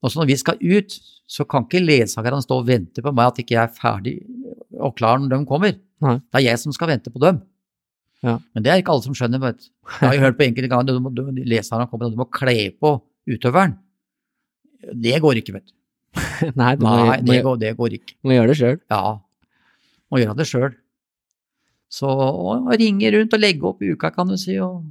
[0.07, 0.97] Og så når vi skal ut,
[1.27, 4.15] så kan ikke ledsagerne stå og vente på meg at ikke jeg er ferdig
[4.79, 5.75] og klar når de kommer.
[6.05, 6.19] Nei.
[6.23, 7.41] Det er jeg som skal vente på dem.
[8.23, 8.37] Ja.
[8.55, 9.43] Men det er ikke alle som skjønner.
[9.43, 9.69] Vet du.
[9.99, 12.57] Jeg har jo hørt på enkelte ganger du må, du, kommer og du må kle
[12.79, 12.93] på
[13.27, 13.77] utøveren.
[14.95, 15.75] Det går ikke, vet du.
[16.61, 18.17] Nei, du må, Nei, det går, det går ikke.
[18.25, 18.79] må gjøre det sjøl.
[18.93, 19.03] Ja,
[20.13, 20.77] må gjøre det sjøl.
[21.93, 24.87] Så å ringe rundt og legge opp uka, kan du si, og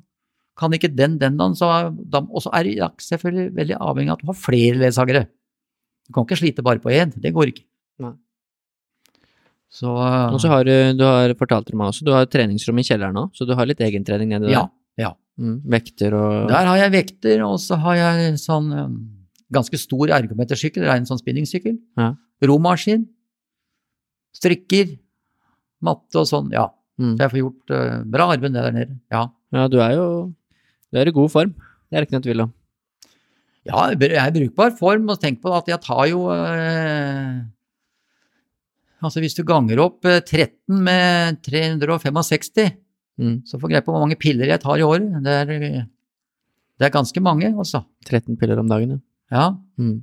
[0.55, 4.17] kan ikke den den dagen, så da, Og så er det selvfølgelig veldig avhengig av
[4.17, 5.25] at du har flere ledsagere.
[6.07, 7.65] Du kan ikke slite bare på én, det går ikke.
[7.99, 8.13] Nei.
[9.69, 12.85] Så Og så har du, du har fortalt til meg også, du har treningsrom i
[12.87, 15.07] kjelleren nå, så du har litt egentrening nedi ja, der.
[15.07, 15.11] ja.
[15.35, 18.93] Mm, vekter og Der har jeg vekter, og så har jeg sånn um,
[19.51, 21.75] ganske stor ergometersykkel, er en sånn spinningsykkel.
[21.99, 22.13] Ja.
[22.47, 23.03] Romaskin.
[24.35, 24.95] Strikker.
[25.83, 26.69] Matte og sånn, ja.
[27.01, 27.17] mm.
[27.17, 28.95] Så jeg får gjort uh, bra arbeid der nede.
[29.11, 29.27] Ja.
[29.55, 30.07] Ja, du er jo
[30.95, 31.51] Du er i god form.
[31.91, 32.53] Det er det ikke noe tvil om.
[33.67, 37.43] ja, jeg er i brukbar form, og tenk på at jeg tar jo eh,
[39.03, 42.71] Altså hvis du ganger opp eh, 13 med 365,
[43.15, 43.35] Mm.
[43.47, 45.05] så får du greie på hvor mange piller jeg tar i året.
[45.23, 45.83] Det er, eh,
[46.75, 47.79] det er ganske mange, altså.
[48.03, 48.99] 13 piller om dagen, ja.
[49.31, 49.45] Ja.
[49.79, 50.01] Mm.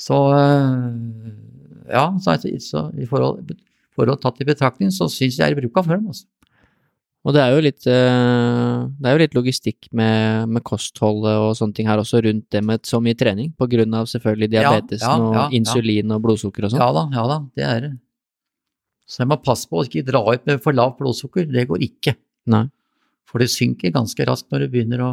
[0.00, 3.52] Så eh, Ja, så, så i forhold,
[3.94, 6.24] forhold tatt i betraktning, så syns jeg er i bruk av form, altså.
[7.26, 11.56] Og det er jo litt, eh, det er jo litt logistikk med, med kostholdet og
[11.58, 15.08] sånne ting her også rundt det med så mye trening, på grunn av selvfølgelig diabetesen
[15.08, 15.46] ja, ja, ja.
[15.48, 16.84] og insulin og blodsukker og sånn.
[16.84, 17.92] Ja da, ja da, det er det.
[19.10, 21.50] Så jeg må passe på å ikke dra ut med for lavt blodsukker.
[21.50, 22.14] Det går ikke.
[22.50, 22.64] Nei.
[23.26, 25.10] For det synker ganske raskt når du begynner å,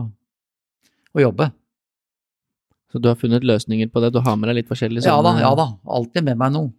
[1.17, 1.49] å jobbe.
[2.93, 5.33] Så du har funnet løsninger på det, du har med deg litt forskjellig Ja da,
[5.41, 5.71] ja da.
[5.89, 6.69] Alltid med meg noe.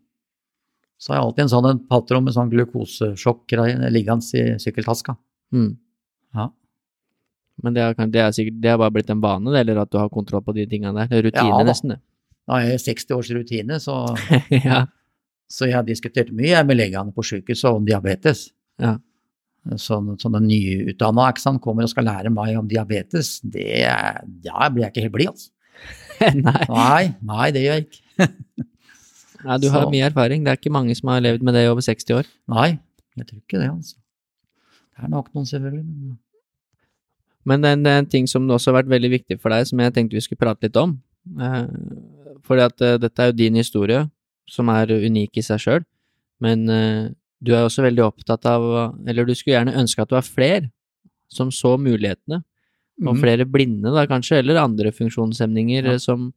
[1.05, 3.53] Så har jeg alltid en sånn en patron med sånn glukosesjokk
[3.93, 5.13] liggende i sykkeltaska.
[5.53, 5.75] Mm.
[6.39, 6.47] Ja.
[7.63, 9.99] Men det er, det er sikkert, det har bare blitt en vane, eller at du
[10.01, 11.13] har kontroll på de tingene der.
[11.19, 11.67] Er Rutine, Ja da.
[11.69, 12.01] nesten, det.
[12.49, 13.99] Da har jeg 60 års rutine, så,
[14.65, 14.81] ja.
[15.53, 18.47] så jeg har diskutert mye med legene på sykehuset om diabetes.
[18.81, 18.97] Ja.
[19.81, 21.31] Sånn, sånne nyutdanna
[21.65, 25.29] kommer og skal lære meg om diabetes, det er- Da blir jeg ikke helt blid,
[25.35, 25.51] altså.
[26.49, 26.65] Nei.
[26.71, 28.29] Nei, nei, det gjør jeg ikke.
[29.45, 30.45] Nei, du har Så- mye erfaring.
[30.45, 32.25] Det er ikke mange som har levd med det i over 60 år.
[32.49, 32.79] Nei,
[33.17, 33.95] jeg tror ikke det, altså.
[34.97, 35.85] Det er nok noen, selvfølgelig.
[35.85, 36.19] Men...
[37.47, 39.67] Men det en- det er en ting som også har vært veldig viktig for deg,
[39.67, 40.95] som jeg tenkte vi skulle prate litt om.
[41.41, 41.67] Eh,
[42.43, 44.11] fordi at eh, dette er jo din historie,
[44.49, 45.85] som er unik i seg sjøl,
[46.41, 47.11] men eh,
[47.43, 50.71] du er også veldig opptatt av Eller du skulle gjerne ønske at det var flere
[51.29, 52.43] som så mulighetene,
[53.05, 53.21] og Mhm.
[53.21, 55.99] flere blinde da kanskje, eller andre funksjonshemninger Ja.
[55.99, 56.33] som,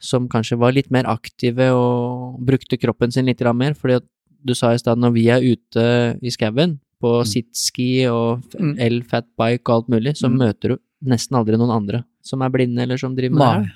[0.00, 4.06] som kanskje var litt mer aktive og brukte kroppen sin litt mer, fordi at
[4.44, 7.26] du sa i stad når vi er ute i skauen på Mm.
[7.26, 8.76] sitski og Mm.
[8.78, 10.38] el-fat bike og alt mulig, så Mm.
[10.38, 13.70] møter du nesten aldri noen andre som er blinde eller som driver med det.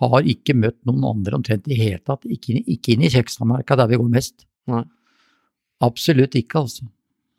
[0.00, 2.22] Har ikke møtt noen andre omtrent i hele tatt.
[2.24, 4.44] Ikke, ikke inn i Kjekstadmerka der vi går mest.
[4.66, 4.84] Nei.
[5.80, 6.88] Absolutt ikke, altså.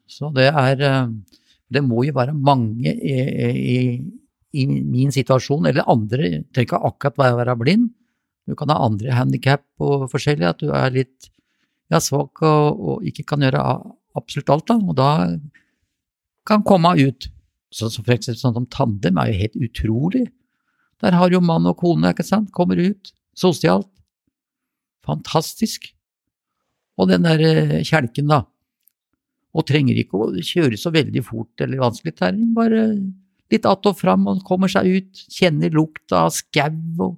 [0.08, 1.08] Så det er eh,
[1.70, 4.12] Det må jo være mange i, i,
[4.56, 7.90] i min situasjon, eller andre, trenger ikke akkurat være, være blind.
[8.48, 11.30] Du kan ha andre handikap og forskjellig, at du er litt
[11.92, 13.64] ja, svak og, og ikke kan gjøre
[14.18, 14.78] absolutt alt, da.
[14.80, 15.10] Og da
[16.48, 17.30] kan komme ut.
[17.68, 20.26] Så, så for eksempel sånn som tandem er jo helt utrolig.
[21.04, 23.90] Der har jo mann og kone, ikke sant, kommer ut, sosialt.
[25.06, 25.92] Fantastisk.
[26.98, 28.46] Og den der eh, kjelken, da.
[29.58, 32.82] Og trenger ikke å kjøre så veldig fort eller vanskelig terreng, bare
[33.52, 37.18] litt att og fram og kommer seg ut, kjenner lukta av skau og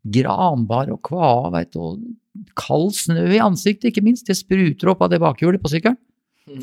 [0.00, 4.26] granbar og kvae, veit du, og kald snø i ansiktet, ikke minst.
[4.26, 5.98] Det spruter opp av det bakhjulet på sykkelen.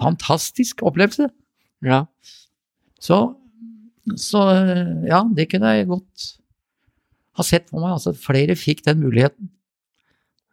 [0.01, 1.29] Fantastisk opplevelse.
[1.85, 2.05] Ja.
[2.99, 3.19] Så,
[4.19, 4.41] så
[5.07, 6.27] ja, det kunne jeg godt
[7.37, 7.95] ha sett for meg.
[7.99, 9.51] Altså, flere fikk den muligheten.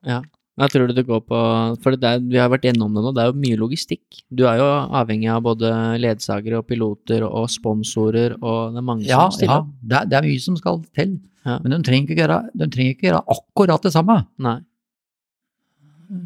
[0.07, 0.23] ja.
[0.55, 1.39] Hva tror du det går på
[1.83, 4.05] For det er, vi har vært gjennom det nå, det er jo mye logistikk.
[4.31, 4.69] Du er jo
[5.01, 9.57] avhengig av både ledsagere og piloter og sponsorer, og det er mange Ja, som stiller
[9.57, 11.17] ja det, er, det er mye som skal til.
[11.45, 11.59] Ja.
[11.65, 14.57] Men de trenger, ikke gjøre, de trenger ikke gjøre akkurat det samme, Nei.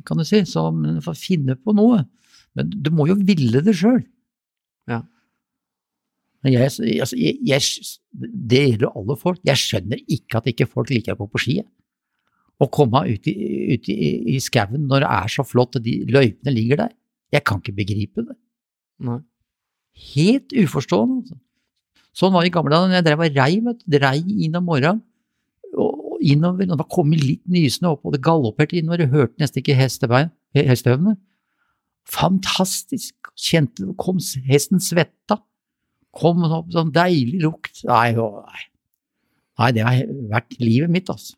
[0.06, 0.44] kan du si.
[0.46, 2.04] Så du får finne på noe.
[2.58, 4.02] Men du må jo ville det sjøl.
[4.90, 5.02] Ja.
[6.44, 7.88] Men jeg, altså, jeg, jeg,
[8.52, 9.40] det gjelder alle folk.
[9.46, 11.56] Jeg skjønner ikke at ikke folk liker å gå på ski.
[12.58, 13.34] Å komme ut i,
[13.74, 13.96] ut i,
[14.34, 16.94] i skauen når det er så flott og de løypene ligger der.
[17.34, 18.34] Jeg kan ikke begripe det.
[19.06, 19.20] Nei.
[20.14, 21.20] Helt uforstående.
[21.22, 21.38] Altså.
[22.18, 23.98] Sånn var det i gamle dager når jeg drev og rei, vet du.
[24.02, 25.04] Rei inn om morgenen.
[25.78, 29.42] Og og innover, når det var litt nysende opp, og det galopperte innover, jeg hørte
[29.42, 31.14] nesten ikke hestehøvene.
[32.08, 33.14] Fantastisk.
[33.38, 34.18] Kjente kom
[34.48, 35.38] hesten svetta.
[36.18, 37.84] Kom opp sånn deilig lukt.
[37.86, 38.64] Nei, å, nei.
[39.60, 40.00] nei, det har
[40.32, 41.36] vært livet mitt, altså.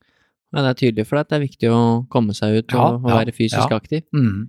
[0.50, 2.86] Men det er tydelig for deg at det er viktig å komme seg ut Ja,
[2.88, 3.78] og, ja, være fysisk ja.
[3.78, 4.02] aktiv.
[4.14, 4.48] Mm.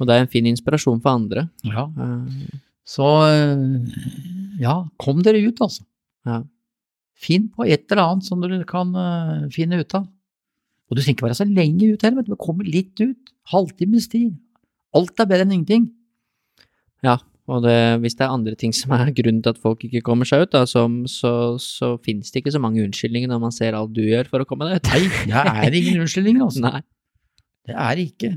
[0.00, 1.46] Og det er en fin inspirasjon for andre.
[1.64, 1.86] Ja.
[1.88, 2.58] Eh,
[2.90, 3.62] Så eh,
[4.60, 5.84] ja, kom dere ut, altså.
[6.28, 6.42] Ja.
[7.20, 10.08] Finn på et eller annet som dere kan eh, finne ut av.
[10.90, 12.32] Og du skal ikke være så lenge ut heller, men du.
[12.34, 13.32] må komme litt ut.
[13.52, 14.34] Halvtimes tid.
[14.96, 15.88] Alt er bedre enn ingenting.
[17.06, 17.16] Ja,
[17.50, 20.28] og det, hvis det er andre ting som er grunnen til at folk ikke kommer
[20.28, 23.74] seg ut, da, så, så, så finnes det ikke så mange unnskyldninger når man ser
[23.78, 24.92] alt du gjør for å komme deg ut.
[24.92, 25.10] Nei,
[25.66, 26.62] det er ingen unnskyldninger, altså.
[26.68, 26.82] Nei.
[27.66, 28.32] Det er det ikke.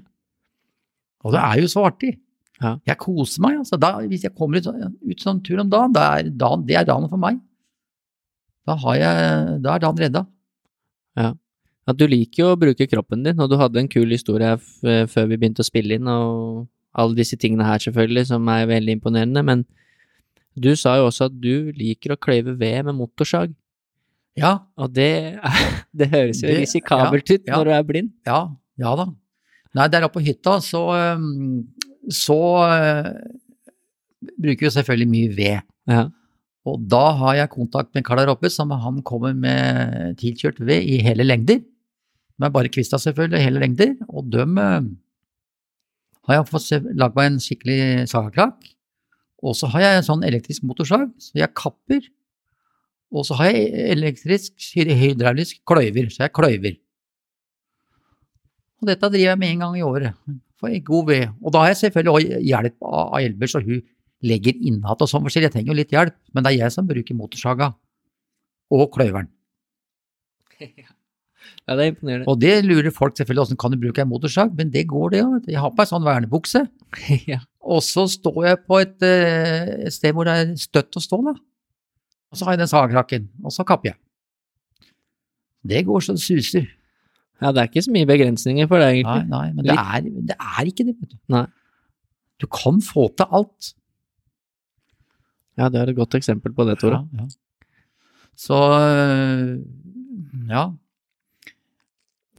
[1.23, 2.15] Og det er jo så artig.
[2.63, 2.73] Ja.
[2.87, 3.79] Jeg koser meg, altså.
[3.81, 6.89] Da, hvis jeg kommer ut, ut sånn tur om dagen, da er dagen, det er
[6.89, 7.39] dagen for meg.
[8.67, 10.25] Da, har jeg, da er dagen redda.
[11.19, 11.31] Ja.
[11.83, 15.27] At du liker jo å bruke kroppen din, og du hadde en kul historie før
[15.29, 16.63] vi begynte å spille inn, og
[16.93, 19.65] alle disse tingene her selvfølgelig, som er veldig imponerende, men
[20.59, 23.53] du sa jo også at du liker å kløyve ved med motorsag,
[24.37, 25.37] Ja, og det,
[25.99, 27.55] det høres jo Det- risikabelt ja, ut ja.
[27.57, 28.11] når du er blind.
[28.25, 28.39] ja,
[28.81, 29.05] ja da.
[29.73, 30.81] Nei, der oppe på hytta så,
[32.13, 33.07] så uh,
[34.37, 35.63] bruker vi selvfølgelig mye ved.
[35.89, 36.03] Ja.
[36.69, 40.61] Og da har jeg kontakt med en kar der oppe som han kommer med tilkjørt
[40.61, 41.59] ved i hele lengder.
[42.39, 43.95] Med bare kvista selvfølgelig, hele lengder.
[44.09, 44.85] Og øh,
[46.27, 47.79] har jeg fått lagd meg en skikkelig
[48.11, 48.69] sagakrakk.
[49.43, 52.05] Og så har jeg en sånn elektrisk motorsag, så jeg kapper.
[53.13, 56.79] Og så har jeg elektrisk hydraulisk kløyver, så jeg kløyver.
[58.81, 60.15] Og dette driver jeg med en gang i året.
[60.63, 61.27] For god ved.
[61.43, 63.83] Og da har jeg selvfølgelig også hjelp av Elber, så hun
[64.23, 65.51] legger innhatt og sånn forskjellig.
[65.51, 67.73] Jeg trenger jo litt hjelp, men det er jeg som bruker motorsaga.
[68.73, 69.27] Og kløyveren.
[71.63, 72.27] Ja, det er imponerende.
[72.31, 74.51] Og det lurer folk selvfølgelig, åssen kan du bruke en motorsag?
[74.57, 75.39] Men det går det, jo.
[75.47, 76.63] Jeg har på meg sånn vernebukse.
[77.33, 77.39] ja.
[77.63, 81.21] Og så står jeg på et, eh, et sted hvor det er støtt å stå,
[81.29, 81.35] da.
[82.33, 83.99] Og så har jeg den sagkrakken, og så kapper jeg.
[85.63, 86.65] Det går så det suser.
[87.39, 89.29] ja, det er ikke så mye begrensninger for deg, egentlig.
[89.29, 91.17] nei, men det er, det er ikke det, vet du.
[91.31, 91.45] Nei.
[92.41, 93.73] Du kan få til alt.
[95.59, 97.03] Ja, det er et godt eksempel på det, Tore.
[97.13, 97.27] Ja, ja.
[98.35, 99.59] Så øh,
[100.49, 100.63] ja.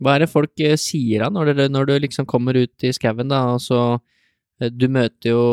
[0.03, 2.93] Hva er det folk eh, sier da, når, dere, når du liksom kommer ut i
[2.95, 3.81] skauen, da, og så
[4.61, 5.45] eh, Du møter jo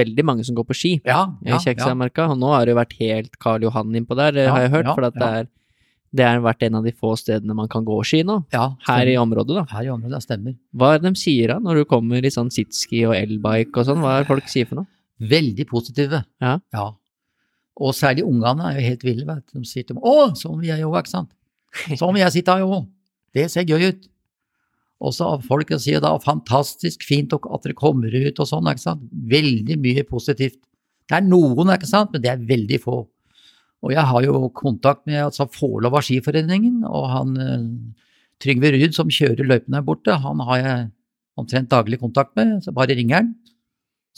[0.00, 1.92] veldig mange som går på ski Ja, i ja, ja.
[2.26, 4.74] Og nå har det jo vært helt Karl Johan innpå der, eh, Ja, har jeg
[4.74, 5.48] hørt, ja, for det er
[6.08, 9.10] det har vært en av de få stedene man kan gå ski nå, ja her
[9.12, 9.64] i området, da.
[9.68, 10.54] Her i området, det stemmer.
[10.72, 13.90] Hva er det de sier da, når du kommer i sånn sitski og elbike og
[13.90, 14.88] sånn, hva er det folk sier for noe?
[15.18, 16.22] Veldig positive.
[16.40, 16.54] Ja.
[16.72, 16.86] ja.
[17.78, 19.58] Og særlig ungene er jo helt ville, vet du.
[19.60, 21.34] De sier til meg 'Å, sånn vil jeg jo, ikke sant'.
[22.00, 22.86] Sånn vil jeg sitte jo.
[23.38, 24.08] Det ser gøy ut.
[24.98, 29.04] Og så folk sier da 'fantastisk fint at dere kommer ut' og sånn, ikke sant.
[29.12, 30.58] Veldig mye positivt.
[31.08, 33.06] Det er noen, ikke sant, men det er veldig få.
[33.86, 37.66] Og jeg har jo kontakt med altså Fålova skiforeningen, og han eh,
[38.42, 40.90] Trygve Ruud som kjører løypene her borte, han har jeg
[41.38, 43.32] omtrent daglig kontakt med, så bare ringer han.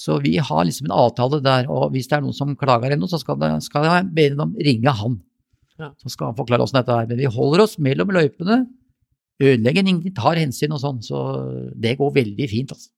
[0.01, 3.03] Så vi har liksom en avtale der, og hvis det er noen som klager eller
[3.03, 5.19] noe, så skal, det, skal jeg be dem ringe han.
[5.81, 5.91] Ja.
[6.01, 7.09] Så skal han forklare åssen dette er.
[7.09, 8.63] Men vi holder oss mellom løypene.
[9.41, 11.21] Ødelegger ingen, tar hensyn og sånn, så
[11.81, 12.91] det går veldig fint, altså.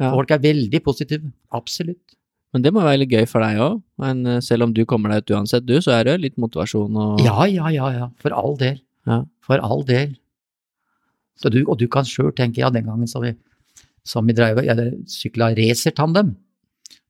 [0.00, 0.14] Ja.
[0.14, 1.28] Folk er veldig positive.
[1.54, 2.16] Absolutt.
[2.54, 5.12] Men det må være litt gøy for deg òg, men eh, selv om du kommer
[5.12, 8.08] deg ut uansett, du, så er det litt motivasjon og Ja, ja, ja, ja.
[8.22, 8.80] For all del.
[9.06, 9.20] Ja.
[9.44, 10.16] For all del.
[11.38, 13.36] Så du, og du kan sjøl tenke, ja, den gangen som vi,
[14.08, 14.74] som vi drev, ja,
[15.08, 16.34] sykla racertandem,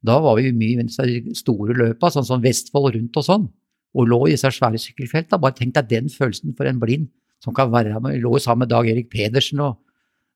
[0.05, 3.48] da var vi mye i de store løpa, sånn som Vestfold rundt og sånn,
[3.97, 5.40] og lå i disse svære sykkelfelta.
[5.40, 7.09] Bare tenk deg den følelsen for en blind
[7.40, 9.78] som kan være med, lå sammen med Dag Erik Pedersen og,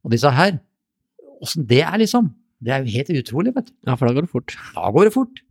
[0.05, 0.59] og disse her.
[1.45, 2.31] Åssen det er, liksom.
[2.65, 3.75] Det er jo helt utrolig, vet du.
[3.85, 4.55] Ja, for da går det fort.
[4.77, 5.43] Da går det fort.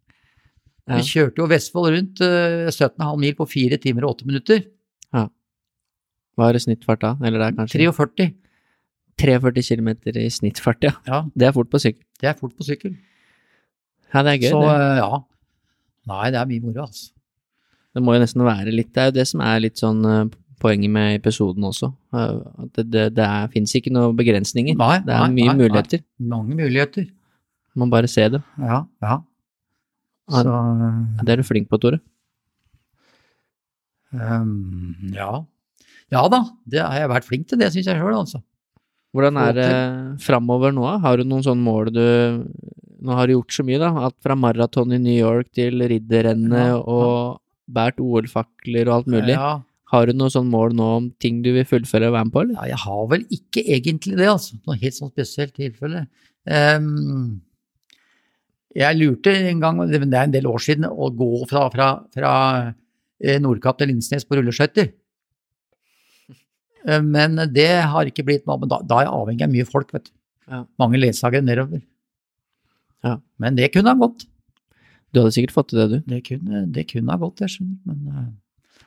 [0.90, 0.98] Ja.
[0.98, 4.64] Vi kjørte jo Vestfold rundt uh, 17,5 mil på 4 timer og 8 minutter.
[6.34, 7.14] Hva er snittfart da?
[7.22, 8.30] Eller det er kanskje 43.
[9.22, 10.94] 43 km i snittfart, ja.
[11.06, 12.06] Ja, Det er fort på sykkel.
[12.22, 12.96] det er fort på sykkel.
[14.14, 14.50] Ja, det er gøy.
[14.50, 15.20] Så eh, ja.
[16.10, 17.12] Nei, det er mye moro, altså.
[17.94, 20.26] det må jo nesten være litt Det er jo det som er litt sånn eh,
[20.64, 21.92] poenget med episoden også.
[22.16, 22.40] eh,
[22.78, 24.78] det, det, det fins ikke noen begrensninger.
[24.80, 26.02] Nei, Det er nei, mye nei, muligheter.
[26.34, 27.10] Mange muligheter.
[27.76, 28.42] Man bare ser det.
[28.62, 29.20] Ja, ja.
[30.32, 30.44] Så
[31.26, 32.00] Det er du flink på, Tore.
[34.14, 35.42] Um, ja.
[36.14, 38.44] Ja da, det har jeg vært flink til, det syns jeg sjøl, altså.
[39.14, 39.70] Hvordan er det
[40.26, 40.86] framover nå?
[41.02, 42.06] Har du noen sånne mål du
[43.04, 43.90] Nå har du gjort så mye, da.
[44.08, 46.78] Alt fra maraton i New York til ridderrennet Ja, ja.
[46.80, 47.42] og
[47.74, 49.34] båret OL-fakler og alt mulig.
[49.36, 49.50] Ja,
[49.94, 52.44] Har du noe sånn mål nå om ting du vil fullføre og være med på,
[52.44, 52.56] eller?
[52.58, 54.58] Ja, jeg har vel ikke egentlig det, altså.
[54.66, 56.08] Noe helt sånn spesielt tilfelle.
[56.50, 57.42] Um,
[58.74, 62.34] jeg lurte en gang, det er en del år siden, å gå fra, fra, fra
[63.22, 64.90] eh, Nordkapp til Lindesnes på rulleskøyter.
[66.88, 69.70] Eh, Men det har ikke blitt noe, men da, da er jeg avhengig av mye
[69.70, 70.16] folk, vet du.
[70.50, 70.64] Ja.
[70.82, 71.84] Mange ledsagere nedover.
[73.06, 73.20] Ja.
[73.40, 74.26] Men det kunne ha gått.
[75.14, 76.16] Du hadde sikkert fått til det, du.
[76.16, 77.78] Det kunne, det kunne ha gått, jeg skjønner.
[77.92, 78.32] Men eh,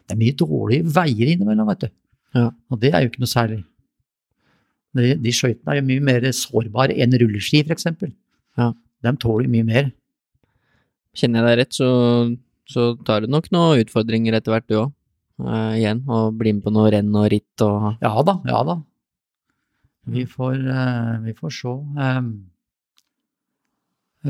[0.07, 1.89] det er mye dårlige veier innimellom, vet du.
[2.37, 2.49] Ja.
[2.71, 3.61] Og det er jo ikke noe særlig.
[4.97, 8.13] De, de skøytene er jo mye mer sårbare enn rulleski, for eksempel.
[8.59, 8.71] Ja.
[9.05, 9.91] De tåler mye mer.
[11.17, 11.89] Kjenner jeg deg rett, så,
[12.71, 14.93] så tar du nok noen utfordringer etter hvert, du òg.
[15.77, 18.79] igjen, og bli med på noe renn og ritt og Ja da, ja da.
[20.07, 21.73] Vi får, uh, vi får se
[22.07, 22.23] eh,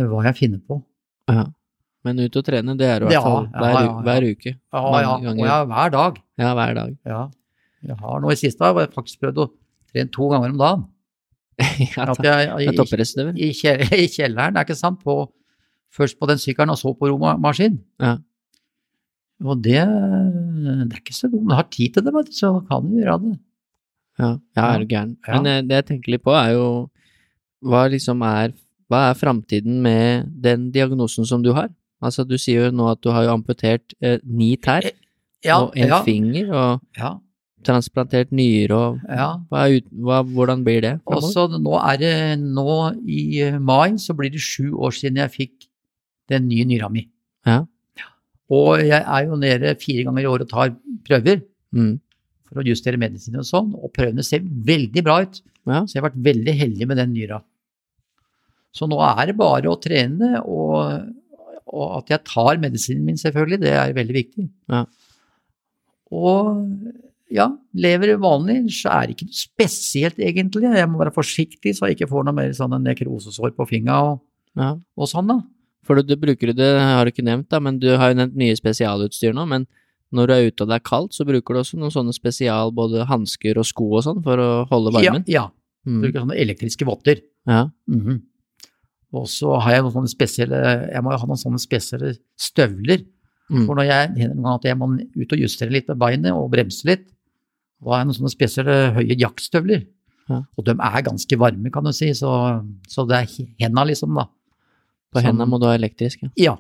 [0.09, 0.81] hva jeg finner på.
[1.29, 1.45] Ja.
[2.07, 3.95] Men ut og trene, det er du i hvert fall ja, hver, ja, ja.
[4.07, 4.53] hver uke.
[4.55, 5.47] Ja, ja, ganger.
[5.49, 6.21] ja, hver dag.
[6.39, 6.93] Ja, hver dag.
[7.09, 7.23] Ja.
[7.87, 9.49] Jeg har nå i siste har jeg faktisk prøvd å
[9.93, 10.85] trene to ganger om dagen.
[11.97, 15.19] ja, At jeg, jeg, i, i, kjell- i kjelleren, det er ikke sant, på,
[15.95, 17.79] først på den sykkelen og så på romaskin.
[18.03, 18.17] Ja.
[19.45, 21.51] Og det, det er ikke så dumt.
[21.51, 23.35] Du har tid til det, vet du, så kan du gjøre det.
[24.17, 25.17] Ja, ja er du gæren.
[25.29, 26.69] Men eh, det jeg tenker litt på, er jo
[27.67, 28.55] hva liksom er
[28.87, 31.67] Hva er framtiden med den diagnosen som du har?
[32.05, 34.85] Altså, du sier jo nå at du har jo amputert eh, ni tær
[35.45, 37.15] Ja, og en ja, finger, og ja,
[37.67, 39.29] transplantert nyre, og ja.
[39.51, 39.63] hva
[40.05, 40.93] hva, hvordan blir det?
[41.07, 42.77] Også, nå er det nå
[43.09, 45.69] i eh, mai så blir det sju år siden jeg fikk
[46.31, 47.07] den nye nyra mi.
[47.47, 47.63] Ja.
[48.53, 50.75] Og jeg er jo nede fire ganger i året og tar
[51.07, 51.45] prøver
[51.77, 51.97] Mm.
[52.47, 55.41] for å justere medisiner og sånn, og prøvene ser veldig bra ut.
[55.67, 55.83] Ja.
[55.83, 57.41] Så jeg har vært veldig heldig med den nyra.
[58.73, 61.11] Så nå er det bare å trene, og,
[61.67, 64.47] og at jeg tar medisinen min, selvfølgelig, det er veldig viktig.
[64.71, 64.85] Ja.
[66.15, 66.63] Og
[67.33, 70.71] ja, lever vanlig, så er det ikke noe spesielt, egentlig.
[70.79, 74.21] Jeg må være forsiktig så jeg ikke får noe mer sånn nekrosesår på fingra og,
[74.59, 74.75] ja.
[74.77, 75.41] og sånn, da.
[75.87, 78.39] For du, du bruker det, har du ikke nevnt, da, men du har jo nevnt
[78.39, 79.67] mye spesialutstyr nå, men
[80.15, 82.73] når du er ute og det er kaldt, så bruker du også noen sånne spesial,
[82.75, 85.27] både hansker og sko og sånn, for å holde varmen?
[85.27, 85.47] Ja, ja.
[85.87, 86.01] Mm.
[86.03, 87.23] Bruker sånne elektriske votter.
[87.47, 87.69] Ja.
[87.91, 88.23] Mhm.
[89.15, 90.61] Og så har jeg noen sånne spesielle
[90.91, 93.05] Jeg må jo ha noen sånne spesielle støvler.
[93.51, 93.67] Mm.
[93.69, 94.89] For når jeg hender noen gang at jeg må
[95.23, 97.05] ut og justere litt med beinet og bremse litt,
[97.79, 99.85] da har jeg noen sånne spesielle høye jaktstøvler.
[100.29, 100.41] Ja.
[100.59, 102.31] Og de er ganske varme, kan du si, så,
[102.91, 104.25] så det er he- henda, liksom, da.
[105.15, 106.33] På henda hendene må du ha elektrisk, ja.
[106.49, 106.57] Ja.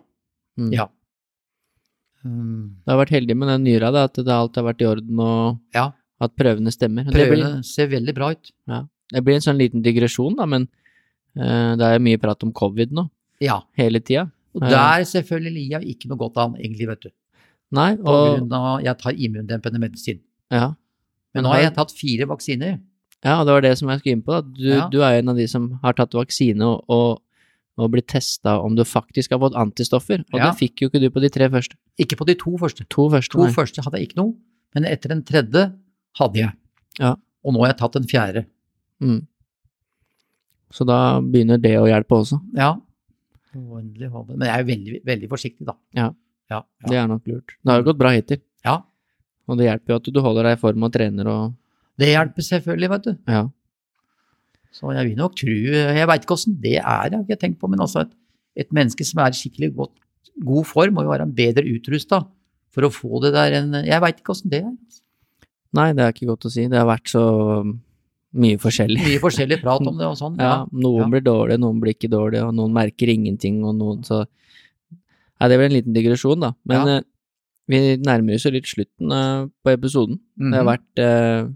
[0.56, 0.70] Mm.
[0.77, 0.86] Ja.
[2.27, 5.18] Du har vært heldig med den nyra, da, at det alt har vært i orden,
[5.23, 5.93] og Ja.
[6.20, 7.05] at prøvene stemmer.
[7.10, 8.51] Prøvene blir, ser veldig bra ut.
[9.12, 10.68] det blir en sånn liten digresjon, da, men
[11.37, 13.09] det er mye prat om covid nå,
[13.41, 13.61] Ja.
[13.77, 14.31] hele tida.
[14.57, 17.11] Og der selvfølgelig lider jeg ikke noe godt av, egentlig, vet du.
[17.77, 20.21] Nei, På grunn av jeg tar immundempende medisin.
[20.51, 20.75] ja.
[21.35, 22.79] Men nå har jeg tatt fire vaksiner.
[23.23, 24.55] Ja, det var det som jeg skulle inn på.
[24.57, 24.89] Du, Ja.
[24.89, 27.21] du er en av de som har tatt vaksine og, og,
[27.77, 30.51] og blitt testa om du faktisk har fått antistoffer, og Ja.
[30.51, 31.75] det fikk jo ikke du på de tre første.
[32.01, 32.87] Ikke på de to første.
[32.89, 34.35] To første, To første hadde jeg ikke noe,
[34.75, 35.75] men etter den tredje
[36.19, 36.53] hadde jeg.
[36.99, 37.17] Ja.
[37.45, 38.47] Og nå har jeg tatt den fjerde.
[39.03, 39.27] Mm.
[40.77, 42.39] Så da begynner det å hjelpe også.
[42.57, 42.74] Ja.
[43.57, 45.77] Men jeg er veldig, veldig forsiktig, da.
[45.97, 46.11] Ja.
[46.51, 46.89] Ja, ja.
[46.90, 47.57] Det er nok lurt.
[47.59, 48.77] Det har jo gått bra hittil, ja.
[49.51, 51.55] og det hjelper jo at du holder deg i form og trener og
[51.98, 53.15] Det hjelper selvfølgelig, vet du.
[53.32, 53.47] ja.
[54.77, 57.59] Så jeg vil nok tro Jeg veit ikke åssen det er, jeg har ikke tenkt
[57.62, 58.11] på, men altså et,
[58.61, 59.94] et menneske som er i skikkelig godt,
[60.44, 62.20] god form, må jo være bedre utrusta
[62.77, 64.74] for å få det der enn Jeg veit ikke åssen det er.
[65.77, 66.66] Nei, det er ikke godt å si.
[66.69, 67.24] Det har vært så
[68.37, 69.01] mye forskjellig.
[69.07, 70.37] Mye forskjellig prat om det og sånn.
[70.41, 71.11] Ja, noen ja.
[71.17, 74.25] blir dårlige, noen blir ikke dårlige, og noen merker ingenting, og noen så
[75.37, 76.55] Nei, det vel en liten digresjon, da.
[76.65, 76.95] Men Ja.
[76.97, 77.03] eh,
[77.69, 80.21] vi nærmer oss jo litt slutten eh, på episoden.
[80.39, 80.71] Det har Mhm.
[80.73, 81.49] vært eh,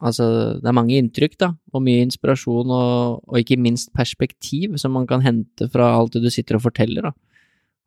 [0.00, 4.92] Altså, det er mange inntrykk, da, og mye inspirasjon, og, og ikke minst perspektiv som
[4.94, 7.10] man kan hente fra alt det du sitter og forteller, da.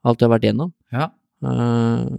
[0.04, 0.74] Alt du har vært gjennom.
[0.92, 1.08] Ja.
[1.42, 2.10] Eh,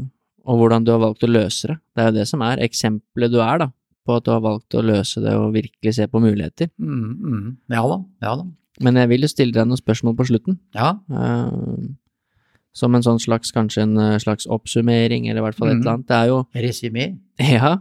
[0.48, 1.76] og hvordan du har valgt å løse det.
[1.94, 3.68] Det er jo det som er eksempelet du er, da,
[4.06, 6.70] på at du har valgt å løse det og virkelig se på muligheter.
[6.78, 7.56] Mm, mm.
[7.70, 7.98] Ja da.
[8.24, 8.46] Ja da.
[8.82, 10.56] Men jeg vil jo stille deg noen spørsmål på slutten.
[10.74, 10.94] Ja.
[11.12, 11.92] Uh,
[12.74, 15.80] som en sånn slags, kanskje en eh, slags oppsummering, eller i hvert fall et Mhm.
[15.82, 16.06] eller annet.
[16.08, 17.18] Det er jo Resymé.
[17.60, 17.72] Ja.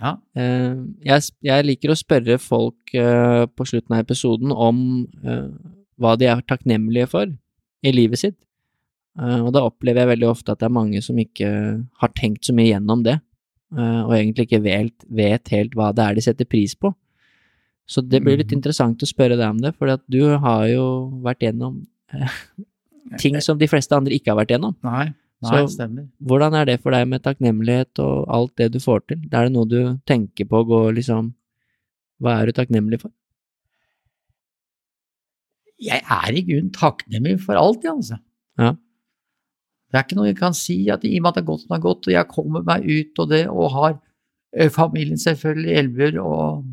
[0.00, 0.12] Ja.
[0.34, 0.74] eh,
[1.04, 5.06] jeg, jeg liker å spørre folk på slutten av episoden om
[5.98, 7.26] hva de er takknemlige for
[7.84, 8.36] i livet sitt.
[9.18, 11.48] Og da opplever jeg veldig ofte at det er mange som ikke
[12.00, 13.18] har tenkt så mye gjennom det,
[13.76, 16.94] og egentlig ikke vet, vet helt hva det er de setter pris på.
[17.88, 18.56] Så det blir litt Mhm.
[18.60, 22.28] interessant å spørre deg om det, for du har jo vært gjennom eh,
[23.18, 24.74] ting som de fleste andre ikke har vært gjennom.
[24.84, 25.06] Nei,
[25.42, 26.08] nei, Så- stemmer.
[26.22, 29.18] Hvordan er det for deg med takknemlighet og alt det du får til?
[29.32, 31.34] Er det noe du tenker på å gå liksom
[32.20, 33.10] Hva er du takknemlig for?
[35.78, 38.18] Jeg er i grunnen takknemlig for alt, jeg, altså.
[38.58, 38.72] Ja.
[39.88, 41.62] Det er ikke noe jeg kan si at i og med at det er godt
[41.64, 43.94] som det er godt, og jeg kommer meg ut og det, og har
[44.52, 46.64] eh, familien selvfølgelig, Elver og,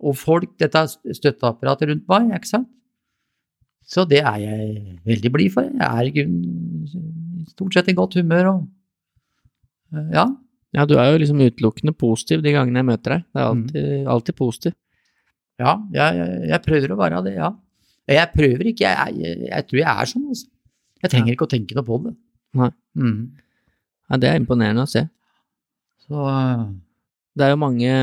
[0.00, 2.68] og folk, dette er støtteapparatet rundt meg, ikke sant?
[3.90, 5.66] Så det er jeg veldig blid for.
[5.66, 8.60] Jeg er i grunnen stort sett i godt humør og
[9.94, 10.26] eh, ja.
[10.76, 13.24] Ja, du er jo liksom utelukkende positiv de gangene jeg møter deg.
[13.34, 13.62] Det er Mm.
[13.64, 14.74] alltid, alltid positiv.
[15.58, 17.48] Ja, jeg, jeg, jeg prøver å være det, ja.
[18.10, 20.46] Jeg prøver ikke, jeg, jeg, jeg tror jeg er sånn, altså.
[21.00, 22.14] Jeg trenger ikke å tenke noe på det.
[22.60, 22.70] Nei.
[22.98, 23.20] Mm.
[24.10, 25.04] Ja, det er imponerende å se.
[26.04, 26.64] Så eh,
[27.38, 27.94] Det er jo mange,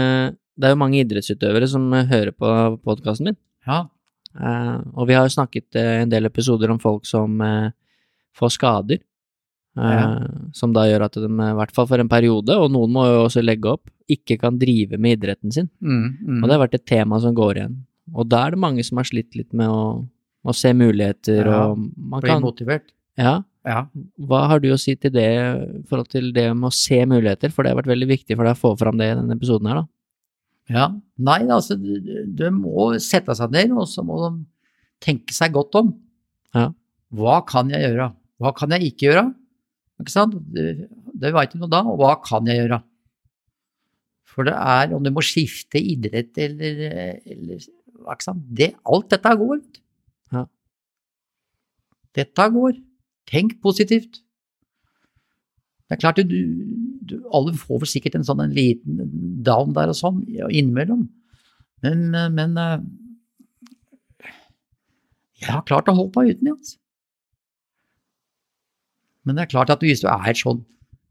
[0.57, 2.49] det er jo mange idrettsutøvere som eh, hører på
[2.87, 3.39] podkasten min.
[3.67, 3.85] ja.
[4.37, 7.71] Uh, og vi har jo snakket uh, en del episoder om folk som uh,
[8.37, 8.99] får skader.
[9.77, 10.25] Ja.
[10.57, 13.19] Som da gjør at de, i hvert fall for en periode, og noen må jo
[13.27, 15.67] også legge opp, ikke kan drive med idretten sin.
[15.85, 16.39] Mm, mm.
[16.39, 17.75] Og det har vært et tema som går igjen.
[18.15, 19.83] Og da er det mange som har slitt litt med å,
[20.51, 22.89] å se muligheter, Ja, og man Bli kan motivert.
[23.17, 23.81] Ja, Ja.
[24.19, 27.51] hva har du å si til det i forhold til det med å se muligheter,
[27.51, 29.67] for det har vært veldig viktig for deg å få fram det i denne episoden
[29.67, 29.87] her, da.
[30.69, 30.85] ja.
[31.19, 34.45] Nei, altså, du, du må sette seg ned, og så må de
[35.03, 35.91] tenke seg godt om.
[36.55, 36.69] Ja.
[37.13, 38.11] Hva kan jeg gjøre?
[38.39, 39.25] Hva kan jeg ikke gjøre?
[39.99, 40.35] Ikke sant?
[40.53, 40.87] Det,
[41.17, 42.83] det veit du nå da, og hva kan jeg gjøre?
[44.27, 46.81] For det er om du må skifte idrett eller,
[47.25, 48.43] eller ikke sant?
[48.53, 49.61] Det, alt dette går.
[52.17, 52.79] Dette går.
[53.29, 54.21] Tenk positivt.
[55.87, 56.39] Det er klart, du,
[57.07, 58.99] du, alle får vel sikkert en sånn en liten
[59.45, 61.05] down der og sånn innimellom,
[61.85, 62.81] men, men eh,
[65.39, 66.75] jeg har klart å holde meg uten det, altså.
[69.27, 70.59] Men det er klart at hvis du er sånn,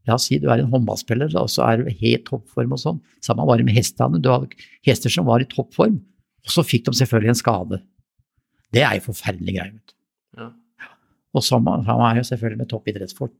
[0.09, 3.01] la oss si du er en håndballspiller, og så er du helt toppform og sånn,
[3.25, 5.99] samme var det med hestene, du hadde hester som var i toppform,
[6.45, 7.81] og så fikk de selvfølgelig en skade.
[8.73, 9.75] Det er jo forferdelig greier.
[10.37, 10.51] Ja.
[11.37, 13.33] Og samme, samme er jo selvfølgelig med toppidrettsfolk.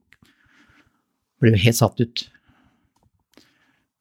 [1.41, 2.23] Blir jo helt satt ut.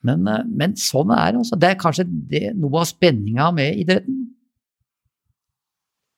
[0.06, 1.58] Men, eh, men sånn er det, altså.
[1.60, 4.22] Det er kanskje det, noe av spenninga med idretten.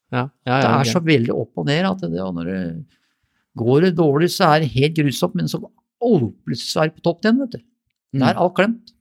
[0.09, 2.61] Ja, ja, Det ja, er så veldig opp og ned at det, og når det
[3.61, 6.97] går det dårlig, så er det helt grusomt, men så oh, plutselig så er det
[6.97, 7.61] på topp igjen, vet du.
[8.15, 8.21] Mm.
[8.23, 8.95] Det er alt glemt.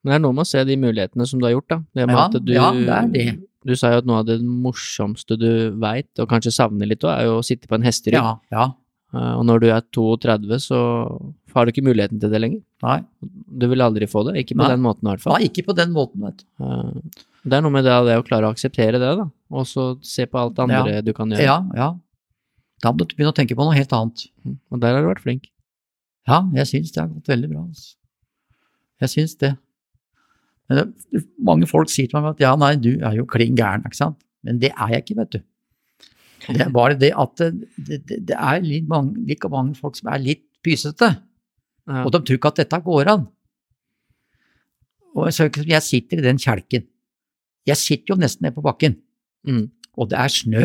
[0.00, 1.80] Men det er noe med å se de mulighetene som du har gjort, da.
[1.98, 3.26] Det Ja, du, ja, det er det.
[3.70, 5.48] Du sa jo at noe av det morsomste du
[5.80, 8.18] veit, og kanskje savner litt òg, er jo å sitte på en hesterygg.
[8.20, 8.68] Ja, ja.
[9.14, 10.80] Eh, Og når du er 32, så
[11.54, 12.60] har du ikke muligheten til det lenger.
[12.82, 13.00] Nei,
[13.60, 14.68] Du vil aldri få det, ikke på Nei.
[14.74, 15.38] den måten i hvert fall.
[15.38, 16.46] Nei, ikke på den måten, vet du.
[16.64, 19.96] Eh, Det er noe med det, det å klare å akseptere det, da, og så
[20.04, 21.42] se på alt det andre du kan gjøre.
[21.46, 21.94] Ja, ja.
[22.82, 24.26] Da må du begynne å tenke på noe helt annet.
[24.70, 25.48] Og der har du vært flink.
[26.28, 27.62] Ja, jeg syns det har gått veldig bra.
[27.64, 27.94] Altså.
[29.00, 29.56] Jeg syns det.
[31.42, 34.20] Mange folk sier til meg at ja, nei, du er jo klin gæren, ikke sant.
[34.46, 35.40] Men det er jeg ikke, vet du.
[36.50, 40.08] Det er bare det at det, det, det er litt mange, like mange folk som
[40.14, 41.10] er litt pysete,
[41.90, 42.04] Ja.
[42.06, 43.26] og de tror ikke at dette går an.
[45.18, 45.26] Og
[45.66, 46.84] jeg sitter i den kjelken.
[47.66, 48.96] Jeg sitter jo nesten nede på bakken,
[49.46, 49.70] Mm.
[49.96, 50.62] og det er snø.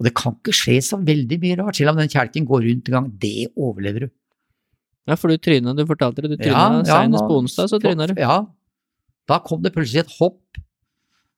[0.00, 2.88] Og det kan ikke skje så veldig mye rart, selv om den kjelken går rundt
[2.88, 3.10] en gang.
[3.20, 4.10] Det overlever du.
[5.06, 7.78] ja, for du tryna, du fortalte det, du tryna Ja, ja, senest på onsdag, så
[7.82, 8.14] tryna du.
[8.20, 8.46] Ja.
[9.30, 10.60] Da kom det plutselig et hopp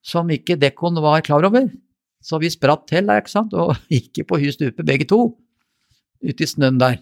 [0.05, 1.67] som ikke dekkoen var klar over.
[2.25, 5.35] Så vi spratt til der, ikke sant, og gikk på hus stupe begge to,
[6.25, 6.97] ute i snøen der.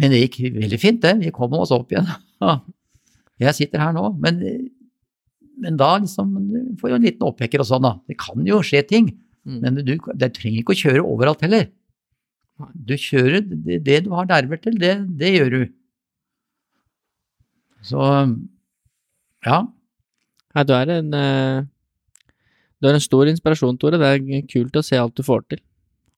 [0.00, 1.16] Men det gikk veldig fint, det.
[1.20, 2.08] Vi kom oss opp igjen.
[3.40, 4.40] Jeg sitter her nå, men,
[5.60, 6.32] men da liksom
[6.80, 7.94] får jo en liten oppvekker og sånn, da.
[8.10, 9.54] Det kan jo skje ting, Mm.
[9.64, 11.70] men du, du trenger ikke å kjøre overalt heller.
[12.76, 15.62] Du kjører det, det du har nerver til, det, det gjør du.
[17.88, 18.04] Så
[19.46, 19.60] ja.
[20.54, 21.62] Nei, du er en eh,
[22.82, 23.98] Du er en stor inspirasjon, Tore.
[24.00, 25.60] Det er kult å se alt du får til.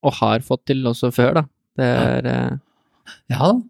[0.03, 1.43] Og har fått til også før, da.
[1.79, 2.59] Det er eh,
[3.35, 3.61] Ja da.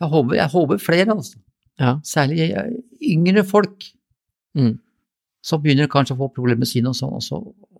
[0.00, 1.36] Jeg håper, jeg håper flere, altså.
[1.80, 1.94] Ja.
[2.04, 2.70] Særlig eh,
[3.14, 3.90] yngre folk
[4.56, 4.80] Mm.
[5.46, 7.36] som begynner kanskje å få problemer sine og sånn, og så,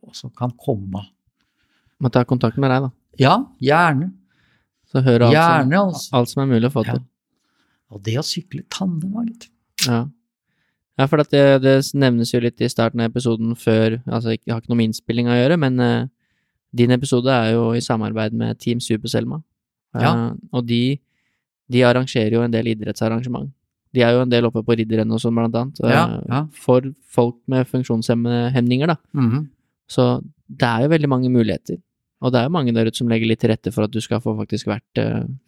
[0.07, 1.01] og så kan komme.
[1.99, 2.91] Må ta kontakt med deg, da.
[3.19, 4.12] Ja, gjerne.
[4.87, 6.12] Så høre alt, Gjerne, som, altså.
[6.15, 6.95] alt som er mulig å få Ja.
[7.91, 9.49] Og det å sykle tandem, var litt
[9.87, 10.05] Ja.
[11.01, 14.60] Ja, for det, det nevnes jo litt i starten av episoden før Altså, jeg har
[14.60, 16.09] ikke noe med innspilling å gjøre, men uh,
[16.77, 19.40] Din episode er jo i samarbeid med Team Super-Selma,
[19.97, 20.10] Ja.
[20.12, 21.01] Eh, og de,
[21.72, 23.48] de arrangerer jo en del idrettsarrangement.
[23.93, 26.43] De er jo en del oppe på Ridderrennet og sånn, blant annet, Uh, Ja, ja.
[26.55, 28.97] for folk med funksjonshemninger, da.
[29.18, 29.48] Mhm.
[29.90, 30.05] Så
[30.47, 31.81] det er jo veldig mange muligheter.
[32.22, 33.98] Og det er jo mange der ute som legger litt til rette for at du
[34.05, 35.01] skal få faktisk vært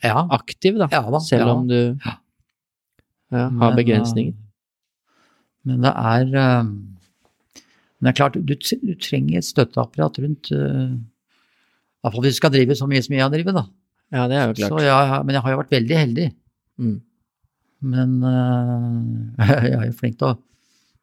[0.03, 0.27] Ja.
[0.33, 0.89] aktiv, da.
[0.91, 1.19] ja da.
[1.21, 1.95] Selv om du
[3.61, 4.35] har begrensninger.
[5.63, 10.51] Eh, Men det er eh, Men det er klart, du, du trenger et støtteapparat rundt
[10.57, 10.99] uh,
[12.03, 13.63] Iallfall hvis du skal drive så mye som jeg har drevet, da.
[14.13, 14.87] Ja, det er jo Så klart.
[14.89, 16.25] jeg, men jeg har jo vært veldig heldig.
[16.83, 16.97] Mm.
[17.93, 20.39] Men uh, jeg er jo flink til å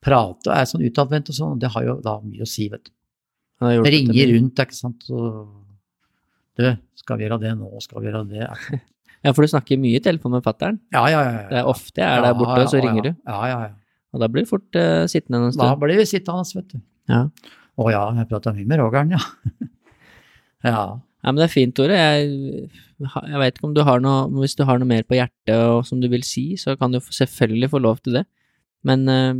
[0.04, 2.68] prate og er sånn utadvendt og sånn, og det har jo da mye å si,
[2.72, 2.94] vet du.
[3.60, 5.10] Til rundt, ikke sant.
[5.12, 5.50] Og,
[6.60, 6.70] du,
[7.00, 8.48] skal vi gjøre det nå, skal vi gjøre det?
[9.20, 10.78] Ja, for du snakker mye i telefon med fatter'n.
[10.96, 11.32] Ja, ja, ja.
[11.36, 11.48] ja.
[11.50, 13.10] Det er ofte jeg er der borte, og så ringer du.
[13.28, 13.74] Ja, ja, ja.
[14.14, 15.82] Og da blir du fort uh, sittende en Da stund.
[15.84, 16.80] blir vi sittende, vet du.
[17.12, 17.24] Ja.
[17.80, 19.20] Å ja, jeg prata mye med Rogern, ja.
[20.66, 20.82] ja.
[20.98, 21.96] ja, men det er fint, Tore.
[21.96, 22.70] Jeg,
[23.00, 25.86] jeg vet ikke om du har noe Hvis du har noe mer på hjertet og
[25.88, 28.26] som du vil si, så kan du selvfølgelig få lov til det.
[28.88, 29.38] Men uh,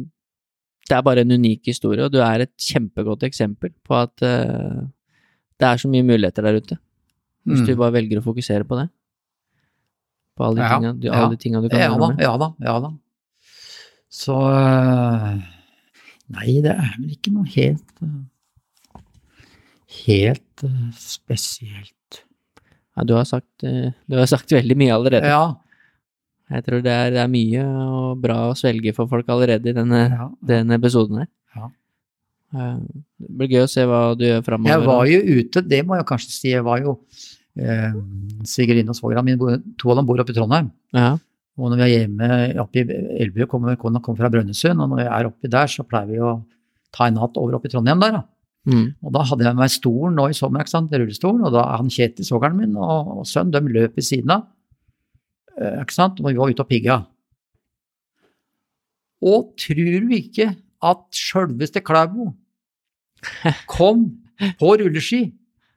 [0.90, 4.86] det er bare en unik historie, og du er et kjempegodt eksempel på at uh,
[5.60, 6.80] det er så mye muligheter der ute.
[7.50, 7.68] Hvis Mm.
[7.68, 8.88] du bare velger å fokusere på det.
[10.38, 11.28] På alle de Ja, tinga du, ja.
[11.64, 12.20] du kan Ja gjøre da, med.
[12.24, 12.90] ja da, ja da.
[14.10, 15.40] Så øh,
[16.34, 18.20] Nei, det er vel ikke noe helt øh,
[20.06, 22.24] Helt øh, spesielt.
[22.98, 25.30] Ja, du har sagt, eh, du har sagt veldig mye allerede.
[25.30, 25.56] Ja.
[26.50, 29.76] Jeg tror det er, det er mye og bra å svelge for folk allerede i
[29.78, 30.28] denne, ja.
[30.52, 31.30] denne episoden her.
[31.56, 31.70] Ja.
[32.54, 32.78] Eh,
[33.20, 34.74] Det blir gøy å se hva du gjør framover.
[34.74, 36.52] Jeg var jo ute, det må jeg kanskje si.
[36.54, 36.98] Jeg var jo
[37.60, 37.98] eh,
[38.50, 40.72] Svigerinne og svogeren mine, to av dem bor oppe i Trondheim.
[40.98, 41.16] Ja,
[41.60, 42.28] Og når vi er hjemme
[42.64, 46.10] oppe i Elbu, kommer, kommer fra Brønnøysund, og når vi er oppi der, så pleier
[46.10, 46.38] vi å
[46.96, 48.20] ta en natt over oppe i Trondheim der.
[48.20, 48.22] da.
[48.72, 48.86] mm.
[49.04, 51.66] Og da hadde jeg med meg stolen nå i sommer, ikke sant, rullestolen, og da
[51.66, 54.48] er han Kjetil, sogeren min, og, og sønnen, de løp ved siden av,
[55.58, 57.00] eh, ikke sant, og vi var ute og pigga.
[59.30, 60.54] Og tror du ikke
[60.90, 62.32] at sjølveste Klæbo
[63.76, 64.08] kom
[64.60, 65.26] på rulleski,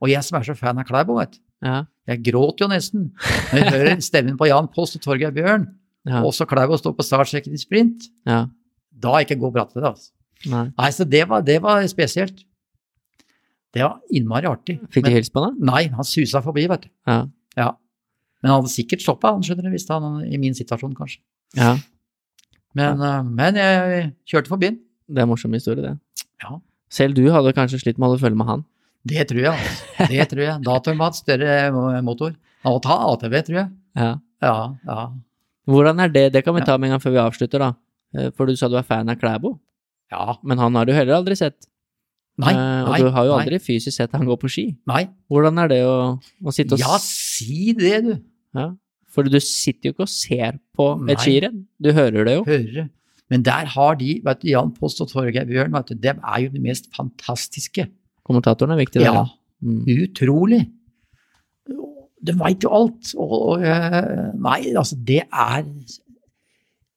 [0.02, 3.05] og jeg som er så fan av Klæbo, vet du, ja, jeg gråter jo nesten
[3.53, 5.69] når jeg hører stemmen på Jan Post og Torgeir Bjørn,
[6.09, 8.09] ja, og så Klau å stå på startstreken i sprint.
[8.29, 8.47] ja.
[9.03, 10.12] Da ikke gå bratt til det, altså.
[10.53, 10.66] Nei.
[10.79, 12.43] Nei, så det var, det var spesielt.
[13.74, 14.77] Det var innmari artig.
[14.95, 15.57] Fikk du hilse på han?
[15.65, 16.91] Nei, han susa forbi, vet du.
[17.09, 17.16] Ja.
[17.59, 17.70] Ja.
[18.43, 21.23] Men han hadde sikkert stoppa, han skjønner du, hvis han i min situasjon, kanskje.
[21.59, 21.73] ja.
[22.79, 24.79] Men, eh, men jeg kjørte forbi han.
[25.09, 26.24] Det er en morsom historie, det.
[26.45, 26.55] Ja.
[26.93, 28.62] Selv du hadde kanskje slitt med å holde følge med han.
[29.09, 29.53] Det tror jeg.
[29.53, 30.07] altså.
[30.12, 30.62] Det tror jeg.
[30.66, 32.35] Datoen større motor.
[32.65, 33.70] Å ta ATV, tror jeg.
[33.99, 34.12] Ja.
[34.43, 34.55] Ja,
[34.87, 35.03] ja.
[35.70, 36.24] Hvordan er det?
[36.35, 37.73] Det kan vi ta med en gang før vi avslutter, da.
[38.16, 39.57] Eh, For du sa du er fan av Klæbo,
[40.12, 40.37] Ja.
[40.43, 41.66] men han har du heller aldri sett.
[42.39, 44.65] Nei, nei, Og du har jo nei, aldri fysisk sett han gå på ski.
[44.89, 45.05] Nei.
[45.31, 48.15] Hvordan er det å, å sitte og Ja, si det, du.
[48.57, 48.70] ja.
[49.12, 52.45] For du sitter jo ikke og ser på et skirenn, du hører det jo.
[52.49, 52.87] Hører.
[53.29, 56.39] Men der har de, vet du, Jan Post og Torgeir Bjørn, vet du, dem er
[56.47, 57.87] jo de mest fantastiske.
[58.32, 59.04] Kommentatoren er viktig.
[59.04, 59.26] Ja,
[59.62, 59.84] Mm.
[59.86, 60.64] utrolig.
[62.22, 63.12] De veit jo alt.
[63.14, 65.62] Og, og eh, Nei, altså, det er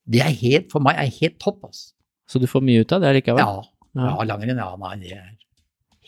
[0.06, 1.92] Det er helt, for meg, er helt topp, altså.
[2.30, 3.42] Så du får mye ut av det likevel?
[3.42, 3.62] Ja.
[3.98, 4.10] Ja.
[4.16, 4.72] ja langrenn, ja.
[4.82, 5.30] Nei, det er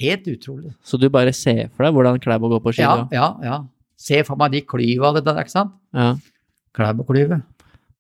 [0.02, 0.74] helt utrolig.
[0.86, 2.82] Så du bare ser for deg hvordan Klæbo går på ski?
[2.86, 3.60] Ja, ja, ja.
[3.98, 5.78] Se for meg de klyva, det der, ikke sant?
[5.94, 6.16] ja.
[6.78, 7.42] Klæboklyvet.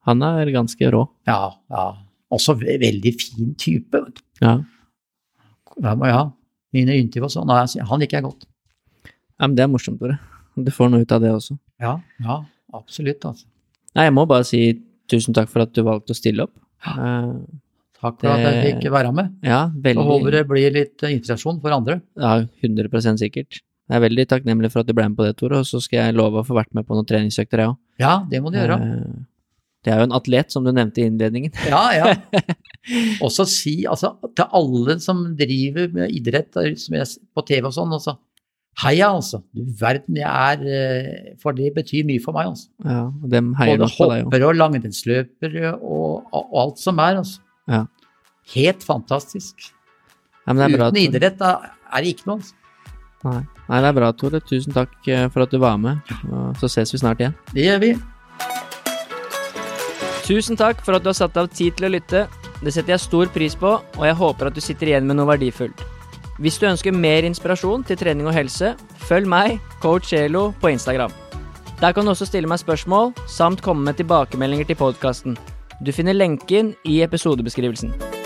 [0.05, 1.07] Han er ganske rå.
[1.25, 1.85] Ja, ja.
[2.31, 3.97] Også veldig fin type.
[4.05, 4.21] du.
[4.41, 4.59] Ja.
[5.81, 6.19] Ja, ja.
[6.77, 7.49] Mine intervju og sånn,
[7.89, 8.45] han liker jeg godt.
[9.09, 10.19] ja, men det er morsomt, Tore.
[10.57, 11.57] Du får noe ut av det også.
[11.81, 12.39] Ja, ja,
[12.73, 13.25] absolutt.
[13.25, 13.45] altså.
[13.97, 14.61] Nei, jeg må bare si
[15.09, 16.53] tusen takk for at du valgte å stille opp.
[16.85, 17.31] Eh,
[17.97, 19.31] Takk for at jeg fikk være med.
[19.41, 21.95] ja, veldig Så håper det blir litt eh, inspirasjon for andre.
[22.19, 23.61] Ja, 100% sikkert.
[23.89, 26.03] Jeg er veldig takknemlig for at du ble med på det, Tore, og så skal
[26.03, 27.77] jeg love å få vært med på noen treningsøkter, jeg òg.
[28.03, 28.77] Ja, det må du gjøre.
[29.85, 31.53] Det er jo en atlet, som du nevnte i innledningen.
[31.71, 32.13] Ja, ja.
[33.25, 37.93] Også si altså, til alle som driver med idrett som jeg, på TV og sånn,
[37.97, 38.17] altså.
[38.77, 39.41] Heia, altså.
[39.55, 42.69] Du verden, jeg er eh, For det betyr mye for meg, altså.
[42.85, 47.41] Ja, og dem heier Både hoppere og langrennsløpere og, og alt som er, altså.
[47.67, 47.83] Ja.
[48.53, 49.71] Helt fantastisk.
[50.45, 52.37] Ja, men det er bra, Uten idrett er det ikke noe.
[52.43, 52.53] Altså.
[53.25, 53.41] Nei.
[53.67, 54.39] Nei, det er bra, Tore.
[54.47, 56.13] Tusen takk eh, for at du var med.
[56.61, 57.35] Så ses vi snart igjen.
[57.51, 57.95] Det gjør vi.
[60.27, 62.27] Tusen takk for at du har satt av tid til å lytte.
[62.63, 65.29] Det setter jeg stor pris på, og jeg håper at du sitter igjen med noe
[65.29, 65.83] verdifullt.
[66.41, 68.75] Hvis du ønsker mer inspirasjon til trening og helse,
[69.09, 71.13] følg meg, coach Elo, på Instagram.
[71.81, 75.37] Der kan du også stille meg spørsmål, samt komme med tilbakemeldinger til podkasten.
[75.81, 78.16] Du finner lenken i episodebeskrivelsen.